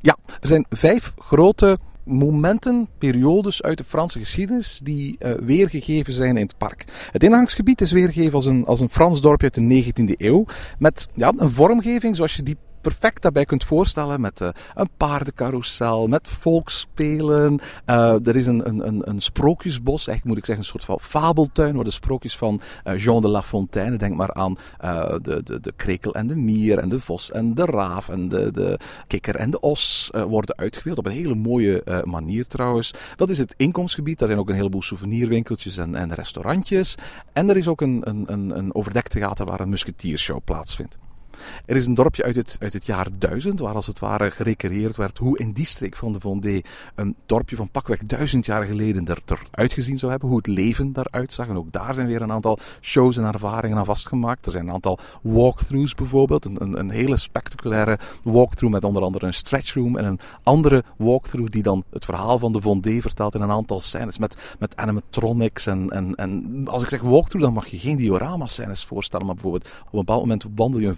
Ja, 0.00 0.16
er 0.40 0.48
zijn 0.48 0.66
vijf 0.68 1.12
grote 1.16 1.78
momenten, 2.04 2.88
periodes 2.98 3.62
uit 3.62 3.78
de 3.78 3.84
Franse 3.84 4.18
geschiedenis 4.18 4.80
die 4.82 5.16
eh, 5.18 5.32
weergegeven 5.32 6.12
zijn 6.12 6.36
in 6.36 6.46
het 6.46 6.58
park. 6.58 6.84
Het 7.10 7.22
ingangsgebied 7.22 7.80
is 7.80 7.92
weergegeven 7.92 8.34
als 8.34 8.46
een, 8.46 8.64
als 8.66 8.80
een 8.80 8.88
Frans 8.88 9.20
dorpje 9.20 9.50
uit 9.50 9.54
de 9.54 9.92
19e 10.04 10.16
eeuw. 10.16 10.44
Met 10.78 11.08
ja, 11.14 11.32
een 11.36 11.50
vormgeving 11.50 12.16
zoals 12.16 12.34
je 12.34 12.42
die 12.42 12.56
perfect 12.82 13.22
daarbij 13.22 13.44
kunt 13.44 13.64
voorstellen. 13.64 14.20
Met 14.20 14.40
eh, 14.40 14.48
een 14.74 14.88
paardencarousel, 14.96 16.06
met 16.06 16.28
volksspelen. 16.28 17.60
Eh, 17.84 18.26
er 18.26 18.36
is 18.36 18.46
een, 18.46 18.68
een, 18.68 18.86
een, 18.86 19.08
een 19.08 19.20
sprookjesbos, 19.20 20.06
eigenlijk 20.06 20.24
moet 20.24 20.36
ik 20.38 20.44
zeggen 20.44 20.64
een 20.64 20.70
soort 20.70 20.84
van 20.84 21.00
fabeltuin, 21.00 21.74
waar 21.74 21.84
de 21.84 21.90
sprookjes 21.90 22.36
van 22.36 22.60
eh, 22.84 22.98
Jean 22.98 23.22
de 23.22 23.28
La 23.28 23.42
Fontaine, 23.42 23.96
denk 23.96 24.16
maar 24.16 24.34
aan 24.34 24.56
de, 25.22 25.40
de, 25.44 25.60
de 25.60 25.72
krekel 25.76 26.14
en 26.14 26.26
de 26.26 26.36
mier 26.36 26.78
en 26.78 26.88
de 26.88 27.00
vos 27.00 27.30
en 27.30 27.54
de 27.54 27.64
raaf 27.64 28.08
en 28.08 28.28
de, 28.28 28.50
de 28.52 28.78
kikker 29.06 29.36
en 29.36 29.50
de 29.50 29.60
os 29.60 30.10
worden 30.28 30.56
uitgebeeld. 30.56 30.98
Op 30.98 31.06
een 31.06 31.12
hele 31.12 31.34
mooie 31.34 32.02
manier 32.04 32.46
trouwens. 32.46 32.94
Dat 33.16 33.30
is 33.30 33.38
het 33.38 33.54
inkomstgebied. 33.56 34.18
Daar 34.18 34.28
zijn 34.28 34.40
ook 34.40 34.48
een 34.48 34.54
heleboel 34.54 34.82
souvenirwinkeltjes 34.82 35.76
en, 35.76 35.94
en 35.94 36.14
restaurantjes. 36.14 36.94
En 37.32 37.50
er 37.50 37.56
is 37.56 37.68
ook 37.68 37.80
een, 37.80 38.00
een, 38.04 38.32
een, 38.32 38.58
een 38.58 38.74
overdekt 38.74 39.10
theater 39.10 39.46
waar 39.46 39.60
een 39.60 39.68
musketiershow 39.68 40.40
plaatsvindt. 40.44 40.98
Er 41.66 41.76
is 41.76 41.86
een 41.86 41.94
dorpje 41.94 42.22
uit 42.22 42.36
het, 42.36 42.56
uit 42.60 42.72
het 42.72 42.86
jaar 42.86 43.06
1000, 43.18 43.60
waar 43.60 43.74
als 43.74 43.86
het 43.86 43.98
ware 43.98 44.30
gerecreëerd 44.30 44.96
werd 44.96 45.18
hoe 45.18 45.38
in 45.38 45.52
die 45.52 45.66
streek 45.66 45.96
van 45.96 46.12
de 46.12 46.20
Vendée 46.20 46.64
een 46.94 47.16
dorpje 47.26 47.56
van 47.56 47.70
pakweg 47.70 48.02
duizend 48.02 48.46
jaar 48.46 48.64
geleden 48.64 49.06
er, 49.06 49.22
eruit 49.24 49.72
gezien 49.72 49.98
zou 49.98 50.10
hebben, 50.10 50.28
hoe 50.28 50.38
het 50.38 50.46
leven 50.46 50.92
daaruit 50.92 51.32
zag. 51.32 51.48
En 51.48 51.56
ook 51.56 51.72
daar 51.72 51.94
zijn 51.94 52.06
weer 52.06 52.22
een 52.22 52.32
aantal 52.32 52.58
shows 52.80 53.16
en 53.16 53.24
ervaringen 53.24 53.78
aan 53.78 53.84
vastgemaakt. 53.84 54.46
Er 54.46 54.52
zijn 54.52 54.66
een 54.66 54.74
aantal 54.74 54.98
walkthroughs 55.22 55.94
bijvoorbeeld, 55.94 56.44
een, 56.44 56.78
een, 56.78 56.90
hele 56.90 57.16
spectaculaire 57.16 57.98
walkthrough 58.22 58.74
met 58.74 58.84
onder 58.84 59.02
andere 59.02 59.26
een 59.26 59.34
stretchroom 59.34 59.96
en 59.96 60.04
een 60.04 60.20
andere 60.42 60.84
walkthrough 60.96 61.52
die 61.52 61.62
dan 61.62 61.84
het 61.90 62.04
verhaal 62.04 62.38
van 62.38 62.52
de 62.52 62.60
Vendée 62.60 63.00
vertelt 63.00 63.34
in 63.34 63.40
een 63.40 63.50
aantal 63.50 63.80
scènes 63.80 64.18
met, 64.18 64.56
met 64.58 64.76
animatronics. 64.76 65.66
En, 65.66 65.90
en, 65.90 66.14
en 66.14 66.62
als 66.68 66.82
ik 66.82 66.88
zeg 66.88 67.00
walkthrough, 67.00 67.44
dan 67.46 67.54
mag 67.54 67.66
je 67.66 67.78
geen 67.78 67.96
diorama-scènes 67.96 68.84
voorstellen, 68.84 69.26
maar 69.26 69.34
bijvoorbeeld 69.34 69.64
op 69.64 69.92
een 69.92 69.98
bepaald 69.98 70.20
moment 70.20 70.46
wandel 70.54 70.80
je 70.80 70.86
een 70.86 70.96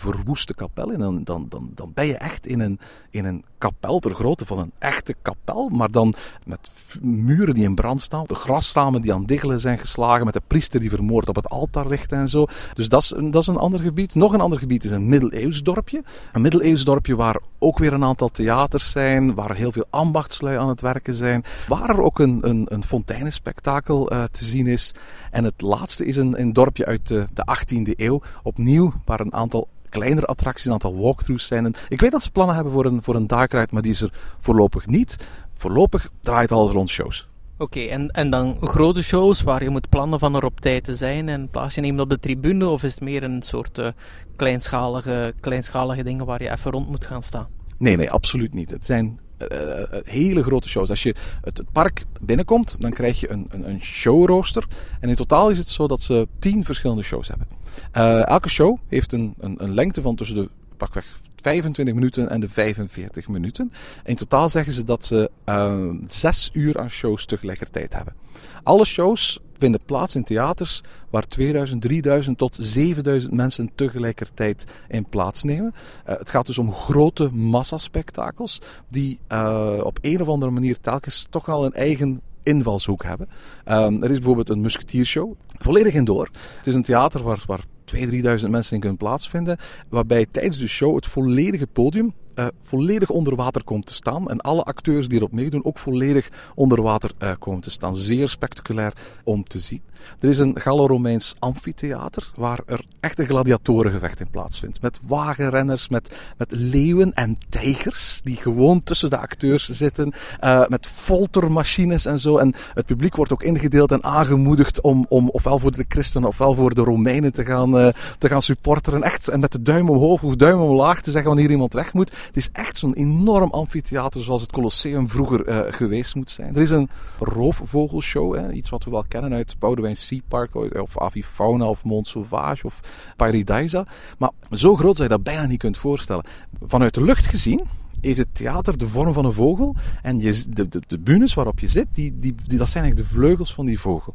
kapel 0.55 0.91
in. 0.91 1.03
En 1.03 1.25
dan, 1.25 1.49
dan, 1.49 1.71
dan 1.75 1.91
ben 1.95 2.07
je 2.07 2.17
echt 2.17 2.47
in 2.47 2.61
een, 2.61 2.79
in 3.11 3.25
een 3.25 3.45
kapel 3.59 3.99
ter 3.99 4.15
grootte 4.15 4.47
van 4.47 4.59
een 4.59 4.73
echte 4.79 5.15
kapel. 5.23 5.69
Maar 5.69 5.91
dan 5.91 6.15
met 6.47 6.71
muren 7.03 7.55
die 7.55 7.65
in 7.65 7.75
brand 7.75 8.01
staan. 8.01 8.25
De 8.27 8.35
grasramen 8.35 9.03
die 9.03 9.13
aan 9.13 9.25
diggelen 9.25 9.61
zijn 9.61 9.79
geslagen. 9.79 10.25
Met 10.25 10.35
de 10.35 10.43
priester 10.47 10.81
die 10.81 10.91
vermoord 10.91 11.29
op 11.29 11.35
het 11.35 11.49
altaar 11.49 11.87
ligt 11.87 12.13
en 12.13 12.29
zo. 12.29 12.47
Dus 12.75 12.89
dat 12.89 13.03
is, 13.03 13.09
dat 13.31 13.41
is 13.41 13.47
een 13.47 13.57
ander 13.57 13.81
gebied. 13.81 14.15
Nog 14.15 14.33
een 14.33 14.41
ander 14.41 14.59
gebied 14.59 14.85
is 14.85 14.91
een 14.91 15.09
middeleeuws 15.09 15.63
dorpje. 15.63 16.03
Een 16.33 16.41
middeleeuws 16.41 16.85
dorpje 16.85 17.17
waar 17.17 17.41
ook 17.59 17.79
weer 17.79 17.93
een 17.93 18.05
aantal 18.05 18.29
theaters 18.29 18.91
zijn. 18.91 19.35
Waar 19.35 19.57
heel 19.57 19.73
veel 19.73 19.87
ambachtslui 19.91 20.59
aan 20.59 20.69
het 20.69 20.81
werken 20.81 21.15
zijn. 21.15 21.45
Waar 21.69 21.89
er 21.89 22.03
ook 22.03 22.19
een, 22.19 22.39
een, 22.49 22.67
een 22.69 22.85
fonteinenspektakel 22.85 24.11
eh, 24.11 24.25
te 24.25 24.45
zien 24.45 24.67
is. 24.67 24.95
En 25.31 25.45
het 25.45 25.61
laatste 25.61 26.05
is 26.05 26.17
een, 26.17 26.41
een 26.41 26.53
dorpje 26.53 26.87
uit 26.87 27.09
de, 27.09 27.27
de 27.33 27.47
18e 27.59 27.91
eeuw. 27.97 28.21
Opnieuw 28.43 28.93
waar 29.05 29.21
een 29.21 29.35
aantal 29.35 29.69
kleinere 29.99 30.27
attracties, 30.27 30.65
een 30.65 30.73
aantal 30.73 30.97
walkthroughs 30.97 31.47
zijn. 31.47 31.65
En 31.65 31.75
ik 31.89 32.01
weet 32.01 32.13
dat 32.13 32.23
ze 32.23 32.31
plannen 32.31 32.55
hebben 32.55 32.73
voor 32.73 32.85
een, 32.85 33.03
voor 33.03 33.15
een 33.15 33.27
dark 33.27 33.53
ride, 33.53 33.69
maar 33.71 33.83
die 33.83 33.91
is 33.91 34.01
er 34.01 34.13
voorlopig 34.39 34.87
niet. 34.87 35.17
Voorlopig 35.53 36.11
draait 36.21 36.53
alles 36.53 36.73
rond 36.73 36.89
shows. 36.89 37.27
Oké, 37.59 37.81
en, 37.81 38.09
en 38.09 38.31
dan 38.31 38.57
grote 38.61 39.03
shows 39.03 39.43
waar 39.43 39.63
je 39.63 39.71
moet 39.71 39.89
plannen 39.89 40.19
van 40.19 40.35
er 40.35 40.45
op 40.45 40.61
tijd 40.61 40.85
te 40.85 40.97
zijn 40.97 41.29
en 41.29 41.49
plaatsje 41.49 41.81
nemen 41.81 42.03
op 42.03 42.09
de 42.09 42.19
tribune? 42.19 42.69
Of 42.69 42.83
is 42.83 42.95
het 42.95 43.03
meer 43.03 43.23
een 43.23 43.43
soort 43.43 43.79
eh, 43.79 43.89
kleinschalige, 44.37 45.35
kleinschalige 45.41 46.03
dingen 46.03 46.27
waar 46.27 46.43
je 46.43 46.51
even 46.51 46.71
rond 46.71 46.89
moet 46.89 47.05
gaan 47.05 47.23
staan? 47.23 47.47
Nee, 47.79 47.97
nee, 47.97 48.11
absoluut 48.11 48.55
niet. 48.55 48.71
Het 48.71 48.87
zijn 48.87 49.19
eh, 49.37 49.83
eh, 49.83 49.89
hele 50.05 50.43
grote 50.43 50.69
shows. 50.69 50.91
Als 50.91 51.03
je 51.03 51.15
het, 51.41 51.63
park 51.73 52.05
binnenkomt, 52.21 52.81
dan 52.81 52.91
krijg 52.91 53.21
je 53.21 53.31
een, 53.31 53.47
een, 53.51 53.69
een 53.69 53.81
showrooster. 53.81 54.67
En 55.01 55.09
in 55.09 55.15
totaal 55.15 55.51
is 55.51 55.59
het 55.59 55.69
zo 55.69 55.87
dat 55.87 56.03
ze 56.03 56.29
tien 56.39 56.65
verschillende 56.65 57.03
shows 57.03 57.29
hebben. 57.29 57.47
Eh, 57.93 58.29
elke 58.29 58.49
show 58.49 58.77
heeft 58.89 59.13
een, 59.13 59.35
een, 59.39 59.63
een 59.63 59.75
lengte 59.75 60.03
van 60.03 60.15
tussen 60.15 60.37
de 60.37 60.51
pakweg 60.77 61.23
25 61.45 61.95
minuten 61.95 62.31
en 62.31 62.41
de 62.41 62.49
45 62.49 63.29
minuten. 63.29 63.73
In 64.05 64.15
totaal 64.15 64.49
zeggen 64.49 64.73
ze 64.73 64.85
dat 64.85 65.05
ze 65.05 65.31
uh, 65.49 65.91
zes 66.07 66.51
uur 66.53 66.79
aan 66.79 66.91
shows 66.91 67.27
tegelijkertijd 67.27 67.95
hebben. 67.95 68.15
Alle 68.63 68.85
shows 68.85 69.41
vinden 69.59 69.81
plaats 69.87 70.15
in 70.15 70.25
theaters 70.25 70.81
waar 71.11 71.27
2000, 71.27 71.83
3000 71.83 72.39
tot 72.39 72.57
7000 72.59 73.33
mensen 73.33 73.71
tegelijkertijd 73.75 74.65
in 74.89 75.09
plaatsnemen. 75.09 75.73
Uh, 75.75 76.19
het 76.19 76.31
gaat 76.31 76.47
dus 76.47 76.59
om 76.59 76.73
grote 76.73 77.31
massaspectakels 77.33 78.61
die 78.89 79.19
uh, 79.33 79.81
op 79.83 79.99
een 80.01 80.21
of 80.21 80.29
andere 80.29 80.53
manier 80.53 80.81
telkens 80.81 81.27
toch 81.31 81.47
wel 81.47 81.65
een 81.65 81.73
eigen 81.73 82.21
invalshoek 82.43 83.03
hebben. 83.03 83.29
Um, 83.69 84.03
er 84.03 84.11
is 84.11 84.17
bijvoorbeeld 84.17 84.49
een 84.49 84.61
musketiershow, 84.61 85.33
volledig 85.59 85.95
indoor. 85.95 86.29
Het 86.57 86.67
is 86.67 86.75
een 86.75 86.83
theater 86.83 87.23
waar 87.23 87.65
2.000, 87.95 88.01
3.000 88.41 88.51
mensen 88.51 88.75
in 88.75 88.81
kunnen 88.81 88.99
plaatsvinden, 88.99 89.57
waarbij 89.89 90.27
tijdens 90.31 90.59
de 90.59 90.69
show 90.69 90.95
het 90.95 91.07
volledige 91.07 91.67
podium 91.67 92.15
uh, 92.37 92.47
volledig 92.59 93.11
onder 93.11 93.37
water 93.37 93.65
komt 93.65 93.87
te 93.87 93.95
staan. 93.95 94.29
En 94.29 94.41
alle 94.41 94.63
acteurs 94.63 95.09
die 95.09 95.19
erop 95.19 95.33
meedoen 95.33 95.65
ook 95.65 95.79
volledig 95.79 96.29
onder 96.55 96.83
water 96.83 97.11
uh, 97.19 97.31
komen 97.39 97.61
te 97.61 97.71
staan. 97.71 97.97
Zeer 97.97 98.29
spectaculair 98.29 98.93
om 99.25 99.45
te 99.45 99.59
zien. 99.59 99.83
Er 100.21 100.29
is 100.29 100.39
een 100.39 100.61
Gallo-Romeins 100.61 101.35
amfitheater 101.39 102.33
waar 102.37 102.61
er 102.67 102.85
echt 103.01 103.19
een 103.19 103.27
gladiatorengevecht 103.27 104.21
in 104.21 104.31
plaatsvindt. 104.31 104.83
Met 104.83 105.01
wagenrenners, 105.07 105.89
met, 105.89 106.17
met 106.37 106.51
leeuwen 106.51 107.13
en 107.13 107.39
tijgers 107.49 108.21
die 108.23 108.37
gewoon 108.37 108.83
tussen 108.83 109.11
de 109.11 109.19
acteurs 109.19 109.69
zitten. 109.69 110.15
Uh, 110.45 110.67
met 110.67 110.87
foltermachines 110.87 112.07
en 112.07 112.19
zo. 112.19 112.37
En 112.37 112.55
het 112.75 112.87
publiek 112.87 113.17
wordt 113.17 113.33
ook 113.33 113.43
ingedeeld 113.43 113.93
en 113.93 114.05
aangemoedigd 114.05 114.81
om, 114.81 115.07
om 115.09 115.29
ofwel 115.29 115.59
voor 115.59 115.73
de 115.73 115.85
christenen 115.89 116.29
ofwel 116.29 116.55
voor 116.55 116.75
de 116.75 116.83
Romeinen 116.83 117.33
te 117.33 117.45
gaan, 117.45 117.93
te 118.19 118.29
gaan 118.29 118.43
supporteren. 118.43 119.03
Echt 119.03 119.29
en 119.29 119.41
met 119.41 119.53
de 119.53 119.63
duim 119.63 119.91
omhoog 119.91 120.23
of 120.23 120.37
duim 120.37 120.61
omlaag 120.61 121.01
te 121.01 121.11
zeggen 121.11 121.31
wanneer 121.31 121.51
iemand 121.51 121.73
weg 121.73 121.93
moet. 121.93 122.13
Het 122.27 122.37
is 122.37 122.49
echt 122.53 122.79
zo'n 122.79 122.95
enorm 122.95 123.51
amfitheater 123.51 124.23
zoals 124.23 124.41
het 124.41 124.53
Colosseum 124.53 125.09
vroeger 125.09 125.49
uh, 125.49 125.61
geweest 125.73 126.15
moet 126.15 126.31
zijn. 126.31 126.57
Er 126.57 126.63
is 126.63 126.71
een 126.71 126.89
roofvogelshow, 127.19 128.35
hè, 128.35 128.53
iets 128.53 128.71
wat 128.71 128.85
we 128.85 128.91
wel 128.91 129.05
kennen 129.09 129.33
uit 129.33 129.59
Boudewijn 129.59 129.97
Sea 129.97 130.21
Park 130.29 130.55
of 130.55 130.99
Avifauna 130.99 131.69
of 131.69 131.85
Mont 131.85 132.09
Sauvage 132.09 132.67
of 132.67 132.81
Paradisa. 133.17 133.87
Maar 134.19 134.31
zo 134.51 134.77
groot 134.77 134.97
dat 134.97 135.07
je 135.07 135.09
dat 135.09 135.23
bijna 135.23 135.47
niet 135.47 135.59
kunt 135.59 135.79
voorstellen. 135.79 136.25
Vanuit 136.61 136.95
de 136.95 137.03
lucht 137.03 137.27
gezien 137.27 137.63
is 138.01 138.19
het 138.19 138.29
theater 138.33 138.79
de 138.79 138.89
vorm 138.89 139.13
van 139.13 139.25
een 139.25 139.33
vogel 139.33 139.75
en 140.03 140.19
je, 140.19 140.45
de, 140.49 140.69
de, 140.69 140.83
de 140.87 140.99
bunes 140.99 141.35
waarop 141.35 141.59
je 141.59 141.69
zit, 141.69 141.87
die, 141.93 142.19
die, 142.19 142.35
dat 142.35 142.69
zijn 142.69 142.85
eigenlijk 142.85 142.97
de 142.97 143.15
vleugels 143.15 143.55
van 143.55 143.67
die 143.67 143.81
vogel. 143.81 144.15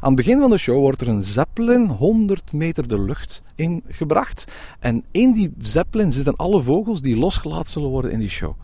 Aan 0.00 0.12
het 0.12 0.16
begin 0.16 0.40
van 0.40 0.50
de 0.50 0.58
show 0.58 0.78
wordt 0.78 1.00
er 1.00 1.08
een 1.08 1.22
zeppelin 1.22 1.86
100 1.86 2.52
meter 2.52 2.88
de 2.88 3.00
lucht 3.00 3.42
ingebracht. 3.54 4.52
En 4.80 5.04
in 5.10 5.32
die 5.32 5.52
zeppelin 5.58 6.12
zitten 6.12 6.36
alle 6.36 6.62
vogels 6.62 7.00
die 7.00 7.16
losgelaten 7.16 7.70
zullen 7.70 7.90
worden 7.90 8.10
in 8.10 8.18
die 8.18 8.28
show. 8.28 8.54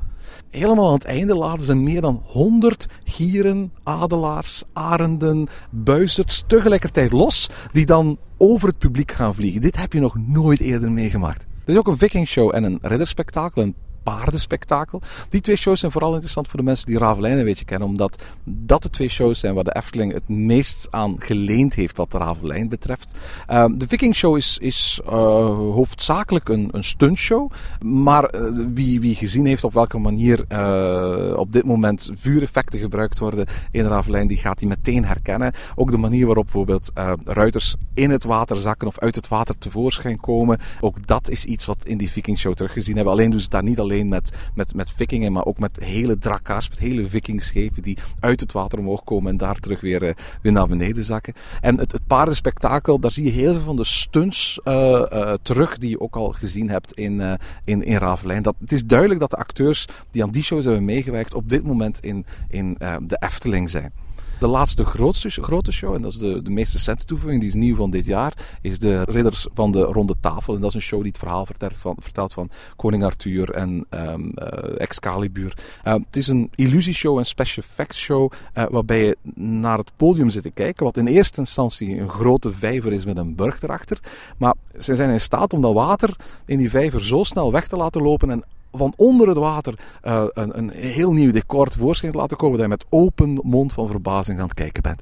Helemaal 0.50 0.87
aan 0.87 0.94
het 0.94 1.04
einde 1.04 1.37
laten 1.37 1.64
ze 1.64 1.74
meer 1.74 2.00
dan 2.00 2.22
100 2.24 2.87
gieren, 3.04 3.72
adelaars, 3.82 4.62
arenden, 4.72 5.46
buizerds 5.70 6.44
tegelijkertijd 6.46 7.12
los, 7.12 7.50
die 7.72 7.87
dan 7.87 8.18
over 8.37 8.68
het 8.68 8.78
publiek 8.78 9.12
gaan 9.12 9.34
vliegen. 9.34 9.60
Dit 9.60 9.76
heb 9.76 9.92
je 9.92 10.00
nog 10.00 10.16
nooit 10.26 10.60
eerder 10.60 10.92
meegemaakt. 10.92 11.46
Er 11.64 11.72
is 11.72 11.78
ook 11.78 11.87
een 11.87 11.96
vikingshow 11.96 12.54
en 12.54 12.64
een 12.64 12.78
ridderspektakel, 12.82 13.62
een 13.62 13.74
paardenspektakel. 14.04 15.02
Die 15.28 15.40
twee 15.40 15.56
shows 15.56 15.80
zijn 15.80 15.92
vooral 15.92 16.12
interessant 16.12 16.48
voor 16.48 16.58
de 16.58 16.64
mensen 16.64 16.86
die 16.86 16.98
Ravelijn 16.98 17.38
een 17.38 17.44
beetje 17.44 17.64
kennen, 17.64 17.88
omdat 17.88 18.22
dat 18.44 18.82
de 18.82 18.90
twee 18.90 19.08
shows 19.08 19.40
zijn 19.40 19.54
waar 19.54 19.64
de 19.64 19.76
Efteling 19.76 20.12
het 20.12 20.28
meest 20.28 20.88
aan 20.90 21.14
geleend 21.18 21.74
heeft 21.74 21.96
wat 21.96 22.10
de 22.10 22.18
Ravelijn 22.18 22.68
betreft. 22.68 23.10
Uh, 23.50 23.64
de 23.74 23.86
Viking 23.86 24.14
Show 24.14 24.36
is, 24.36 24.58
is 24.58 25.00
uh, 25.04 25.12
hoofdzakelijk 25.56 26.48
een, 26.48 26.68
een 26.72 26.84
stuntshow, 26.84 27.50
maar 27.80 28.34
uh, 28.34 28.66
wie, 28.74 29.00
wie 29.00 29.14
gezien 29.14 29.46
heeft 29.46 29.64
op 29.64 29.72
welke 29.72 29.98
manier 29.98 30.44
eh, 30.48 31.36
op 31.36 31.52
dit 31.52 31.64
moment 31.64 32.10
vuureffecten 32.14 32.80
gebruikt 32.80 33.18
worden 33.18 33.46
in 33.70 33.84
Ravelijn, 33.84 34.26
die 34.26 34.36
gaat 34.36 34.58
die 34.58 34.68
meteen 34.68 35.04
herkennen. 35.04 35.52
Ook 35.74 35.90
de 35.90 35.96
manier 35.96 36.26
waarop 36.26 36.44
bijvoorbeeld 36.44 36.90
eh, 36.94 37.12
ruiters 37.24 37.76
in 37.94 38.10
het 38.10 38.24
water 38.24 38.56
zakken 38.56 38.88
of 38.88 38.98
uit 38.98 39.14
het 39.14 39.28
water 39.28 39.58
tevoorschijn 39.58 40.20
komen, 40.20 40.58
ook 40.80 41.06
dat 41.06 41.28
is 41.28 41.44
iets 41.44 41.64
wat 41.64 41.84
in 41.84 41.98
die 41.98 42.10
Viking 42.10 42.38
Show 42.38 42.54
teruggezien 42.54 42.94
hebben. 42.94 43.12
Alleen 43.12 43.30
doen 43.30 43.40
ze 43.40 43.48
daar 43.48 43.62
niet 43.62 43.78
alleen 43.78 43.93
met, 44.02 44.37
met, 44.54 44.74
met 44.74 44.90
vikingen, 44.90 45.33
maar 45.33 45.44
ook 45.44 45.59
met 45.59 45.76
hele 45.80 46.18
drakkars, 46.18 46.68
met 46.68 46.78
hele 46.78 47.09
vikingschepen 47.09 47.83
die 47.83 47.98
uit 48.20 48.40
het 48.40 48.52
water 48.52 48.78
omhoog 48.78 49.04
komen 49.04 49.30
en 49.30 49.37
daar 49.37 49.59
terug 49.59 49.80
weer, 49.80 50.02
uh, 50.02 50.11
weer 50.42 50.52
naar 50.52 50.68
beneden 50.68 51.04
zakken. 51.04 51.35
En 51.61 51.78
het, 51.78 51.92
het 51.92 52.07
paardenspektakel, 52.07 52.98
daar 52.98 53.12
zie 53.12 53.24
je 53.24 53.30
heel 53.30 53.52
veel 53.52 53.61
van 53.61 53.76
de 53.76 53.85
stunts 53.85 54.61
uh, 54.64 54.74
uh, 55.12 55.33
terug 55.42 55.78
die 55.78 55.90
je 55.90 56.00
ook 56.00 56.16
al 56.16 56.33
gezien 56.33 56.70
hebt 56.70 56.92
in, 56.92 57.38
in, 57.64 57.83
in 57.83 57.96
Ravelijn. 57.96 58.42
Dat, 58.42 58.54
het 58.61 58.72
is 58.72 58.85
duidelijk 58.85 59.20
dat 59.20 59.30
de 59.30 59.37
acteurs 59.37 59.87
die 60.11 60.22
aan 60.22 60.30
die 60.30 60.42
shows 60.42 60.64
hebben 60.64 60.85
meegewerkt 60.85 61.35
op 61.35 61.48
dit 61.48 61.64
moment 61.64 62.00
in, 62.00 62.26
in 62.48 62.76
de 62.78 63.16
Efteling 63.18 63.70
zijn. 63.70 63.92
De 64.38 64.46
laatste 64.46 64.84
grootste, 64.84 65.30
grote 65.30 65.72
show, 65.72 65.94
en 65.94 66.02
dat 66.02 66.12
is 66.12 66.18
de, 66.18 66.42
de 66.42 66.50
meest 66.50 66.72
recente 66.72 67.04
toevoeging, 67.04 67.40
die 67.40 67.48
is 67.48 67.54
nieuw 67.54 67.76
van 67.76 67.90
dit 67.90 68.06
jaar, 68.06 68.32
is 68.60 68.78
de 68.78 69.02
Ridders 69.02 69.46
van 69.54 69.72
de 69.72 69.82
Ronde 69.82 70.14
Tafel. 70.20 70.54
En 70.54 70.60
dat 70.60 70.68
is 70.68 70.74
een 70.74 70.82
show 70.82 70.98
die 70.98 71.08
het 71.08 71.18
verhaal 71.18 71.46
vertelt 71.46 71.76
van, 71.76 71.96
van 72.30 72.50
koning 72.76 73.04
Arthur 73.04 73.50
en 73.50 73.86
um, 73.90 74.32
Excalibur. 74.76 75.56
Uh, 75.84 75.92
het 75.92 76.16
is 76.16 76.28
een 76.28 76.50
illusieshow, 76.54 77.18
een 77.18 77.26
special 77.26 77.64
effects 77.64 77.98
show, 77.98 78.32
uh, 78.54 78.64
waarbij 78.70 79.04
je 79.04 79.16
naar 79.34 79.78
het 79.78 79.92
podium 79.96 80.30
zit 80.30 80.42
te 80.42 80.50
kijken, 80.50 80.84
wat 80.84 80.96
in 80.96 81.06
eerste 81.06 81.40
instantie 81.40 82.00
een 82.00 82.08
grote 82.08 82.52
vijver 82.52 82.92
is 82.92 83.04
met 83.04 83.16
een 83.16 83.34
burg 83.34 83.62
erachter. 83.62 83.98
Maar 84.36 84.54
ze 84.80 84.94
zijn 84.94 85.10
in 85.10 85.20
staat 85.20 85.52
om 85.52 85.60
dat 85.60 85.74
water 85.74 86.16
in 86.44 86.58
die 86.58 86.70
vijver 86.70 87.04
zo 87.04 87.24
snel 87.24 87.52
weg 87.52 87.68
te 87.68 87.76
laten 87.76 88.02
lopen 88.02 88.30
en 88.30 88.44
van 88.76 88.92
onder 88.96 89.28
het 89.28 89.37
water 89.37 89.74
uh, 90.04 90.24
een, 90.28 90.58
een, 90.58 90.70
heel 90.70 91.12
nieuw 91.12 91.32
decor 91.32 91.68
tevoorschijn 91.68 92.12
te 92.12 92.18
laten 92.18 92.37
komen, 92.37 92.58
dat 92.58 92.66
je 92.66 92.72
met 92.76 92.87
open 92.88 93.40
mond 93.42 93.72
van 93.72 93.87
verbazing 93.87 94.38
aan 94.38 94.44
het 94.44 94.54
kijken 94.54 94.82
bent. 94.82 95.00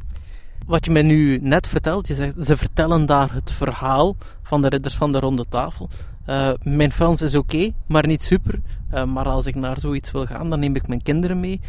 Wat 0.67 0.85
je 0.85 0.91
mij 0.91 1.03
nu 1.03 1.39
net 1.39 1.67
vertelt, 1.67 2.07
je 2.07 2.15
zegt, 2.15 2.45
ze 2.45 2.57
vertellen 2.57 3.07
daar 3.07 3.33
het 3.33 3.51
verhaal 3.51 4.17
van 4.43 4.63
de 4.63 4.69
ridders 4.69 4.95
van 4.95 5.13
de 5.13 5.19
ronde 5.19 5.45
tafel. 5.49 5.89
Uh, 6.29 6.51
mijn 6.63 6.93
Frans 6.93 7.23
is 7.23 7.35
oké, 7.35 7.73
maar 7.87 8.07
niet 8.07 8.23
super. 8.23 8.61
Uh, 8.95 9.05
maar 9.05 9.25
als 9.25 9.47
ik 9.47 9.55
naar 9.55 9.81
zoiets 9.81 10.11
wil 10.11 10.27
gaan, 10.27 10.51
dan 10.51 10.61
neem 10.61 10.77
ik 10.77 10.89
mijn 10.89 11.03
kinderen 11.03 11.41
mee. 11.41 11.61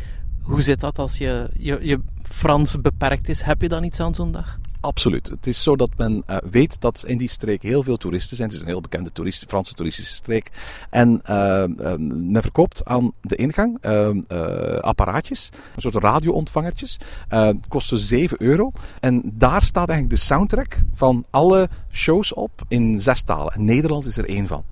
Hoe 0.41 0.61
zit 0.61 0.79
dat 0.79 0.99
als 0.99 1.17
je, 1.17 1.49
je, 1.53 1.77
je 1.81 1.99
Frans 2.21 2.81
beperkt 2.81 3.29
is? 3.29 3.41
Heb 3.41 3.61
je 3.61 3.69
dan 3.69 3.83
iets 3.83 3.99
aan 3.99 4.15
zo'n 4.15 4.31
dag? 4.31 4.59
Absoluut. 4.83 5.29
Het 5.29 5.47
is 5.47 5.63
zo 5.63 5.75
dat 5.75 5.89
men 5.97 6.23
uh, 6.29 6.37
weet 6.51 6.81
dat 6.81 7.03
in 7.07 7.17
die 7.17 7.29
streek 7.29 7.61
heel 7.61 7.83
veel 7.83 7.97
toeristen 7.97 8.35
zijn. 8.35 8.47
Het 8.47 8.57
is 8.57 8.63
een 8.63 8.69
heel 8.69 8.81
bekende 8.81 9.11
Franse 9.47 9.73
toeristische 9.73 10.15
streek. 10.15 10.49
En 10.89 11.21
uh, 11.29 11.63
men 12.07 12.41
verkoopt 12.41 12.85
aan 12.85 13.11
de 13.21 13.35
ingang 13.35 13.81
apparaatjes, 14.81 15.49
een 15.75 15.81
soort 15.81 15.95
radioontvangertjes. 15.95 16.97
kosten 17.67 17.97
7 17.97 18.41
euro. 18.41 18.71
En 18.99 19.21
daar 19.33 19.61
staat 19.61 19.89
eigenlijk 19.89 20.19
de 20.19 20.25
soundtrack 20.25 20.77
van 20.93 21.25
alle 21.29 21.69
shows 21.91 22.33
op 22.33 22.51
in 22.67 22.99
zes 22.99 23.23
talen. 23.23 23.53
En 23.53 23.65
Nederlands 23.65 24.05
is 24.05 24.17
er 24.17 24.27
één 24.27 24.47
van. 24.47 24.63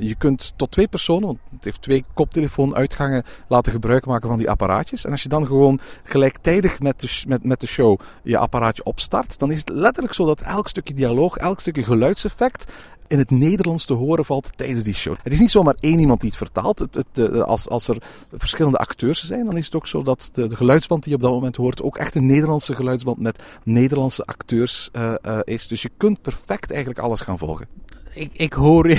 je 0.00 0.14
kunt 0.18 0.52
tot 0.56 0.70
twee 0.70 0.88
personen, 0.88 1.26
want 1.26 1.38
het 1.50 1.64
heeft 1.64 1.82
twee 1.82 2.04
koptelefoonuitgangen, 2.14 3.22
laten 3.48 3.72
gebruik 3.72 4.06
maken 4.06 4.28
van 4.28 4.38
die 4.38 4.50
apparaatjes. 4.50 5.04
En 5.04 5.10
als 5.10 5.22
je 5.22 5.28
dan 5.28 5.46
gewoon 5.46 5.80
gelijktijdig 6.04 6.80
met 6.80 7.00
de, 7.00 7.22
met, 7.26 7.44
met 7.44 7.60
de 7.60 7.66
show 7.66 8.00
je 8.22 8.38
apparaatje 8.38 8.79
opstart, 8.82 9.38
dan 9.38 9.50
is 9.50 9.58
het 9.58 9.68
letterlijk 9.68 10.14
zo 10.14 10.26
dat 10.26 10.40
elk 10.40 10.68
stukje 10.68 10.94
dialoog, 10.94 11.36
elk 11.36 11.60
stukje 11.60 11.82
geluidseffect 11.82 12.72
in 13.10 13.18
het 13.18 13.30
Nederlands 13.30 13.84
te 13.84 13.92
horen 13.92 14.24
valt 14.24 14.50
tijdens 14.56 14.82
die 14.82 14.94
show. 14.94 15.16
Het 15.22 15.32
is 15.32 15.40
niet 15.40 15.50
zomaar 15.50 15.74
één 15.80 15.98
iemand 15.98 16.20
die 16.20 16.28
het 16.28 16.38
vertaalt. 16.38 16.78
Het, 16.78 16.94
het, 16.94 17.42
als, 17.42 17.68
als 17.68 17.88
er 17.88 18.02
verschillende 18.36 18.78
acteurs 18.78 19.24
zijn, 19.24 19.44
dan 19.44 19.56
is 19.56 19.64
het 19.64 19.74
ook 19.74 19.86
zo 19.86 20.02
dat 20.02 20.30
de, 20.32 20.56
geluidsband 20.56 21.02
die 21.02 21.10
je 21.12 21.18
op 21.18 21.24
dat 21.24 21.32
moment 21.32 21.56
hoort 21.56 21.82
ook 21.82 21.96
echt 21.96 22.14
een 22.14 22.26
Nederlandse 22.26 22.74
geluidsband 22.74 23.18
met 23.18 23.42
Nederlandse 23.64 24.24
acteurs 24.24 24.90
uh, 24.92 25.14
uh, 25.22 25.38
is. 25.44 25.66
Dus 25.66 25.82
je 25.82 25.90
kunt 25.96 26.22
perfect 26.22 26.70
eigenlijk 26.70 27.00
alles 27.00 27.20
gaan 27.20 27.38
volgen. 27.38 27.66
Ik, 28.14 28.32
ik 28.32 28.52
hoor 28.52 28.86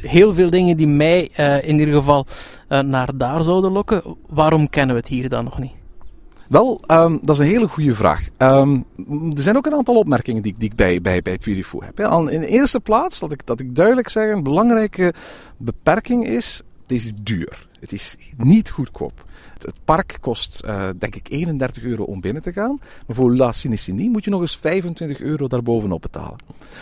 heel 0.00 0.34
veel 0.34 0.50
dingen 0.50 0.76
die 0.76 0.86
mij 0.86 1.30
uh, 1.36 1.68
in 1.68 1.78
ieder 1.78 1.94
geval 1.94 2.26
naar 2.68 3.16
daar 3.16 3.42
zouden 3.42 3.72
lokken. 3.72 4.02
Waarom 4.26 4.68
kennen 4.68 4.94
we 4.94 5.00
het 5.00 5.10
hier 5.10 5.28
dan 5.28 5.44
nog 5.44 5.58
niet? 5.58 5.77
Wel, 6.48 6.80
um, 6.90 7.18
dat 7.22 7.34
is 7.34 7.38
een 7.38 7.50
hele 7.50 7.68
goede 7.68 7.94
vraag. 7.94 8.28
Um, 8.38 8.84
er 9.34 9.42
zijn 9.42 9.56
ook 9.56 9.66
een 9.66 9.74
aantal 9.74 9.96
opmerkingen 9.96 10.42
die, 10.42 10.54
die 10.58 10.70
ik 10.70 10.76
bij, 10.76 11.00
bij, 11.00 11.22
bij 11.22 11.38
heb. 11.78 11.96
Hè. 11.96 12.30
In 12.30 12.40
de 12.40 12.46
eerste 12.46 12.80
plaats, 12.80 13.18
dat 13.18 13.32
ik, 13.32 13.46
dat 13.46 13.60
ik 13.60 13.74
duidelijk 13.74 14.08
zeg, 14.08 14.30
een 14.30 14.42
belangrijke 14.42 15.14
beperking 15.56 16.26
is, 16.26 16.62
het 16.82 16.92
is 16.92 17.12
duur. 17.22 17.66
Het 17.80 17.92
is 17.92 18.16
niet 18.36 18.70
goedkoop. 18.70 19.24
Het, 19.62 19.74
park 19.84 20.18
kost, 20.20 20.62
uh, 20.64 20.88
denk 20.98 21.14
ik, 21.14 21.28
31 21.30 21.82
euro 21.82 22.04
om 22.04 22.20
binnen 22.20 22.42
te 22.42 22.52
gaan. 22.52 22.80
Maar 23.06 23.16
voor 23.16 23.36
La 23.36 23.52
Cinecinie 23.52 24.10
moet 24.10 24.24
je 24.24 24.30
nog 24.30 24.40
eens 24.40 24.56
25 24.56 25.20
euro 25.20 25.48
daarbovenop 25.48 26.02
betalen. 26.02 26.36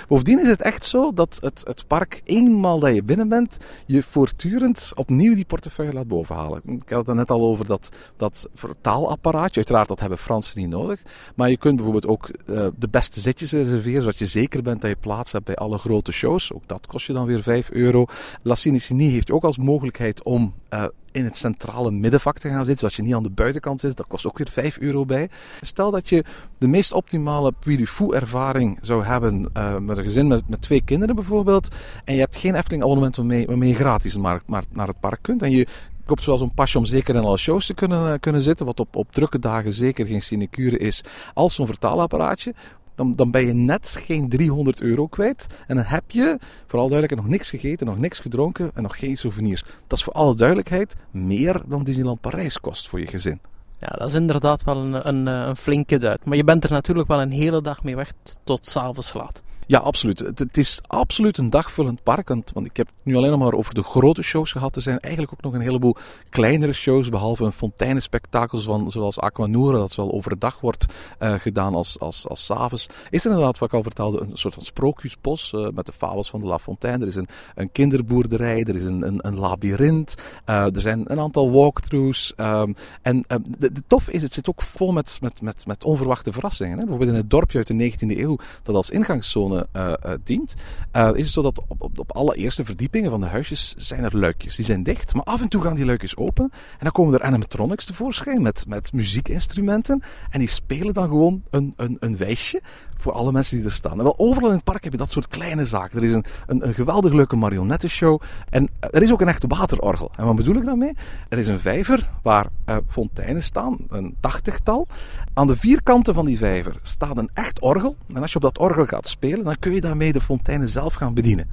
Bovendien 0.08 0.40
is 0.40 0.48
het 0.48 0.62
echt 0.62 0.84
zo 0.84 1.12
dat 1.12 1.38
het, 1.40 1.62
het 1.64 1.86
park, 1.86 2.20
eenmaal 2.24 2.78
dat 2.78 2.94
je 2.94 3.02
binnen 3.02 3.28
bent, 3.28 3.58
je 3.86 4.02
voortdurend 4.02 4.92
opnieuw 4.94 5.34
die 5.34 5.44
portefeuille 5.44 5.92
laat 5.92 6.08
bovenhalen. 6.08 6.62
Ik 6.64 6.90
had 6.90 7.06
het 7.06 7.16
net 7.16 7.30
al 7.30 7.40
over 7.40 7.66
dat, 7.66 7.88
dat 8.16 8.48
vertaalapparaatje. 8.54 9.56
Uiteraard, 9.56 9.88
dat 9.88 10.00
hebben 10.00 10.18
Fransen 10.18 10.60
niet 10.60 10.70
nodig. 10.70 11.02
Maar 11.34 11.50
je 11.50 11.56
kunt 11.56 11.74
bijvoorbeeld 11.74 12.06
ook 12.06 12.30
uh, 12.46 12.66
de 12.78 12.88
beste 12.88 13.20
zitjes 13.20 13.52
reserveren, 13.52 14.02
zodat 14.02 14.18
je 14.18 14.26
zeker 14.26 14.62
bent 14.62 14.80
dat 14.80 14.90
je 14.90 14.96
plaats 14.96 15.32
hebt 15.32 15.44
bij 15.44 15.56
alle 15.56 15.78
grote 15.78 16.12
shows. 16.12 16.52
Ook 16.52 16.68
dat 16.68 16.86
kost 16.86 17.06
je 17.06 17.12
dan 17.12 17.26
weer 17.26 17.42
5 17.42 17.70
euro. 17.70 18.06
La 18.42 18.54
Cinecinie 18.54 19.10
heeft 19.10 19.30
ook 19.30 19.44
als 19.44 19.58
mogelijkheid 19.58 20.22
om 20.22 20.54
uh, 20.72 20.84
in 21.16 21.24
het 21.24 21.36
centrale 21.36 21.90
middenvak 21.90 22.38
te 22.38 22.48
gaan 22.48 22.64
zitten, 22.64 22.78
zodat 22.78 22.94
je 22.94 23.02
niet 23.02 23.14
aan 23.14 23.22
de 23.22 23.30
buitenkant 23.30 23.80
zit. 23.80 23.96
Dat 23.96 24.06
kost 24.06 24.26
ook 24.26 24.38
weer 24.38 24.48
5 24.50 24.78
euro 24.78 25.04
bij. 25.04 25.30
Stel 25.60 25.90
dat 25.90 26.08
je 26.08 26.24
de 26.58 26.68
meest 26.68 26.92
optimale 26.92 27.52
Puy 27.52 27.76
du 27.76 27.86
Fou 27.86 28.14
ervaring 28.14 28.78
zou 28.80 29.04
hebben 29.04 29.50
uh, 29.56 29.76
met 29.78 29.96
een 29.96 30.04
gezin 30.04 30.26
met, 30.26 30.48
met 30.48 30.62
twee 30.62 30.82
kinderen 30.84 31.14
bijvoorbeeld, 31.14 31.68
en 32.04 32.14
je 32.14 32.20
hebt 32.20 32.36
geen 32.36 32.54
Efteling 32.54 32.82
abonnement 32.82 33.16
waarmee, 33.16 33.46
waarmee 33.46 33.68
je 33.68 33.74
gratis 33.74 34.16
naar 34.16 34.86
het 34.86 35.00
park 35.00 35.18
kunt, 35.22 35.42
en 35.42 35.50
je 35.50 35.66
koopt 36.04 36.22
zoals 36.22 36.40
een 36.40 36.54
pasje 36.54 36.78
om 36.78 36.84
zeker 36.84 37.14
in 37.14 37.22
alle 37.22 37.36
shows 37.36 37.66
te 37.66 37.74
kunnen, 37.74 38.12
uh, 38.12 38.14
kunnen 38.20 38.40
zitten, 38.40 38.66
wat 38.66 38.80
op, 38.80 38.96
op 38.96 39.12
drukke 39.12 39.38
dagen 39.38 39.72
zeker 39.72 40.06
geen 40.06 40.22
sinecure 40.22 40.78
is, 40.78 41.02
als 41.34 41.54
zo'n 41.54 41.66
vertaalapparaatje, 41.66 42.54
dan, 42.96 43.12
dan 43.12 43.30
ben 43.30 43.46
je 43.46 43.52
net 43.52 43.88
geen 43.98 44.28
300 44.28 44.80
euro 44.80 45.06
kwijt. 45.06 45.46
En 45.66 45.76
dan 45.76 45.84
heb 45.84 46.10
je, 46.10 46.38
vooral 46.66 46.88
duidelijk, 46.88 47.20
nog 47.20 47.30
niks 47.30 47.50
gegeten, 47.50 47.86
nog 47.86 47.98
niks 47.98 48.18
gedronken 48.18 48.70
en 48.74 48.82
nog 48.82 48.98
geen 48.98 49.16
souvenirs. 49.16 49.64
Dat 49.86 49.98
is 49.98 50.04
voor 50.04 50.12
alle 50.12 50.34
duidelijkheid 50.34 50.96
meer 51.10 51.62
dan 51.66 51.84
Disneyland 51.84 52.20
Parijs 52.20 52.60
kost 52.60 52.88
voor 52.88 53.00
je 53.00 53.06
gezin. 53.06 53.40
Ja, 53.78 53.88
dat 53.98 54.08
is 54.08 54.14
inderdaad 54.14 54.64
wel 54.64 54.76
een, 54.76 55.08
een, 55.08 55.26
een 55.26 55.56
flinke 55.56 55.98
duit. 55.98 56.24
Maar 56.24 56.36
je 56.36 56.44
bent 56.44 56.64
er 56.64 56.70
natuurlijk 56.70 57.08
wel 57.08 57.20
een 57.20 57.32
hele 57.32 57.62
dag 57.62 57.82
mee 57.82 57.96
weg 57.96 58.12
tot 58.44 58.66
s'avonds 58.66 59.12
laat. 59.12 59.42
Ja, 59.68 59.78
absoluut. 59.78 60.18
Het, 60.18 60.56
is 60.56 60.80
absoluut 60.86 61.38
een 61.38 61.50
dagvullend 61.50 62.02
park. 62.02 62.28
Want, 62.28 62.52
ik 62.62 62.76
heb 62.76 62.86
het 62.86 63.04
nu 63.04 63.16
alleen 63.16 63.38
maar 63.38 63.52
over 63.52 63.74
de 63.74 63.82
grote 63.82 64.22
shows 64.22 64.52
gehad. 64.52 64.76
Er 64.76 64.82
zijn 64.82 65.00
eigenlijk 65.00 65.32
ook 65.32 65.42
nog 65.42 65.52
een 65.52 65.60
heleboel 65.60 65.96
kleinere 66.28 66.72
shows. 66.72 67.08
Behalve 67.08 67.44
een 67.44 67.52
fonteinenspektakel 67.52 68.60
van, 68.60 68.90
zoals 68.90 69.18
Aquanura, 69.18 69.78
dat 69.78 69.92
zowel 69.92 70.12
overdag 70.12 70.60
wordt 70.60 70.86
uh, 71.20 71.34
gedaan 71.34 71.74
als, 71.74 72.00
als, 72.00 72.28
als 72.28 72.44
s'avonds. 72.44 72.86
Is 73.10 73.24
er 73.24 73.30
inderdaad, 73.30 73.58
wat 73.58 73.68
ik 73.68 73.74
al 73.74 73.82
vertelde, 73.82 74.20
een 74.20 74.36
soort 74.36 74.54
van 74.54 74.64
sprookjesbos 74.64 75.52
uh, 75.52 75.68
met 75.74 75.86
de 75.86 75.92
fabels 75.92 76.30
van 76.30 76.40
de 76.40 76.46
La 76.46 76.58
Fontaine. 76.58 77.02
Er 77.02 77.08
is 77.08 77.14
een, 77.14 77.28
een 77.54 77.72
kinderboerderij, 77.72 78.64
er 78.64 78.76
is 78.76 78.84
een, 78.84 79.06
een, 79.06 79.26
een 79.26 79.38
labyrint. 79.38 80.14
Uh, 80.48 80.74
er 80.74 80.80
zijn 80.80 81.04
een 81.06 81.20
aantal 81.20 81.50
walkthroughs. 81.50 82.32
Um, 82.36 82.74
en 83.02 83.24
um, 83.28 83.42
de, 83.58 83.72
de 83.72 83.82
tof 83.86 84.08
is, 84.08 84.22
het 84.22 84.32
zit 84.32 84.48
ook 84.48 84.62
vol 84.62 84.92
met, 84.92 85.18
met, 85.20 85.42
met, 85.42 85.66
met 85.66 85.84
onverwachte 85.84 86.32
verrassingen. 86.32 86.72
Hè? 86.72 86.78
Bijvoorbeeld 86.78 87.10
in 87.10 87.16
het 87.16 87.30
dorpje 87.30 87.58
uit 87.58 87.66
de 87.66 87.92
19e 87.92 88.18
eeuw, 88.18 88.36
dat 88.62 88.74
als 88.74 88.90
ingangszone 88.90 89.55
uh, 89.56 89.92
uh, 90.06 90.12
dient, 90.24 90.54
uh, 90.96 91.10
is 91.14 91.24
het 91.24 91.32
zo 91.32 91.42
dat 91.42 91.60
op, 91.68 91.82
op, 91.82 91.98
op 91.98 92.12
alle 92.16 92.36
eerste 92.36 92.64
verdiepingen 92.64 93.10
van 93.10 93.20
de 93.20 93.26
huisjes 93.26 93.74
zijn 93.76 94.04
er 94.04 94.18
luikjes. 94.18 94.56
Die 94.56 94.64
zijn 94.64 94.82
dicht, 94.82 95.14
maar 95.14 95.24
af 95.24 95.40
en 95.40 95.48
toe 95.48 95.62
gaan 95.62 95.74
die 95.74 95.84
luikjes 95.84 96.16
open. 96.16 96.44
En 96.52 96.78
dan 96.78 96.92
komen 96.92 97.14
er 97.14 97.22
animatronics 97.22 97.84
tevoorschijn 97.84 98.42
met, 98.42 98.64
met 98.68 98.92
muziekinstrumenten. 98.92 100.02
En 100.30 100.38
die 100.38 100.48
spelen 100.48 100.94
dan 100.94 101.08
gewoon 101.08 101.42
een, 101.50 101.72
een, 101.76 101.96
een 102.00 102.16
wijsje 102.16 102.62
voor 102.96 103.12
alle 103.12 103.32
mensen 103.32 103.56
die 103.56 103.66
er 103.66 103.72
staan. 103.72 103.98
En 103.98 104.02
wel 104.02 104.18
overal 104.18 104.48
in 104.48 104.54
het 104.54 104.64
park 104.64 104.84
heb 104.84 104.92
je 104.92 104.98
dat 104.98 105.12
soort 105.12 105.28
kleine 105.28 105.64
zaken. 105.64 105.98
Er 105.98 106.04
is 106.04 106.12
een, 106.12 106.24
een, 106.46 106.66
een 106.66 106.74
geweldig 106.74 107.12
leuke 107.12 107.36
marionettenshow. 107.36 108.20
En 108.50 108.68
er 108.80 109.02
is 109.02 109.12
ook 109.12 109.20
een 109.20 109.28
echt 109.28 109.44
waterorgel. 109.48 110.10
En 110.16 110.24
wat 110.24 110.36
bedoel 110.36 110.56
ik 110.56 110.64
daarmee? 110.64 110.92
Er 111.28 111.38
is 111.38 111.46
een 111.46 111.60
vijver 111.60 112.10
waar 112.22 112.46
uh, 112.68 112.76
fonteinen 112.88 113.42
staan, 113.42 113.76
een 113.88 114.16
tachtigtal. 114.20 114.86
Aan 115.34 115.46
de 115.46 115.56
vierkanten 115.56 116.14
van 116.14 116.24
die 116.24 116.38
vijver 116.38 116.78
staat 116.82 117.18
een 117.18 117.30
echt 117.34 117.60
orgel. 117.60 117.96
En 118.14 118.22
als 118.22 118.30
je 118.30 118.36
op 118.36 118.42
dat 118.42 118.58
orgel 118.58 118.86
gaat 118.86 119.08
spelen, 119.08 119.44
dan 119.44 119.56
kun 119.58 119.72
je 119.72 119.80
daarmee 119.80 120.12
de 120.12 120.20
fonteinen 120.20 120.68
zelf 120.68 120.94
gaan 120.94 121.14
bedienen. 121.14 121.48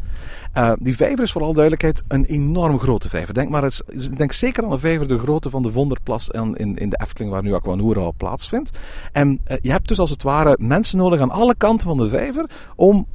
Uh, 0.58 0.71
die 0.79 0.95
vijver 0.95 1.23
is 1.23 1.32
voor 1.32 1.41
alle 1.41 1.53
duidelijkheid 1.53 2.03
een 2.08 2.25
enorm 2.25 2.79
grote 2.79 3.10
vijver. 3.10 3.34
Denk, 3.34 3.49
maar 3.49 3.63
eens, 3.63 3.82
denk 4.17 4.32
zeker 4.32 4.63
aan 4.63 4.71
een 4.71 4.79
vijver 4.79 5.08
de 5.08 5.19
grootte 5.19 5.49
van 5.49 5.63
de 5.63 5.71
Vonderplas 5.71 6.29
in, 6.29 6.75
in, 6.75 6.89
de 6.89 6.99
Efteling, 7.01 7.32
waar 7.32 7.43
nu 7.43 7.53
Aquanura 7.53 7.99
al 7.99 8.13
plaatsvindt. 8.17 8.77
En 9.12 9.39
je 9.62 9.71
hebt 9.71 9.88
dus 9.88 9.99
als 9.99 10.10
het 10.10 10.23
ware 10.23 10.58
mensen 10.62 10.97
nodig 10.97 11.19
aan 11.19 11.32
alle 11.34 11.56
kanten 11.56 11.88
van 11.88 11.98
de 11.98 12.08
vijver 12.08 12.50
om 12.76 13.08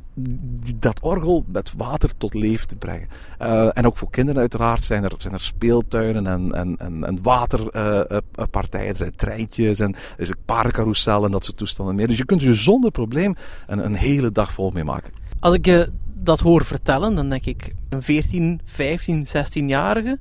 dat 0.75 1.01
orgel 1.01 1.45
met 1.47 1.73
water 1.77 2.17
tot 2.17 2.35
leven 2.35 2.69
te 2.69 2.77
brengen. 2.77 3.09
Uh, 3.43 3.69
en 3.73 3.87
ook 3.87 3.97
voor 3.97 4.11
kinderen 4.11 4.41
uiteraard 4.41 4.85
zijn 4.85 5.05
er, 5.05 5.13
zijn 5.19 5.35
er 5.35 5.41
speeltuinen 5.41 6.27
en, 6.27 6.55
en, 6.55 6.77
en, 6.79 7.05
en 7.05 7.23
waterpartijen, 7.23 8.85
uh, 8.85 8.91
er 8.91 8.97
zijn 8.97 9.17
treintjes 9.17 9.81
en 9.81 9.95
is 10.17 10.29
een 10.29 10.37
paardencarousel 10.45 11.25
en 11.25 11.31
dat 11.31 11.45
soort 11.45 11.57
toestanden 11.57 11.95
meer. 11.95 12.09
Dus 12.09 12.17
je 12.17 12.25
kunt 12.25 12.43
er 12.43 12.57
zonder 12.57 12.91
probleem 12.91 13.35
een, 13.67 13.85
een 13.85 13.95
hele 13.95 14.33
dag 14.33 14.53
vol 14.53 14.71
mee 14.71 14.85
maken. 14.85 15.13
Als 15.41 15.55
ik 15.55 15.65
je 15.65 15.91
dat 16.15 16.41
hoor 16.41 16.65
vertellen, 16.65 17.15
dan 17.15 17.29
denk 17.29 17.45
ik 17.45 17.75
een 17.89 18.03
14, 18.03 18.61
15, 18.65 19.27
16-jarige 19.27 20.19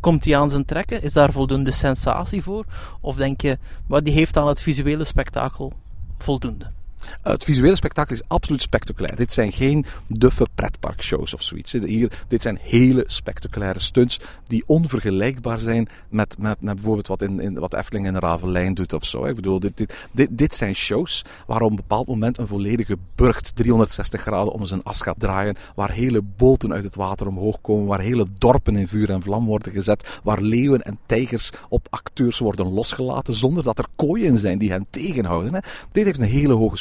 Komt 0.00 0.24
hij 0.24 0.36
aan 0.36 0.50
zijn 0.50 0.64
trekken? 0.64 1.02
Is 1.02 1.12
daar 1.12 1.32
voldoende 1.32 1.70
sensatie 1.70 2.42
voor? 2.42 2.64
Of 3.00 3.16
denk 3.16 3.40
je, 3.40 3.58
maar 3.86 4.02
die 4.02 4.12
heeft 4.12 4.36
aan 4.36 4.48
het 4.48 4.60
visuele 4.60 5.04
spektakel 5.04 5.72
voldoende? 6.18 6.70
Het 7.22 7.44
visuele 7.44 7.76
spektakel 7.76 8.14
is 8.14 8.22
absoluut 8.26 8.62
spectaculair. 8.62 9.16
Dit 9.16 9.32
zijn 9.32 9.52
geen 9.52 9.84
duffe 10.06 10.46
pretparkshows 10.54 11.34
of 11.34 11.42
zoiets. 11.42 11.72
Hier, 11.72 12.12
dit 12.28 12.42
zijn 12.42 12.58
hele 12.62 13.04
spectaculaire 13.06 13.80
stunts 13.80 14.20
die 14.46 14.62
onvergelijkbaar 14.66 15.58
zijn 15.58 15.88
met, 16.08 16.36
met, 16.38 16.58
bijvoorbeeld 16.60 17.06
wat, 17.06 17.22
in, 17.22 17.40
in, 17.40 17.58
wat 17.58 17.74
Efteling 17.74 18.06
in 18.06 18.16
Ravelijn 18.16 18.74
doet 18.74 18.92
of 18.92 19.04
zo. 19.04 19.24
Ik 19.24 19.34
bedoel, 19.34 19.60
dit, 19.60 19.76
dit, 19.76 20.08
dit, 20.12 20.28
dit 20.30 20.54
zijn 20.54 20.74
shows 20.74 21.24
waar 21.46 21.60
op 21.60 21.70
een 21.70 21.76
bepaald 21.76 22.06
moment 22.06 22.38
een 22.38 22.46
volledige 22.46 22.96
burcht 23.14 23.56
360 23.56 24.20
graden 24.20 24.52
om 24.52 24.64
zijn 24.64 24.82
as 24.82 25.00
gaat 25.00 25.20
draaien. 25.20 25.56
Waar 25.74 25.90
hele 25.90 26.22
boten 26.36 26.72
uit 26.72 26.84
het 26.84 26.94
water 26.94 27.26
omhoog 27.26 27.60
komen. 27.60 27.86
Waar 27.86 28.00
hele 28.00 28.26
dorpen 28.38 28.76
in 28.76 28.88
vuur 28.88 29.10
en 29.10 29.22
vlam 29.22 29.46
worden 29.46 29.72
gezet. 29.72 30.20
Waar 30.22 30.40
leeuwen 30.40 30.82
en 30.82 30.98
tijgers 31.06 31.50
op 31.68 31.86
acteurs 31.90 32.38
worden 32.38 32.72
losgelaten 32.72 33.34
zonder 33.34 33.62
dat 33.62 33.78
er 33.78 33.86
kooien 33.96 34.38
zijn 34.38 34.58
die 34.58 34.70
hen 34.70 34.86
tegenhouden. 34.90 35.54
Hè. 35.54 35.60
Dit 35.92 36.04
heeft 36.04 36.18
een 36.18 36.24
hele 36.24 36.52
hoge 36.52 36.76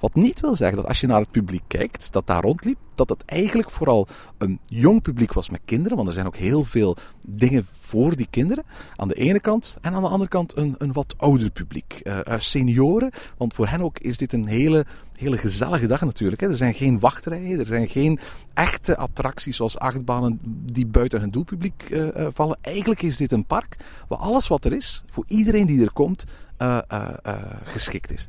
Wat 0.00 0.14
niet 0.14 0.40
wil 0.40 0.54
zeggen 0.54 0.76
dat 0.76 0.86
als 0.86 1.00
je 1.00 1.06
naar 1.06 1.20
het 1.20 1.30
publiek 1.30 1.62
kijkt 1.66 2.12
dat 2.12 2.26
daar 2.26 2.42
rondliep, 2.42 2.78
dat 2.94 3.08
het 3.08 3.24
eigenlijk 3.24 3.70
vooral 3.70 4.06
een 4.38 4.58
jong 4.64 5.02
publiek 5.02 5.32
was 5.32 5.50
met 5.50 5.60
kinderen. 5.64 5.96
Want 5.96 6.08
er 6.08 6.14
zijn 6.14 6.26
ook 6.26 6.36
heel 6.36 6.64
veel 6.64 6.96
dingen 7.28 7.66
voor 7.80 8.16
die 8.16 8.26
kinderen. 8.30 8.64
Aan 8.96 9.08
de 9.08 9.14
ene 9.14 9.40
kant. 9.40 9.78
En 9.80 9.94
aan 9.94 10.02
de 10.02 10.08
andere 10.08 10.30
kant 10.30 10.56
een, 10.56 10.74
een 10.78 10.92
wat 10.92 11.14
ouder 11.16 11.50
publiek. 11.50 12.00
Uh, 12.02 12.18
senioren. 12.38 13.10
Want 13.36 13.54
voor 13.54 13.68
hen 13.68 13.80
ook 13.80 13.98
is 13.98 14.16
dit 14.16 14.32
een 14.32 14.46
hele, 14.46 14.84
hele 15.16 15.38
gezellige 15.38 15.86
dag 15.86 16.00
natuurlijk. 16.00 16.40
Hè. 16.40 16.48
Er 16.48 16.56
zijn 16.56 16.74
geen 16.74 16.98
wachtrijen. 16.98 17.58
Er 17.58 17.66
zijn 17.66 17.88
geen 17.88 18.18
echte 18.54 18.96
attracties 18.96 19.56
zoals 19.56 19.78
achtbanen 19.78 20.40
die 20.72 20.86
buiten 20.86 21.20
hun 21.20 21.30
doelpubliek 21.30 21.90
uh, 21.90 22.08
vallen. 22.30 22.58
Eigenlijk 22.60 23.02
is 23.02 23.16
dit 23.16 23.32
een 23.32 23.46
park 23.46 23.76
waar 24.08 24.18
alles 24.18 24.48
wat 24.48 24.64
er 24.64 24.72
is, 24.72 25.04
voor 25.10 25.24
iedereen 25.26 25.66
die 25.66 25.82
er 25.82 25.92
komt, 25.92 26.24
geschikt 27.64 28.12
is. 28.12 28.28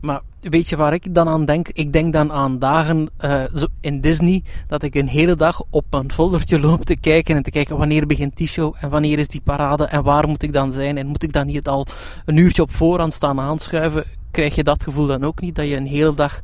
Maar 0.00 0.20
weet 0.40 0.68
je 0.68 0.76
waar 0.76 0.92
ik 0.92 1.14
dan 1.14 1.28
aan 1.28 1.44
denk? 1.44 1.68
Ik 1.68 1.92
denk 1.92 2.12
dan 2.12 2.32
aan 2.32 2.58
dagen 2.58 3.08
uh, 3.20 3.44
in 3.80 4.00
Disney 4.00 4.42
dat 4.66 4.82
ik 4.82 4.94
een 4.94 5.08
hele 5.08 5.36
dag 5.36 5.62
op 5.70 5.84
een 5.90 6.12
foldertje 6.12 6.60
loop 6.60 6.84
te 6.84 6.96
kijken 6.96 7.36
en 7.36 7.42
te 7.42 7.50
kijken 7.50 7.78
wanneer 7.78 8.06
begint 8.06 8.36
die 8.36 8.48
show 8.48 8.74
en 8.78 8.90
wanneer 8.90 9.18
is 9.18 9.28
die 9.28 9.40
parade 9.40 9.84
en 9.84 10.02
waar 10.02 10.28
moet 10.28 10.42
ik 10.42 10.52
dan 10.52 10.72
zijn 10.72 10.98
en 10.98 11.06
moet 11.06 11.22
ik 11.22 11.32
dan 11.32 11.46
niet 11.46 11.68
al 11.68 11.86
een 12.24 12.36
uurtje 12.36 12.62
op 12.62 12.70
voorhand 12.70 13.12
staan 13.12 13.40
aanschuiven? 13.40 14.04
Krijg 14.30 14.54
je 14.54 14.64
dat 14.64 14.82
gevoel 14.82 15.06
dan 15.06 15.24
ook 15.24 15.40
niet 15.40 15.54
dat 15.54 15.68
je 15.68 15.76
een 15.76 15.86
hele 15.86 16.14
dag 16.14 16.40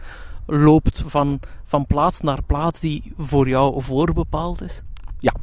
loopt 0.47 1.03
van, 1.07 1.40
van 1.64 1.87
plaats 1.87 2.21
naar 2.21 2.42
plaats 2.42 2.81
die 2.81 3.12
voor 3.19 3.49
jou 3.49 3.83
voorbepaald 3.83 4.62
is? 4.62 4.83
Ja, 5.19 5.35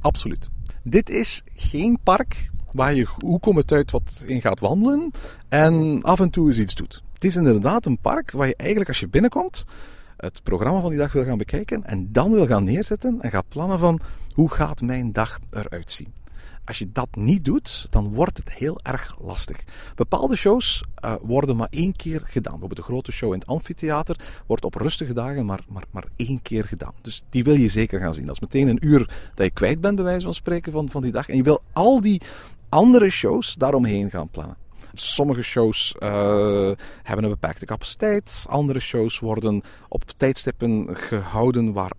absoluut. 0.00 0.48
Dit 0.82 1.10
is 1.10 1.42
geen 1.54 1.98
park 2.02 2.50
waar 2.72 2.94
je 2.94 3.06
hoe 3.18 3.40
komt 3.40 3.56
het 3.56 3.72
uit 3.72 3.90
wat 3.90 4.24
in 4.26 4.40
gaat 4.40 4.60
wandelen 4.60 5.10
en 5.48 6.02
af 6.02 6.20
en 6.20 6.30
toe 6.30 6.48
eens 6.48 6.58
iets 6.58 6.74
doet. 6.74 7.02
Het 7.18 7.26
is 7.26 7.36
inderdaad 7.36 7.86
een 7.86 7.98
park 7.98 8.30
waar 8.30 8.46
je 8.46 8.56
eigenlijk 8.56 8.88
als 8.88 9.00
je 9.00 9.08
binnenkomt 9.08 9.64
het 10.16 10.42
programma 10.42 10.80
van 10.80 10.90
die 10.90 10.98
dag 10.98 11.12
wil 11.12 11.24
gaan 11.24 11.38
bekijken 11.38 11.84
en 11.84 12.12
dan 12.12 12.32
wil 12.32 12.46
gaan 12.46 12.64
neerzetten 12.64 13.20
en 13.20 13.30
gaat 13.30 13.48
plannen 13.48 13.78
van 13.78 14.00
hoe 14.34 14.50
gaat 14.50 14.80
mijn 14.80 15.12
dag 15.12 15.38
eruit 15.50 15.90
zien. 15.90 16.12
Als 16.64 16.78
je 16.78 16.92
dat 16.92 17.08
niet 17.16 17.44
doet, 17.44 17.86
dan 17.90 18.14
wordt 18.14 18.36
het 18.36 18.52
heel 18.52 18.80
erg 18.82 19.16
lastig. 19.20 19.64
Bepaalde 19.94 20.36
shows 20.36 20.84
uh, 21.04 21.14
worden 21.22 21.56
maar 21.56 21.68
één 21.70 21.96
keer 21.96 22.20
gedaan. 22.24 22.52
Bijvoorbeeld 22.52 22.86
de 22.86 22.92
grote 22.92 23.12
show 23.12 23.32
in 23.32 23.38
het 23.38 23.48
amfitheater 23.48 24.16
wordt 24.46 24.64
op 24.64 24.74
rustige 24.74 25.14
dagen 25.14 25.46
maar, 25.46 25.64
maar, 25.68 25.84
maar 25.90 26.06
één 26.16 26.42
keer 26.42 26.64
gedaan. 26.64 26.94
Dus 27.02 27.24
die 27.30 27.44
wil 27.44 27.54
je 27.54 27.68
zeker 27.68 28.00
gaan 28.00 28.14
zien. 28.14 28.26
Dat 28.26 28.34
is 28.34 28.40
meteen 28.40 28.68
een 28.68 28.86
uur 28.86 29.30
dat 29.34 29.46
je 29.46 29.52
kwijt 29.52 29.80
bent, 29.80 29.96
bij 29.96 30.04
wijze 30.04 30.24
van 30.24 30.34
spreken, 30.34 30.72
van, 30.72 30.88
van 30.88 31.02
die 31.02 31.12
dag. 31.12 31.28
En 31.28 31.36
je 31.36 31.42
wil 31.42 31.62
al 31.72 32.00
die 32.00 32.20
andere 32.68 33.10
shows 33.10 33.54
daaromheen 33.54 34.10
gaan 34.10 34.28
plannen. 34.28 34.56
Sommige 34.92 35.42
shows 35.42 35.94
uh, 35.98 36.08
hebben 37.02 37.24
een 37.24 37.30
beperkte 37.30 37.66
capaciteit. 37.66 38.46
Andere 38.48 38.80
shows 38.80 39.18
worden 39.18 39.62
op 39.88 40.02
tijdstippen 40.16 40.96
gehouden 40.96 41.72
waar 41.72 41.92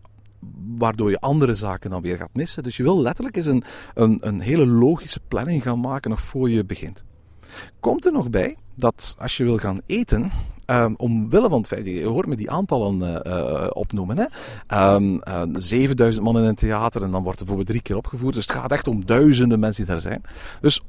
waardoor 0.77 1.09
je 1.09 1.19
andere 1.19 1.55
zaken 1.55 1.89
dan 1.89 2.01
weer 2.01 2.17
gaat 2.17 2.33
missen. 2.33 2.63
Dus 2.63 2.77
je 2.77 2.83
wil 2.83 3.01
letterlijk 3.01 3.37
eens 3.37 3.45
een, 3.45 3.63
een, 3.93 4.17
een 4.21 4.39
hele 4.39 4.67
logische 4.67 5.19
planning 5.27 5.63
gaan 5.63 5.79
maken 5.79 6.09
nog 6.09 6.21
voor 6.21 6.49
je 6.49 6.65
begint. 6.65 7.03
Komt 7.79 8.05
er 8.05 8.11
nog 8.11 8.29
bij 8.29 8.57
dat 8.75 9.15
als 9.17 9.37
je 9.37 9.43
wil 9.43 9.57
gaan 9.57 9.81
eten, 9.85 10.31
um, 10.69 10.93
omwille 10.97 11.49
van 11.49 11.57
het 11.57 11.67
feit, 11.67 11.85
je 11.85 12.05
hoort 12.05 12.27
me 12.27 12.35
die 12.35 12.51
aantallen 12.51 13.21
uh, 13.27 13.67
opnoemen. 13.69 14.17
Hè? 14.17 14.25
Um, 14.95 15.21
uh, 15.27 15.41
7000 15.53 16.23
man 16.23 16.37
in 16.37 16.43
een 16.43 16.55
theater 16.55 17.03
en 17.03 17.11
dan 17.11 17.23
wordt 17.23 17.39
er 17.39 17.45
bijvoorbeeld 17.45 17.67
drie 17.67 17.81
keer 17.81 17.97
opgevoerd. 17.97 18.33
Dus 18.33 18.47
het 18.47 18.55
gaat 18.55 18.71
echt 18.71 18.87
om 18.87 19.05
duizenden 19.05 19.59
mensen 19.59 19.85
die 19.85 19.93
daar 19.93 20.01
zijn. 20.01 20.21
Dus 20.61 20.81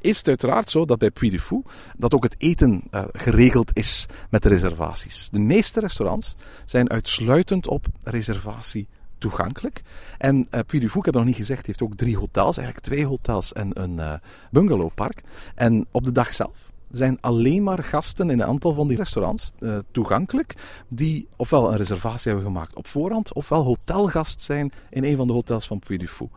is 0.00 0.18
het 0.18 0.28
uiteraard 0.28 0.70
zo 0.70 0.84
dat 0.84 0.98
bij 0.98 1.10
Puy 1.10 1.30
du 1.30 1.40
Fou 1.40 1.62
dat 1.96 2.14
ook 2.14 2.22
het 2.22 2.34
eten 2.38 2.82
geregeld 3.12 3.70
is 3.74 4.06
met 4.30 4.42
de 4.42 4.48
reservaties. 4.48 5.28
De 5.32 5.40
meeste 5.40 5.80
restaurants 5.80 6.34
zijn 6.64 6.90
uitsluitend 6.90 7.68
op 7.68 7.86
reservatie 8.02 8.88
toegankelijk. 9.18 9.82
En 10.18 10.36
uh, 10.36 10.60
Puy 10.66 10.80
du 10.80 10.88
Fou, 10.88 10.98
ik 10.98 11.04
heb 11.04 11.14
nog 11.14 11.24
niet 11.24 11.36
gezegd, 11.36 11.66
heeft 11.66 11.82
ook 11.82 11.94
drie 11.94 12.16
hotels, 12.16 12.56
eigenlijk 12.56 12.86
twee 12.86 13.06
hotels 13.06 13.52
en 13.52 13.82
een 13.82 14.20
bungalowpark. 14.50 15.22
En 15.54 15.86
op 15.90 16.04
de 16.04 16.12
dag 16.12 16.34
zelf 16.34 16.68
zijn 16.90 17.18
alleen 17.20 17.62
maar 17.62 17.84
gasten 17.84 18.30
in 18.30 18.40
een 18.40 18.46
aantal 18.46 18.74
van 18.74 18.88
die 18.88 18.96
restaurants 18.96 19.52
uh, 19.58 19.78
toegankelijk 19.90 20.54
die 20.88 21.28
ofwel 21.36 21.70
een 21.70 21.76
reservatie 21.76 22.30
hebben 22.32 22.50
gemaakt 22.50 22.74
op 22.74 22.86
voorhand, 22.86 23.32
ofwel 23.32 23.62
hotelgast 23.62 24.42
zijn 24.42 24.72
in 24.90 25.04
een 25.04 25.16
van 25.16 25.26
de 25.26 25.32
hotels 25.32 25.66
van 25.66 25.78
Puy 25.78 25.96
du 25.96 26.08
Fou. 26.08 26.28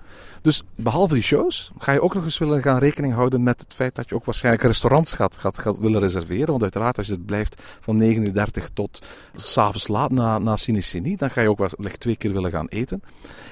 Dus 0.41 0.63
behalve 0.75 1.13
die 1.13 1.23
shows 1.23 1.71
ga 1.77 1.91
je 1.91 2.01
ook 2.01 2.13
nog 2.13 2.23
eens 2.23 2.37
willen 2.37 2.61
gaan 2.61 2.77
rekening 2.77 3.13
houden 3.13 3.43
met 3.43 3.59
het 3.59 3.73
feit 3.73 3.95
dat 3.95 4.09
je 4.09 4.15
ook 4.15 4.25
waarschijnlijk 4.25 4.63
restaurants 4.63 5.13
gaat, 5.13 5.37
gaat, 5.37 5.77
willen 5.77 5.99
reserveren. 5.99 6.47
Want 6.47 6.61
uiteraard 6.61 6.97
als 6.97 7.07
je 7.07 7.13
het 7.13 7.25
blijft 7.25 7.61
van 7.79 7.97
39 7.97 8.69
tot 8.73 9.05
s'avonds 9.33 9.87
laat 9.87 10.11
na, 10.11 10.37
na 10.37 10.55
dan 11.17 11.29
ga 11.29 11.41
je 11.41 11.49
ook 11.49 11.57
wellicht 11.57 11.99
twee 11.99 12.15
keer 12.15 12.33
willen 12.33 12.51
gaan 12.51 12.67
eten. 12.67 13.01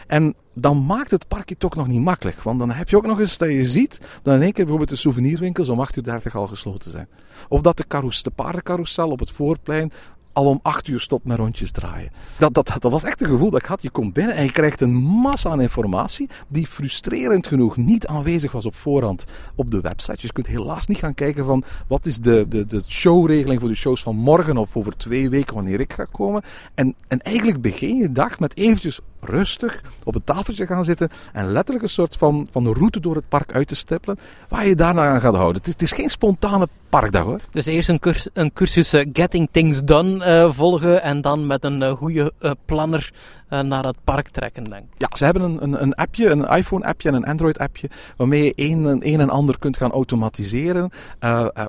En 0.08 0.36
dan 0.54 0.86
maakt 0.86 1.12
het 1.12 1.28
parkje 1.28 1.58
toch 1.58 1.76
nog 1.76 1.88
niet 1.88 2.02
makkelijk. 2.02 2.42
Want 2.42 2.60
dan 2.60 2.72
heb 2.72 2.90
je 2.90 2.98
ook 2.98 3.06
nog 3.06 3.20
eens 3.20 3.38
dat 3.38 3.50
je 3.50 3.66
ziet 3.66 4.02
dat 4.24 4.36
in 4.36 4.42
één 4.42 4.52
keer 4.52 4.64
bijvoorbeeld 4.64 4.90
de 4.90 4.96
souvenirwinkels 4.96 5.70
om 5.70 5.80
8 5.80 5.96
uur 5.96 6.04
30 6.04 6.36
al 6.36 6.48
gesloten 6.48 6.92
zijn. 6.92 7.08
Of 7.48 7.62
dat 7.62 7.78
de, 7.78 7.88
carous, 7.88 8.24
de 8.24 8.32
paardencarousel 8.32 9.10
op 9.10 9.20
het 9.20 9.32
voorplein 9.32 9.92
al 10.34 10.46
om 10.46 10.60
acht 10.62 10.88
uur 10.88 11.00
stopt 11.00 11.26
met 11.26 11.38
rondjes 11.38 11.72
draaien. 11.72 12.12
Dat, 12.38 12.54
dat, 12.54 12.76
dat 12.80 12.92
was 12.92 13.04
echt 13.04 13.22
een 13.22 13.30
gevoel 13.30 13.50
dat 13.50 13.60
ik 13.60 13.66
had. 13.66 13.82
Je 13.82 13.90
komt 13.90 14.14
binnen 14.14 14.36
en 14.36 14.44
je 14.44 14.52
krijgt 14.52 14.82
een 14.82 14.94
massa 14.94 15.50
aan 15.50 15.62
informatie 15.62 16.30
die 16.48 16.68
frustrerend 16.68 17.48
genoeg 17.48 17.78
niet 17.78 18.08
aanwezig 18.08 18.52
was 18.52 18.66
op 18.66 18.76
voorhand 18.76 19.26
op 19.56 19.72
de 19.72 19.82
website. 19.82 20.12
Dus 20.12 20.22
je 20.22 20.32
kunt 20.32 20.48
helaas 20.48 20.88
niet 20.88 20.98
gaan 20.98 21.14
kijken 21.14 21.46
van 21.46 21.64
wat 21.88 22.06
is 22.06 22.20
de, 22.20 22.46
de, 22.48 22.66
de 22.66 22.84
showregeling 22.88 23.60
voor 23.60 23.70
de 23.70 23.76
shows 23.76 24.02
van 24.04 24.16
morgen 24.16 24.58
of 24.58 24.76
over 24.76 24.98
twee 24.98 25.30
weken 25.30 25.56
wanneer 25.56 25.80
ik 25.80 25.94
ga 25.94 26.06
komen. 26.12 26.42
En, 26.76 26.96
en 27.08 27.22
eigenlijk 27.22 27.62
begin 27.62 27.96
je 27.96 28.12
dag 28.12 28.40
met 28.40 28.58
eventjes 28.58 29.00
rustig 29.22 29.82
op 30.04 30.14
het 30.14 30.26
tafeltje 30.26 30.68
gaan 30.68 30.84
zitten 30.84 31.10
en 31.34 31.52
letterlijk 31.52 31.86
een 31.86 31.92
soort 31.92 32.16
van, 32.16 32.48
van 32.52 32.74
route 32.74 33.00
door 33.00 33.16
het 33.16 33.30
park 33.30 33.54
uit 33.54 33.68
te 33.68 33.76
stippelen 33.76 34.20
waar 34.50 34.68
je 34.68 34.76
daarna 34.76 35.10
aan 35.10 35.22
gaat 35.22 35.36
houden. 35.36 35.58
Het 35.58 35.68
is, 35.68 35.74
het 35.74 35.82
is 35.82 35.92
geen 35.92 36.10
spontane 36.10 36.68
parkdag 36.90 37.24
hoor. 37.24 37.40
Dus 37.52 37.66
eerst 37.66 37.90
een, 37.90 38.00
curs, 38.00 38.28
een 38.34 38.54
cursus 38.54 38.94
uh, 38.94 39.06
Getting 39.14 39.50
Things 39.52 39.84
Done 39.84 40.26
uh, 40.26 40.52
volgen 40.52 41.02
en 41.02 41.22
dan 41.22 41.48
met 41.48 41.64
een 41.64 41.82
uh, 41.82 41.92
goede 41.92 42.34
planner 42.66 43.12
naar 43.50 43.86
het 43.86 43.98
park 44.04 44.30
trekken, 44.30 44.64
denk 44.64 44.84
ik. 44.84 44.90
Ja, 44.98 45.10
ze 45.18 45.26
hebben 45.26 45.44
een, 45.44 45.64
een, 45.64 45.82
een 45.82 45.94
appje, 45.94 46.30
een 46.30 46.48
iPhone-appje 46.48 47.10
en 47.10 47.16
een 47.16 47.26
Android-appje, 47.26 47.90
waarmee 48.18 48.44
je 48.44 48.54
een, 48.56 49.08
een 49.08 49.20
en 49.20 49.30
ander 49.30 49.60
kunt 49.60 49.78
gaan 49.78 49.92
automatiseren. 49.92 50.90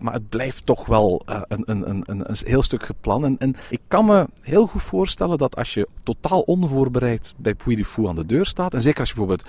maar 0.01 0.13
het 0.13 0.29
blijft 0.29 0.67
toch 0.67 0.87
wel 0.87 1.23
een, 1.27 1.63
een, 1.65 1.91
een, 1.91 2.05
een, 2.07 2.37
heel 2.45 2.63
stuk 2.63 2.85
gepland. 2.85 3.25
En, 3.25 3.37
en 3.39 3.57
ik 3.71 3.81
kan 3.89 4.05
me 4.05 4.27
heel 4.41 4.67
goed 4.67 4.83
voorstellen 4.83 5.39
dat 5.39 5.57
als 5.57 5.75
je 5.75 5.89
totaal 6.03 6.41
onvoorbereid 6.41 7.35
bij 7.43 7.55
Puy 7.55 7.75
du 7.75 7.85
Fou 7.85 8.09
aan 8.09 8.15
de 8.15 8.27
deur 8.27 8.47
staat, 8.47 8.75
en 8.75 8.81
zeker 8.81 9.01
als 9.01 9.09
je 9.09 9.15
bijvoorbeeld 9.15 9.49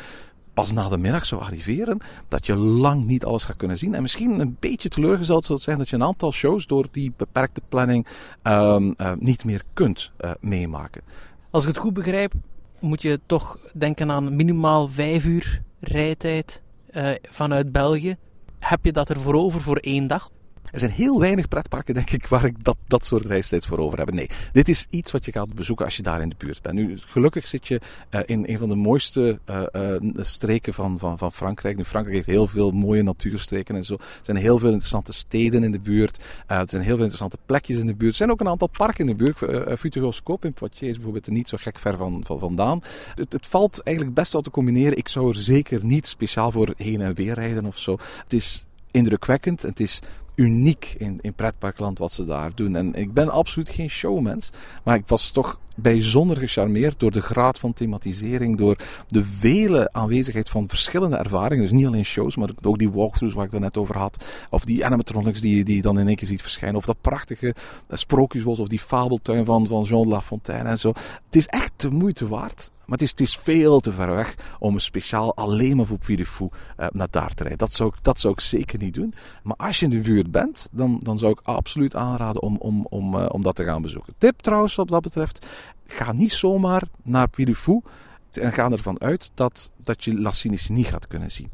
pas 0.54 0.72
na 0.72 0.90
de 0.90 0.98
middag 0.98 1.26
zou 1.26 1.42
arriveren, 1.42 1.98
dat 2.28 2.46
je 2.46 2.56
lang 2.56 3.06
niet 3.06 3.26
alles 3.26 3.44
gaat 3.44 3.56
kunnen 3.56 3.78
zien. 3.78 3.96
En 3.96 4.02
misschien 4.02 4.40
een 4.40 4.58
beetje 4.60 4.90
teleurgesteld 4.90 5.46
zal 5.46 5.56
het 5.56 5.64
zijn 5.64 5.78
dat 5.78 5.90
je 5.90 5.96
een 5.96 6.04
aantal 6.04 6.32
shows 6.32 6.68
door 6.68 6.88
die 6.92 7.14
beperkte 7.18 7.62
planning 7.70 8.08
um, 8.44 8.94
uh, 8.98 9.12
niet 9.20 9.46
meer 9.46 9.64
kunt 9.74 10.12
uh, 10.22 10.32
meemaken. 10.40 11.02
Als 11.50 11.64
ik 11.64 11.70
het 11.70 11.78
goed 11.78 11.94
begrijp, 11.94 12.34
moet 12.80 13.02
je 13.02 13.20
toch 13.26 13.58
denken 13.74 14.12
aan 14.12 14.36
minimaal 14.36 14.88
vijf 14.88 15.26
uur 15.26 15.62
rijtijd 15.80 16.62
uh, 16.92 17.10
vanuit 17.22 17.72
België. 17.72 18.16
Heb 18.60 18.86
je 18.86 18.92
dat 18.92 19.10
er 19.10 19.20
voor 19.20 19.34
over 19.34 19.62
voor 19.62 19.78
één 19.78 20.08
dag? 20.08 20.30
Er 20.72 20.80
zijn 20.80 20.92
heel 20.92 21.20
weinig 21.20 21.48
pretparken, 21.48 21.94
denk 21.94 22.10
ik, 22.10 22.28
waar 22.28 22.46
ik 22.46 22.64
dat, 22.64 22.78
dat 22.88 23.06
soort 23.06 23.26
reistijd 23.26 23.66
voor 23.66 23.78
over 23.78 23.98
heb. 23.98 24.12
Nee, 24.12 24.30
dit 24.52 24.70
is 24.70 24.88
iets 24.90 25.12
wat 25.12 25.26
je 25.26 25.32
gaat 25.32 25.54
bezoeken 25.54 25.86
als 25.86 25.96
je 25.96 26.04
daar 26.04 26.22
in 26.22 26.30
de 26.30 26.36
buurt 26.38 26.62
bent. 26.62 26.76
Nu, 26.76 26.98
gelukkig 26.98 27.48
zit 27.48 27.68
je 27.68 27.80
uh, 28.10 28.22
in 28.26 28.44
een 28.48 28.58
van 28.58 28.70
de 28.70 28.76
mooiste 28.76 29.40
uh, 29.50 29.64
uh, 29.74 29.96
streken 30.18 30.74
van, 30.74 30.98
van, 30.98 31.18
van 31.18 31.32
Frankrijk. 31.32 31.78
Nu, 31.78 31.84
Frankrijk 31.84 32.16
heeft 32.16 32.30
heel 32.30 32.48
veel 32.48 32.72
mooie 32.72 33.04
natuurstreken 33.04 33.76
en 33.76 33.84
zo. 33.84 33.94
Er 33.94 34.00
zijn 34.22 34.38
heel 34.38 34.58
veel 34.58 34.70
interessante 34.70 35.14
steden 35.14 35.64
in 35.64 35.72
de 35.72 35.80
buurt. 35.80 36.24
er 36.48 36.70
zijn 36.70 36.82
heel 36.82 36.96
veel 36.96 37.06
interessante 37.06 37.38
plekjes 37.46 37.78
in 37.78 37.88
de 37.88 37.96
buurt. 37.96 38.12
Er 38.12 38.18
zijn 38.18 38.32
ook 38.32 38.40
een 38.40 38.50
aantal 38.50 38.70
parken 38.70 39.10
in 39.10 39.18
de 39.18 39.24
buurt. 39.24 39.42
Uh, 39.42 40.40
in 40.42 40.54
Poitiers 40.54 40.96
bijvoorbeeld 40.96 41.28
niet 41.28 41.50
zo 41.50 41.58
gek 41.60 41.80
ver 41.80 41.98
van, 41.98 42.22
van 42.26 42.40
vandaan. 42.40 42.82
Het, 43.16 43.34
het 43.34 43.48
valt 43.48 43.84
eigenlijk 43.84 44.16
best 44.16 44.34
wel 44.34 44.42
te 44.42 44.52
combineren. 44.52 44.98
Ik 44.98 45.08
zou 45.08 45.30
er 45.30 45.42
zeker 45.42 45.86
niet 45.86 46.08
speciaal 46.08 46.52
voor 46.52 46.74
heen 46.78 47.02
en 47.02 47.14
weer 47.14 47.34
rijden 47.34 47.66
of 47.66 47.78
zo. 47.78 47.98
Het 48.24 48.34
is 48.34 48.66
indrukwekkend. 48.92 49.62
Het 49.62 49.80
is 49.80 50.00
uniek 50.36 50.96
in, 50.98 51.20
in 51.22 51.34
pretparkland 51.34 51.98
wat 51.98 52.12
ze 52.12 52.26
daar 52.26 52.56
doen. 52.56 52.76
En 52.76 52.94
ik 52.94 53.14
ben 53.14 53.30
absoluut 53.30 53.70
geen 53.70 53.90
showmens, 53.90 54.50
maar 54.84 54.96
ik 54.96 55.08
was 55.08 55.32
toch 55.32 55.60
bijzonder 55.82 56.38
gecharmeerd 56.38 57.00
door 57.00 57.12
de 57.12 57.22
graad 57.22 57.60
van 57.60 57.74
thematisering, 57.74 58.58
door 58.58 58.78
de 59.08 59.26
vele 59.26 59.90
aanwezigheid 59.92 60.50
van 60.50 60.68
verschillende 60.68 61.18
ervaringen. 61.18 61.64
Dus 61.64 61.72
niet 61.72 61.86
alleen 61.86 62.06
shows, 62.06 62.36
maar 62.36 62.50
ook 62.62 62.78
die 62.78 62.92
walkthroughs 62.92 63.36
waar 63.36 63.46
ik 63.46 63.52
het 63.52 63.62
net 63.62 63.78
over 63.78 63.98
had. 63.98 64.26
Of 64.50 64.66
die 64.66 64.86
animatronics 64.86 65.42
die, 65.42 65.64
die 65.64 65.76
je 65.76 65.82
dan 65.82 66.00
in 66.00 66.08
één 66.08 66.16
keer 66.16 66.28
ziet 66.28 66.42
verschijnen. 66.42 66.78
Of 66.78 66.86
dat 66.86 67.02
prachtige 67.02 67.56
sprookjesbos 67.90 68.60
of 68.60 68.68
die 68.68 68.80
fabeltuin 68.80 69.46
van, 69.46 69.68
van 69.68 69.84
Jean 69.84 70.08
La 70.08 70.22
Fontaine 70.22 70.70
en 70.70 70.80
zo. 70.80 70.90
Het 71.26 71.36
is 71.36 71.48
echt 71.48 71.72
de 71.76 71.90
moeite 71.90 72.28
waard. 72.28 72.72
Maar 72.92 73.00
het 73.00 73.10
is, 73.10 73.10
het 73.10 73.20
is 73.20 73.38
veel 73.38 73.80
te 73.80 73.92
ver 73.92 74.10
weg 74.10 74.36
om 74.60 74.80
speciaal 74.80 75.36
alleen 75.36 75.76
maar 75.76 75.86
voor 75.86 75.98
Fou 76.26 76.50
uh, 76.80 76.88
naar 76.90 77.08
daar 77.10 77.34
te 77.34 77.44
rijden. 77.44 77.58
Dat 77.58 77.74
zou, 77.74 77.90
ik, 77.90 78.04
dat 78.04 78.20
zou 78.20 78.34
ik 78.34 78.40
zeker 78.40 78.80
niet 78.80 78.94
doen. 78.94 79.14
Maar 79.44 79.56
als 79.56 79.80
je 79.80 79.86
in 79.86 79.92
de 79.92 80.00
buurt 80.00 80.32
bent, 80.32 80.68
dan, 80.72 81.00
dan 81.04 81.18
zou 81.18 81.32
ik 81.32 81.40
absoluut 81.44 81.96
aanraden 81.96 82.42
om, 82.42 82.58
om, 82.58 82.86
om, 82.90 83.16
uh, 83.16 83.26
om 83.28 83.42
dat 83.42 83.56
te 83.56 83.64
gaan 83.64 83.82
bezoeken. 83.82 84.14
Tip 84.18 84.40
trouwens 84.40 84.76
wat 84.76 84.88
dat 84.88 85.02
betreft, 85.02 85.46
ga 85.88 86.12
niet 86.12 86.32
zomaar 86.32 86.84
naar 87.04 87.30
Puy 87.30 87.46
du 87.46 87.56
Fou 87.56 87.82
en 88.32 88.54
ga 88.54 88.72
ervan 88.72 89.02
uit 89.02 89.32
dat, 89.34 89.72
dat 89.78 90.04
je 90.04 90.20
La 90.22 90.32
niet 90.68 90.88
gaat 90.88 91.08
kunnen 91.08 91.32
zien. 91.32 91.50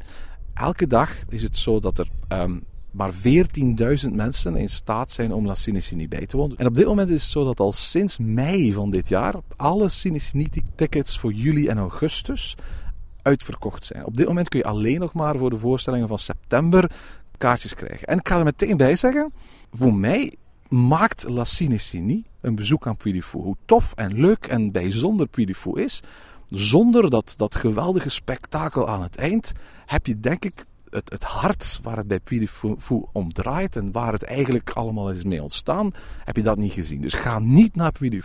Elke 0.54 0.86
dag 0.86 1.14
is 1.28 1.42
het 1.42 1.56
zo 1.56 1.80
dat 1.80 1.98
er 1.98 2.08
um, 2.28 2.64
maar 2.90 3.12
14.000 3.12 4.12
mensen 4.12 4.56
in 4.56 4.68
staat 4.68 5.10
zijn 5.10 5.32
om 5.32 5.46
La 5.46 5.54
Cinecini 5.54 6.08
bij 6.08 6.26
te 6.26 6.36
wonen. 6.36 6.56
En 6.56 6.66
op 6.66 6.74
dit 6.74 6.86
moment 6.86 7.08
is 7.08 7.22
het 7.22 7.30
zo 7.30 7.44
dat 7.44 7.60
al 7.60 7.72
sinds 7.72 8.18
mei 8.18 8.72
van 8.72 8.90
dit 8.90 9.08
jaar 9.08 9.34
alle 9.56 9.88
Cinecini-tickets 9.88 11.18
voor 11.18 11.32
juli 11.32 11.68
en 11.68 11.78
augustus 11.78 12.56
uitverkocht 13.22 13.84
zijn. 13.84 14.04
Op 14.04 14.16
dit 14.16 14.26
moment 14.26 14.48
kun 14.48 14.58
je 14.58 14.64
alleen 14.64 15.00
nog 15.00 15.12
maar 15.12 15.36
voor 15.36 15.50
de 15.50 15.58
voorstellingen 15.58 16.08
van 16.08 16.18
september 16.18 16.90
kaartjes 17.36 17.74
krijgen. 17.74 18.06
En 18.06 18.18
ik 18.18 18.28
ga 18.28 18.38
er 18.38 18.44
meteen 18.44 18.76
bij 18.76 18.96
zeggen, 18.96 19.32
voor 19.70 19.94
mij 19.94 20.34
maakt 20.68 21.28
La 21.28 21.44
Cinecini 21.44 22.24
een 22.40 22.54
bezoek 22.54 22.86
aan 22.86 22.96
Puy. 22.96 23.22
Hoe 23.32 23.56
tof 23.64 23.92
en 23.94 24.20
leuk 24.20 24.46
en 24.46 24.72
bijzonder 24.72 25.28
Puy 25.28 25.54
is, 25.74 26.00
zonder 26.50 27.10
dat, 27.10 27.34
dat 27.36 27.56
geweldige 27.56 28.08
spektakel 28.08 28.88
aan 28.88 29.02
het 29.02 29.16
eind, 29.16 29.52
heb 29.86 30.06
je 30.06 30.20
denk 30.20 30.44
ik 30.44 30.64
het, 30.90 31.10
het 31.10 31.24
hart 31.24 31.80
waar 31.82 31.96
het 31.96 32.06
bij 32.06 32.20
Puy 32.20 32.48
om 33.12 33.32
draait 33.32 33.76
en 33.76 33.92
waar 33.92 34.12
het 34.12 34.22
eigenlijk 34.22 34.70
allemaal 34.70 35.10
is 35.10 35.24
mee 35.24 35.42
ontstaan, 35.42 35.92
heb 36.24 36.36
je 36.36 36.42
dat 36.42 36.58
niet 36.58 36.72
gezien. 36.72 37.00
Dus 37.00 37.14
ga 37.14 37.38
niet 37.38 37.76
naar 37.76 37.92
Puy 37.92 38.22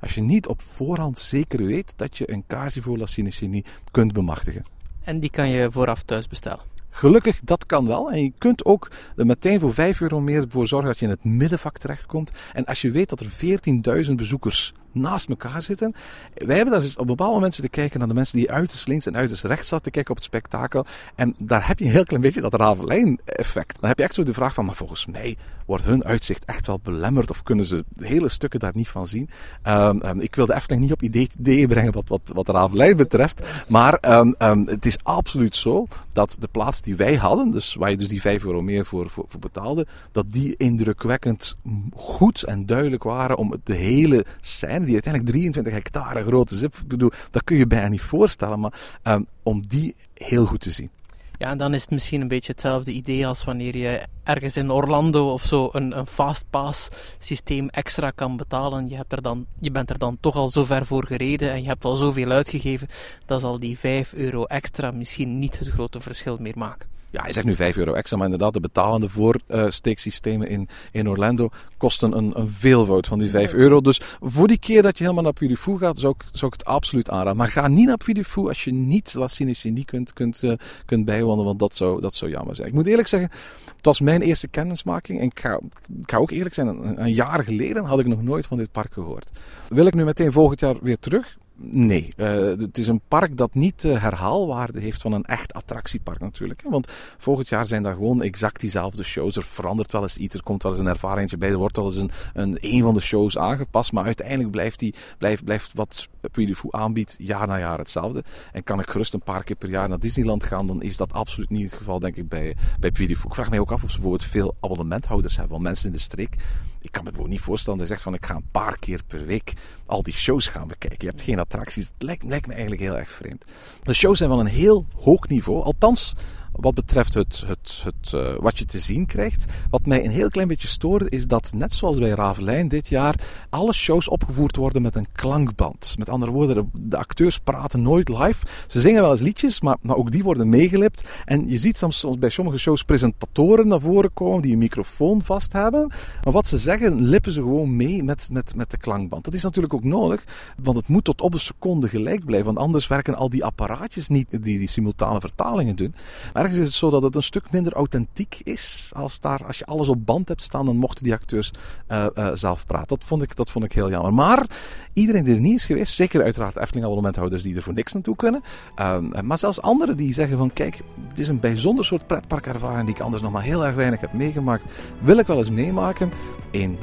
als 0.00 0.14
je 0.14 0.20
niet 0.20 0.46
op 0.46 0.62
voorhand 0.62 1.18
zeker 1.18 1.64
weet 1.64 1.92
dat 1.96 2.18
je 2.18 2.32
een 2.32 2.44
kaartje 2.46 2.82
voor 2.82 2.98
La 2.98 3.06
Cinecini 3.06 3.64
kunt 3.90 4.12
bemachtigen. 4.12 4.64
En 5.04 5.20
die 5.20 5.30
kan 5.30 5.48
je 5.48 5.72
vooraf 5.72 6.02
thuis 6.02 6.28
bestellen. 6.28 6.64
Gelukkig, 6.98 7.40
dat 7.44 7.66
kan 7.66 7.86
wel. 7.86 8.10
En 8.10 8.22
je 8.22 8.32
kunt 8.38 8.64
ook 8.64 8.90
meteen 9.16 9.60
voor 9.60 9.74
5 9.74 10.00
euro 10.00 10.20
meer 10.20 10.44
voor 10.48 10.66
zorgen 10.66 10.88
dat 10.88 10.98
je 10.98 11.04
in 11.04 11.10
het 11.10 11.24
middenvak 11.24 11.78
terechtkomt. 11.78 12.30
En 12.52 12.64
als 12.64 12.80
je 12.80 12.90
weet 12.90 13.08
dat 13.08 13.20
er 13.20 14.06
14.000 14.06 14.14
bezoekers 14.14 14.74
naast 15.00 15.28
elkaar 15.28 15.62
zitten. 15.62 15.94
Wij 16.34 16.56
hebben 16.56 16.74
daar 16.74 16.82
dus 16.82 16.96
op 16.96 17.06
bepaalde 17.06 17.40
mensen 17.40 17.62
te 17.62 17.68
kijken 17.68 17.98
naar 17.98 18.08
de 18.08 18.14
mensen 18.14 18.38
die 18.38 18.50
uiterst 18.50 18.86
links 18.86 19.06
en 19.06 19.16
uiterst 19.16 19.44
rechts 19.44 19.68
zaten 19.68 19.84
te 19.84 19.90
kijken 19.90 20.10
op 20.10 20.16
het 20.16 20.26
spektakel. 20.26 20.84
En 21.14 21.34
daar 21.38 21.66
heb 21.66 21.78
je 21.78 21.84
een 21.84 21.90
heel 21.90 22.04
klein 22.04 22.22
beetje 22.22 22.40
dat 22.40 22.54
Ravelijn-effect. 22.54 23.76
Dan 23.80 23.88
heb 23.88 23.98
je 23.98 24.04
echt 24.04 24.14
zo 24.14 24.22
de 24.22 24.32
vraag 24.32 24.54
van, 24.54 24.64
maar 24.64 24.74
volgens 24.74 25.06
mij 25.06 25.36
wordt 25.68 25.84
hun 25.84 26.04
uitzicht 26.04 26.44
echt 26.44 26.66
wel 26.66 26.80
belemmerd 26.82 27.30
of 27.30 27.42
kunnen 27.42 27.64
ze 27.64 27.84
hele 28.00 28.28
stukken 28.28 28.60
daar 28.60 28.72
niet 28.74 28.88
van 28.88 29.06
zien. 29.06 29.28
Um, 29.66 30.00
um, 30.04 30.20
ik 30.20 30.34
wil 30.34 30.46
de 30.46 30.54
Efteling 30.54 30.82
niet 30.82 30.92
op 30.92 31.02
ideeën 31.02 31.68
brengen 31.68 31.92
wat, 31.92 32.08
wat, 32.08 32.20
wat 32.24 32.48
Ravelijn 32.48 32.96
betreft. 32.96 33.46
Maar 33.66 33.98
um, 34.38 34.66
het 34.66 34.86
is 34.86 34.98
absoluut 35.02 35.56
zo 35.56 35.86
dat 36.12 36.36
de 36.40 36.48
plaats 36.48 36.82
die 36.82 36.96
wij 36.96 37.14
hadden, 37.14 37.50
dus 37.50 37.74
waar 37.74 37.90
je 37.90 37.96
dus 37.96 38.08
die 38.08 38.20
5 38.20 38.44
euro 38.44 38.62
meer 38.62 38.86
voor, 38.86 39.10
voor, 39.10 39.24
voor 39.28 39.40
betaalde, 39.40 39.86
dat 40.12 40.32
die 40.32 40.54
indrukwekkend 40.56 41.56
goed 41.94 42.42
en 42.42 42.66
duidelijk 42.66 43.02
waren 43.02 43.36
om 43.36 43.54
de 43.64 43.74
hele 43.74 44.24
scène 44.40 44.84
die 44.88 45.02
uiteindelijk 45.02 45.32
23 45.32 45.72
hectare 45.72 46.24
groot 46.24 46.50
is. 46.50 46.62
Ik 46.62 46.74
bedoel, 46.86 47.10
dat 47.30 47.44
kun 47.44 47.56
je 47.56 47.66
bijna 47.66 47.88
niet 47.88 48.00
voorstellen, 48.00 48.60
maar 48.60 49.00
um, 49.02 49.26
om 49.42 49.66
die 49.66 49.94
heel 50.14 50.46
goed 50.46 50.60
te 50.60 50.70
zien. 50.70 50.90
Ja, 51.38 51.50
en 51.50 51.58
dan 51.58 51.74
is 51.74 51.80
het 51.80 51.90
misschien 51.90 52.20
een 52.20 52.28
beetje 52.28 52.52
hetzelfde 52.52 52.92
idee 52.92 53.26
als 53.26 53.44
wanneer 53.44 53.76
je 53.76 54.02
ergens 54.24 54.56
in 54.56 54.70
Orlando 54.70 55.32
of 55.32 55.44
zo 55.44 55.68
een, 55.72 55.98
een 55.98 56.06
fastpass 56.06 56.88
systeem 57.18 57.68
extra 57.68 58.10
kan 58.10 58.36
betalen. 58.36 58.88
Je, 58.88 58.96
hebt 58.96 59.12
er 59.12 59.22
dan, 59.22 59.46
je 59.60 59.70
bent 59.70 59.90
er 59.90 59.98
dan 59.98 60.16
toch 60.20 60.34
al 60.34 60.50
zo 60.50 60.64
ver 60.64 60.86
voor 60.86 61.06
gereden 61.06 61.50
en 61.50 61.62
je 61.62 61.68
hebt 61.68 61.84
al 61.84 61.96
zoveel 61.96 62.30
uitgegeven. 62.30 62.88
Dat 63.26 63.40
zal 63.40 63.58
die 63.58 63.78
5 63.78 64.12
euro 64.12 64.44
extra 64.44 64.90
misschien 64.90 65.38
niet 65.38 65.58
het 65.58 65.68
grote 65.68 66.00
verschil 66.00 66.36
meer 66.40 66.58
maken. 66.58 66.97
Ja, 67.10 67.26
je 67.26 67.32
zegt 67.32 67.46
nu 67.46 67.54
5 67.54 67.76
euro 67.76 67.92
extra, 67.92 68.16
maar 68.16 68.26
inderdaad, 68.26 68.52
de 68.52 68.60
betalende 68.60 69.08
voorsteeksystemen 69.08 70.48
in, 70.48 70.68
in 70.90 71.08
Orlando 71.08 71.48
kosten 71.76 72.16
een, 72.16 72.32
een 72.38 72.48
veelvoud 72.48 73.06
van 73.06 73.18
die 73.18 73.30
5 73.30 73.52
euro. 73.52 73.80
Dus 73.80 74.00
voor 74.20 74.46
die 74.46 74.58
keer 74.58 74.82
dat 74.82 74.98
je 74.98 75.04
helemaal 75.04 75.24
naar 75.24 75.32
Puy 75.32 75.78
gaat, 75.78 75.98
zou 75.98 76.14
ik, 76.18 76.24
zou 76.32 76.52
ik 76.52 76.58
het 76.58 76.68
absoluut 76.68 77.10
aanraden. 77.10 77.36
Maar 77.36 77.48
ga 77.48 77.68
niet 77.68 77.86
naar 77.86 77.96
Puy 77.96 78.24
als 78.34 78.64
je 78.64 78.72
niet 78.72 79.14
La 79.14 79.28
Cinecini 79.28 79.84
kunt, 79.84 80.12
kunt, 80.12 80.42
uh, 80.42 80.52
kunt 80.84 81.04
bijwonen, 81.04 81.44
want 81.44 81.58
dat 81.58 81.76
zou, 81.76 82.00
dat 82.00 82.14
zou 82.14 82.30
jammer 82.30 82.54
zijn. 82.54 82.68
Ik 82.68 82.74
moet 82.74 82.86
eerlijk 82.86 83.08
zeggen, 83.08 83.30
het 83.76 83.84
was 83.84 84.00
mijn 84.00 84.22
eerste 84.22 84.48
kennismaking. 84.48 85.20
En 85.20 85.26
ik 85.26 85.40
ga, 85.40 85.60
ik 86.00 86.10
ga 86.10 86.16
ook 86.16 86.30
eerlijk 86.30 86.54
zijn, 86.54 86.66
een, 86.66 87.02
een 87.02 87.12
jaar 87.12 87.44
geleden 87.44 87.84
had 87.84 88.00
ik 88.00 88.06
nog 88.06 88.22
nooit 88.22 88.46
van 88.46 88.56
dit 88.56 88.72
park 88.72 88.92
gehoord. 88.92 89.30
Wil 89.68 89.86
ik 89.86 89.94
nu 89.94 90.04
meteen 90.04 90.32
volgend 90.32 90.60
jaar 90.60 90.76
weer 90.80 90.98
terug? 90.98 91.38
Nee, 91.60 92.12
uh, 92.16 92.26
het 92.36 92.78
is 92.78 92.88
een 92.88 93.00
park 93.08 93.36
dat 93.36 93.54
niet 93.54 93.80
de 93.80 93.98
herhaalwaarde 93.98 94.80
heeft 94.80 95.02
van 95.02 95.12
een 95.12 95.24
echt 95.24 95.52
attractiepark 95.52 96.20
natuurlijk. 96.20 96.62
Hè? 96.62 96.70
Want 96.70 96.92
volgend 97.18 97.48
jaar 97.48 97.66
zijn 97.66 97.82
daar 97.82 97.94
gewoon 97.94 98.22
exact 98.22 98.60
diezelfde 98.60 99.02
shows. 99.02 99.36
Er 99.36 99.42
verandert 99.42 99.92
wel 99.92 100.02
eens 100.02 100.16
iets, 100.16 100.34
er 100.34 100.42
komt 100.42 100.62
wel 100.62 100.72
eens 100.72 100.80
een 100.80 100.86
ervaring 100.86 101.38
bij, 101.38 101.50
er 101.50 101.56
wordt 101.56 101.76
wel 101.76 101.86
eens 101.86 101.96
een, 101.96 102.10
een, 102.34 102.58
een 102.60 102.82
van 102.82 102.94
de 102.94 103.00
shows 103.00 103.38
aangepast. 103.38 103.92
Maar 103.92 104.04
uiteindelijk 104.04 104.50
blijft, 104.50 104.78
die, 104.78 104.94
blijft, 105.18 105.44
blijft 105.44 105.72
wat 105.74 106.08
Puy 106.32 106.54
aanbiedt 106.70 107.14
jaar 107.18 107.46
na 107.46 107.58
jaar 107.58 107.78
hetzelfde. 107.78 108.24
En 108.52 108.64
kan 108.64 108.80
ik 108.80 108.90
gerust 108.90 109.14
een 109.14 109.22
paar 109.22 109.44
keer 109.44 109.56
per 109.56 109.68
jaar 109.68 109.88
naar 109.88 109.98
Disneyland 109.98 110.44
gaan, 110.44 110.66
dan 110.66 110.82
is 110.82 110.96
dat 110.96 111.12
absoluut 111.12 111.50
niet 111.50 111.64
het 111.70 111.78
geval 111.78 111.98
denk 111.98 112.16
ik 112.16 112.28
bij, 112.28 112.56
bij 112.80 112.90
Puy 112.90 113.10
Ik 113.10 113.16
vraag 113.18 113.50
mij 113.50 113.58
ook 113.58 113.72
af 113.72 113.82
of 113.82 113.90
ze 113.90 114.00
bijvoorbeeld 114.00 114.30
veel 114.30 114.56
abonnementhouders 114.60 115.36
hebben. 115.36 115.52
Want 115.52 115.62
mensen 115.62 115.86
in 115.86 115.92
de 115.92 115.98
streek 115.98 116.36
ik 116.80 116.92
kan 116.92 117.02
me 117.04 117.10
bijvoorbeeld 117.10 117.38
niet 117.38 117.48
voorstellen 117.48 117.78
dat 117.78 117.88
je 117.88 117.94
zegt 117.94 118.04
van 118.04 118.14
ik 118.14 118.26
ga 118.26 118.34
een 118.34 118.50
paar 118.50 118.78
keer 118.78 119.00
per 119.06 119.26
week 119.26 119.52
al 119.86 120.02
die 120.02 120.14
shows 120.14 120.46
gaan 120.46 120.68
bekijken. 120.68 120.98
Je 121.00 121.06
hebt 121.06 121.22
geen 121.22 121.40
attracties. 121.48 121.84
Het 121.84 122.02
lijkt, 122.02 122.22
lijkt 122.22 122.46
me 122.46 122.52
eigenlijk 122.52 122.82
heel 122.82 122.98
erg 122.98 123.10
vreemd. 123.10 123.44
De 123.82 123.92
shows 123.92 124.18
zijn 124.18 124.30
van 124.30 124.38
een 124.38 124.46
heel 124.46 124.86
hoog 124.96 125.28
niveau. 125.28 125.62
Althans, 125.62 126.14
wat 126.60 126.74
betreft 126.74 127.14
het, 127.14 127.44
het, 127.46 127.82
het, 127.84 128.12
uh, 128.12 128.34
wat 128.38 128.58
je 128.58 128.64
te 128.64 128.78
zien 128.78 129.06
krijgt. 129.06 129.44
Wat 129.70 129.86
mij 129.86 130.04
een 130.04 130.10
heel 130.10 130.28
klein 130.28 130.48
beetje 130.48 130.68
stoorde 130.68 131.08
is 131.08 131.26
dat, 131.26 131.52
net 131.54 131.74
zoals 131.74 131.98
bij 131.98 132.10
Ravelijn 132.10 132.68
dit 132.68 132.88
jaar, 132.88 133.14
alle 133.50 133.72
shows 133.72 134.08
opgevoerd 134.08 134.56
worden 134.56 134.82
met 134.82 134.94
een 134.94 135.06
klankband. 135.12 135.94
Met 135.98 136.08
andere 136.08 136.32
woorden, 136.32 136.70
de 136.74 136.96
acteurs 136.96 137.38
praten 137.38 137.82
nooit 137.82 138.08
live. 138.08 138.46
Ze 138.66 138.80
zingen 138.80 139.02
wel 139.02 139.10
eens 139.10 139.20
liedjes, 139.20 139.60
maar, 139.60 139.76
maar 139.80 139.96
ook 139.96 140.10
die 140.10 140.22
worden 140.22 140.48
meegelipt. 140.48 141.08
En 141.24 141.48
je 141.48 141.58
ziet 141.58 141.76
soms, 141.76 141.98
soms 141.98 142.18
bij 142.18 142.30
sommige 142.30 142.58
shows 142.58 142.82
presentatoren 142.82 143.68
naar 143.68 143.80
voren 143.80 144.12
komen 144.12 144.42
die 144.42 144.52
een 144.52 144.58
microfoon 144.58 145.22
vast 145.22 145.52
hebben. 145.52 145.86
Maar 146.24 146.32
wat 146.32 146.46
ze 146.46 146.58
zeggen, 146.58 147.02
lippen 147.02 147.32
ze 147.32 147.40
gewoon 147.40 147.76
mee 147.76 148.02
met, 148.02 148.28
met, 148.32 148.54
met 148.54 148.70
de 148.70 148.78
klankband. 148.78 149.24
Dat 149.24 149.34
is 149.34 149.42
natuurlijk 149.42 149.74
ook 149.74 149.84
nodig, 149.84 150.24
want 150.62 150.76
het 150.76 150.88
moet 150.88 151.04
tot 151.04 151.20
op 151.20 151.32
een 151.32 151.40
seconde 151.40 151.88
gelijk 151.88 152.24
blijven. 152.24 152.46
Want 152.46 152.58
anders 152.58 152.86
werken 152.86 153.14
al 153.14 153.28
die 153.28 153.44
apparaatjes 153.44 154.08
niet 154.08 154.30
die 154.30 154.58
die 154.58 154.68
simultane 154.68 155.20
vertalingen 155.20 155.76
doen. 155.76 155.94
Maar 156.32 156.47
is 156.56 156.64
het 156.64 156.72
zo 156.72 156.90
dat 156.90 157.02
het 157.02 157.14
een 157.14 157.22
stuk 157.22 157.50
minder 157.50 157.72
authentiek 157.72 158.40
is. 158.42 158.90
Als, 158.94 159.20
daar, 159.20 159.46
als 159.46 159.58
je 159.58 159.66
alles 159.66 159.88
op 159.88 160.06
band 160.06 160.28
hebt 160.28 160.42
staan, 160.42 160.64
dan 160.64 160.76
mochten 160.76 161.04
die 161.04 161.12
acteurs 161.12 161.50
uh, 161.88 162.06
uh, 162.14 162.28
zelf 162.32 162.66
praten. 162.66 162.88
Dat 162.88 163.04
vond, 163.04 163.22
ik, 163.22 163.36
dat 163.36 163.50
vond 163.50 163.64
ik 163.64 163.72
heel 163.72 163.90
jammer. 163.90 164.14
Maar 164.14 164.46
iedereen 164.92 165.24
die 165.24 165.34
er 165.34 165.40
niet 165.40 165.54
is 165.54 165.64
geweest, 165.64 165.94
zeker 165.94 166.22
uiteraard 166.22 166.56
Efteling 166.56 166.84
abonnementhouders 166.84 167.42
die 167.42 167.56
er 167.56 167.62
voor 167.62 167.72
niks 167.72 167.92
naartoe 167.92 168.16
kunnen. 168.16 168.42
Uh, 168.78 168.98
maar 169.22 169.38
zelfs 169.38 169.60
anderen 169.60 169.96
die 169.96 170.12
zeggen 170.12 170.38
van 170.38 170.52
kijk, 170.52 170.80
het 171.08 171.18
is 171.18 171.28
een 171.28 171.40
bijzonder 171.40 171.84
soort 171.84 172.06
pretparkervaring 172.06 172.86
die 172.86 172.94
ik 172.94 173.00
anders 173.00 173.22
nog 173.22 173.32
maar 173.32 173.42
heel 173.42 173.66
erg 173.66 173.74
weinig 173.74 174.00
heb 174.00 174.12
meegemaakt. 174.12 174.64
Wil 175.00 175.18
ik 175.18 175.26
wel 175.26 175.38
eens 175.38 175.50
meemaken. 175.50 176.12
In 176.50 176.78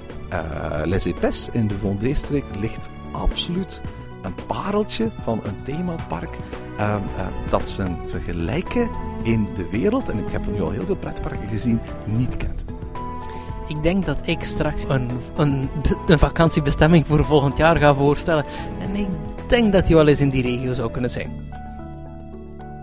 Les 0.84 1.06
Epes 1.06 1.50
in 1.52 1.68
de 1.68 1.78
Vendée-streek 1.78 2.46
ligt 2.60 2.90
absoluut 3.12 3.82
een 4.26 4.36
pareltje 4.48 5.12
van 5.22 5.40
een 5.44 5.64
themapark 5.64 6.38
uh, 6.80 6.96
uh, 7.18 7.28
dat 7.50 7.70
zijn, 7.70 7.98
zijn 8.06 8.22
gelijke 8.22 8.90
in 9.24 9.48
de 9.56 9.70
wereld, 9.70 10.10
en 10.10 10.18
ik 10.18 10.32
heb 10.32 10.52
nu 10.52 10.62
al 10.62 10.72
heel 10.72 10.86
veel 10.86 10.96
pretparken 10.96 11.48
gezien, 11.48 11.80
niet 12.06 12.38
kent. 12.38 12.66
Ik 13.68 13.84
denk 13.84 14.06
dat 14.06 14.22
ik 14.26 14.44
straks 14.44 14.84
een, 14.88 15.10
een, 15.36 15.70
een 16.06 16.20
vakantiebestemming 16.20 17.08
voor 17.08 17.26
volgend 17.26 17.58
jaar 17.58 17.78
ga 17.78 17.94
voorstellen. 17.94 18.46
En 18.80 18.96
ik 18.96 19.08
denk 19.48 19.74
dat 19.74 19.86
die 19.86 19.96
wel 19.96 20.08
eens 20.08 20.22
in 20.22 20.30
die 20.30 20.42
regio 20.42 20.74
zou 20.74 20.92
kunnen 20.92 21.10
zijn. 21.10 21.44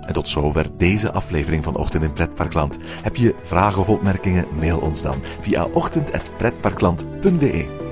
En 0.01 0.13
tot 0.13 0.29
zover 0.29 0.67
deze 0.77 1.13
aflevering 1.13 1.65
van 1.65 1.77
Ochtend 1.77 2.03
in 2.03 2.13
Pretparkland. 2.13 2.79
Heb 3.03 3.17
je 3.17 3.35
vragen 3.41 3.81
of 3.81 3.89
opmerkingen? 3.89 4.47
Mail 4.59 4.79
ons 4.79 5.03
dan 5.03 5.19
via 5.41 5.65
ochtend.pretparkland.be. 5.65 7.92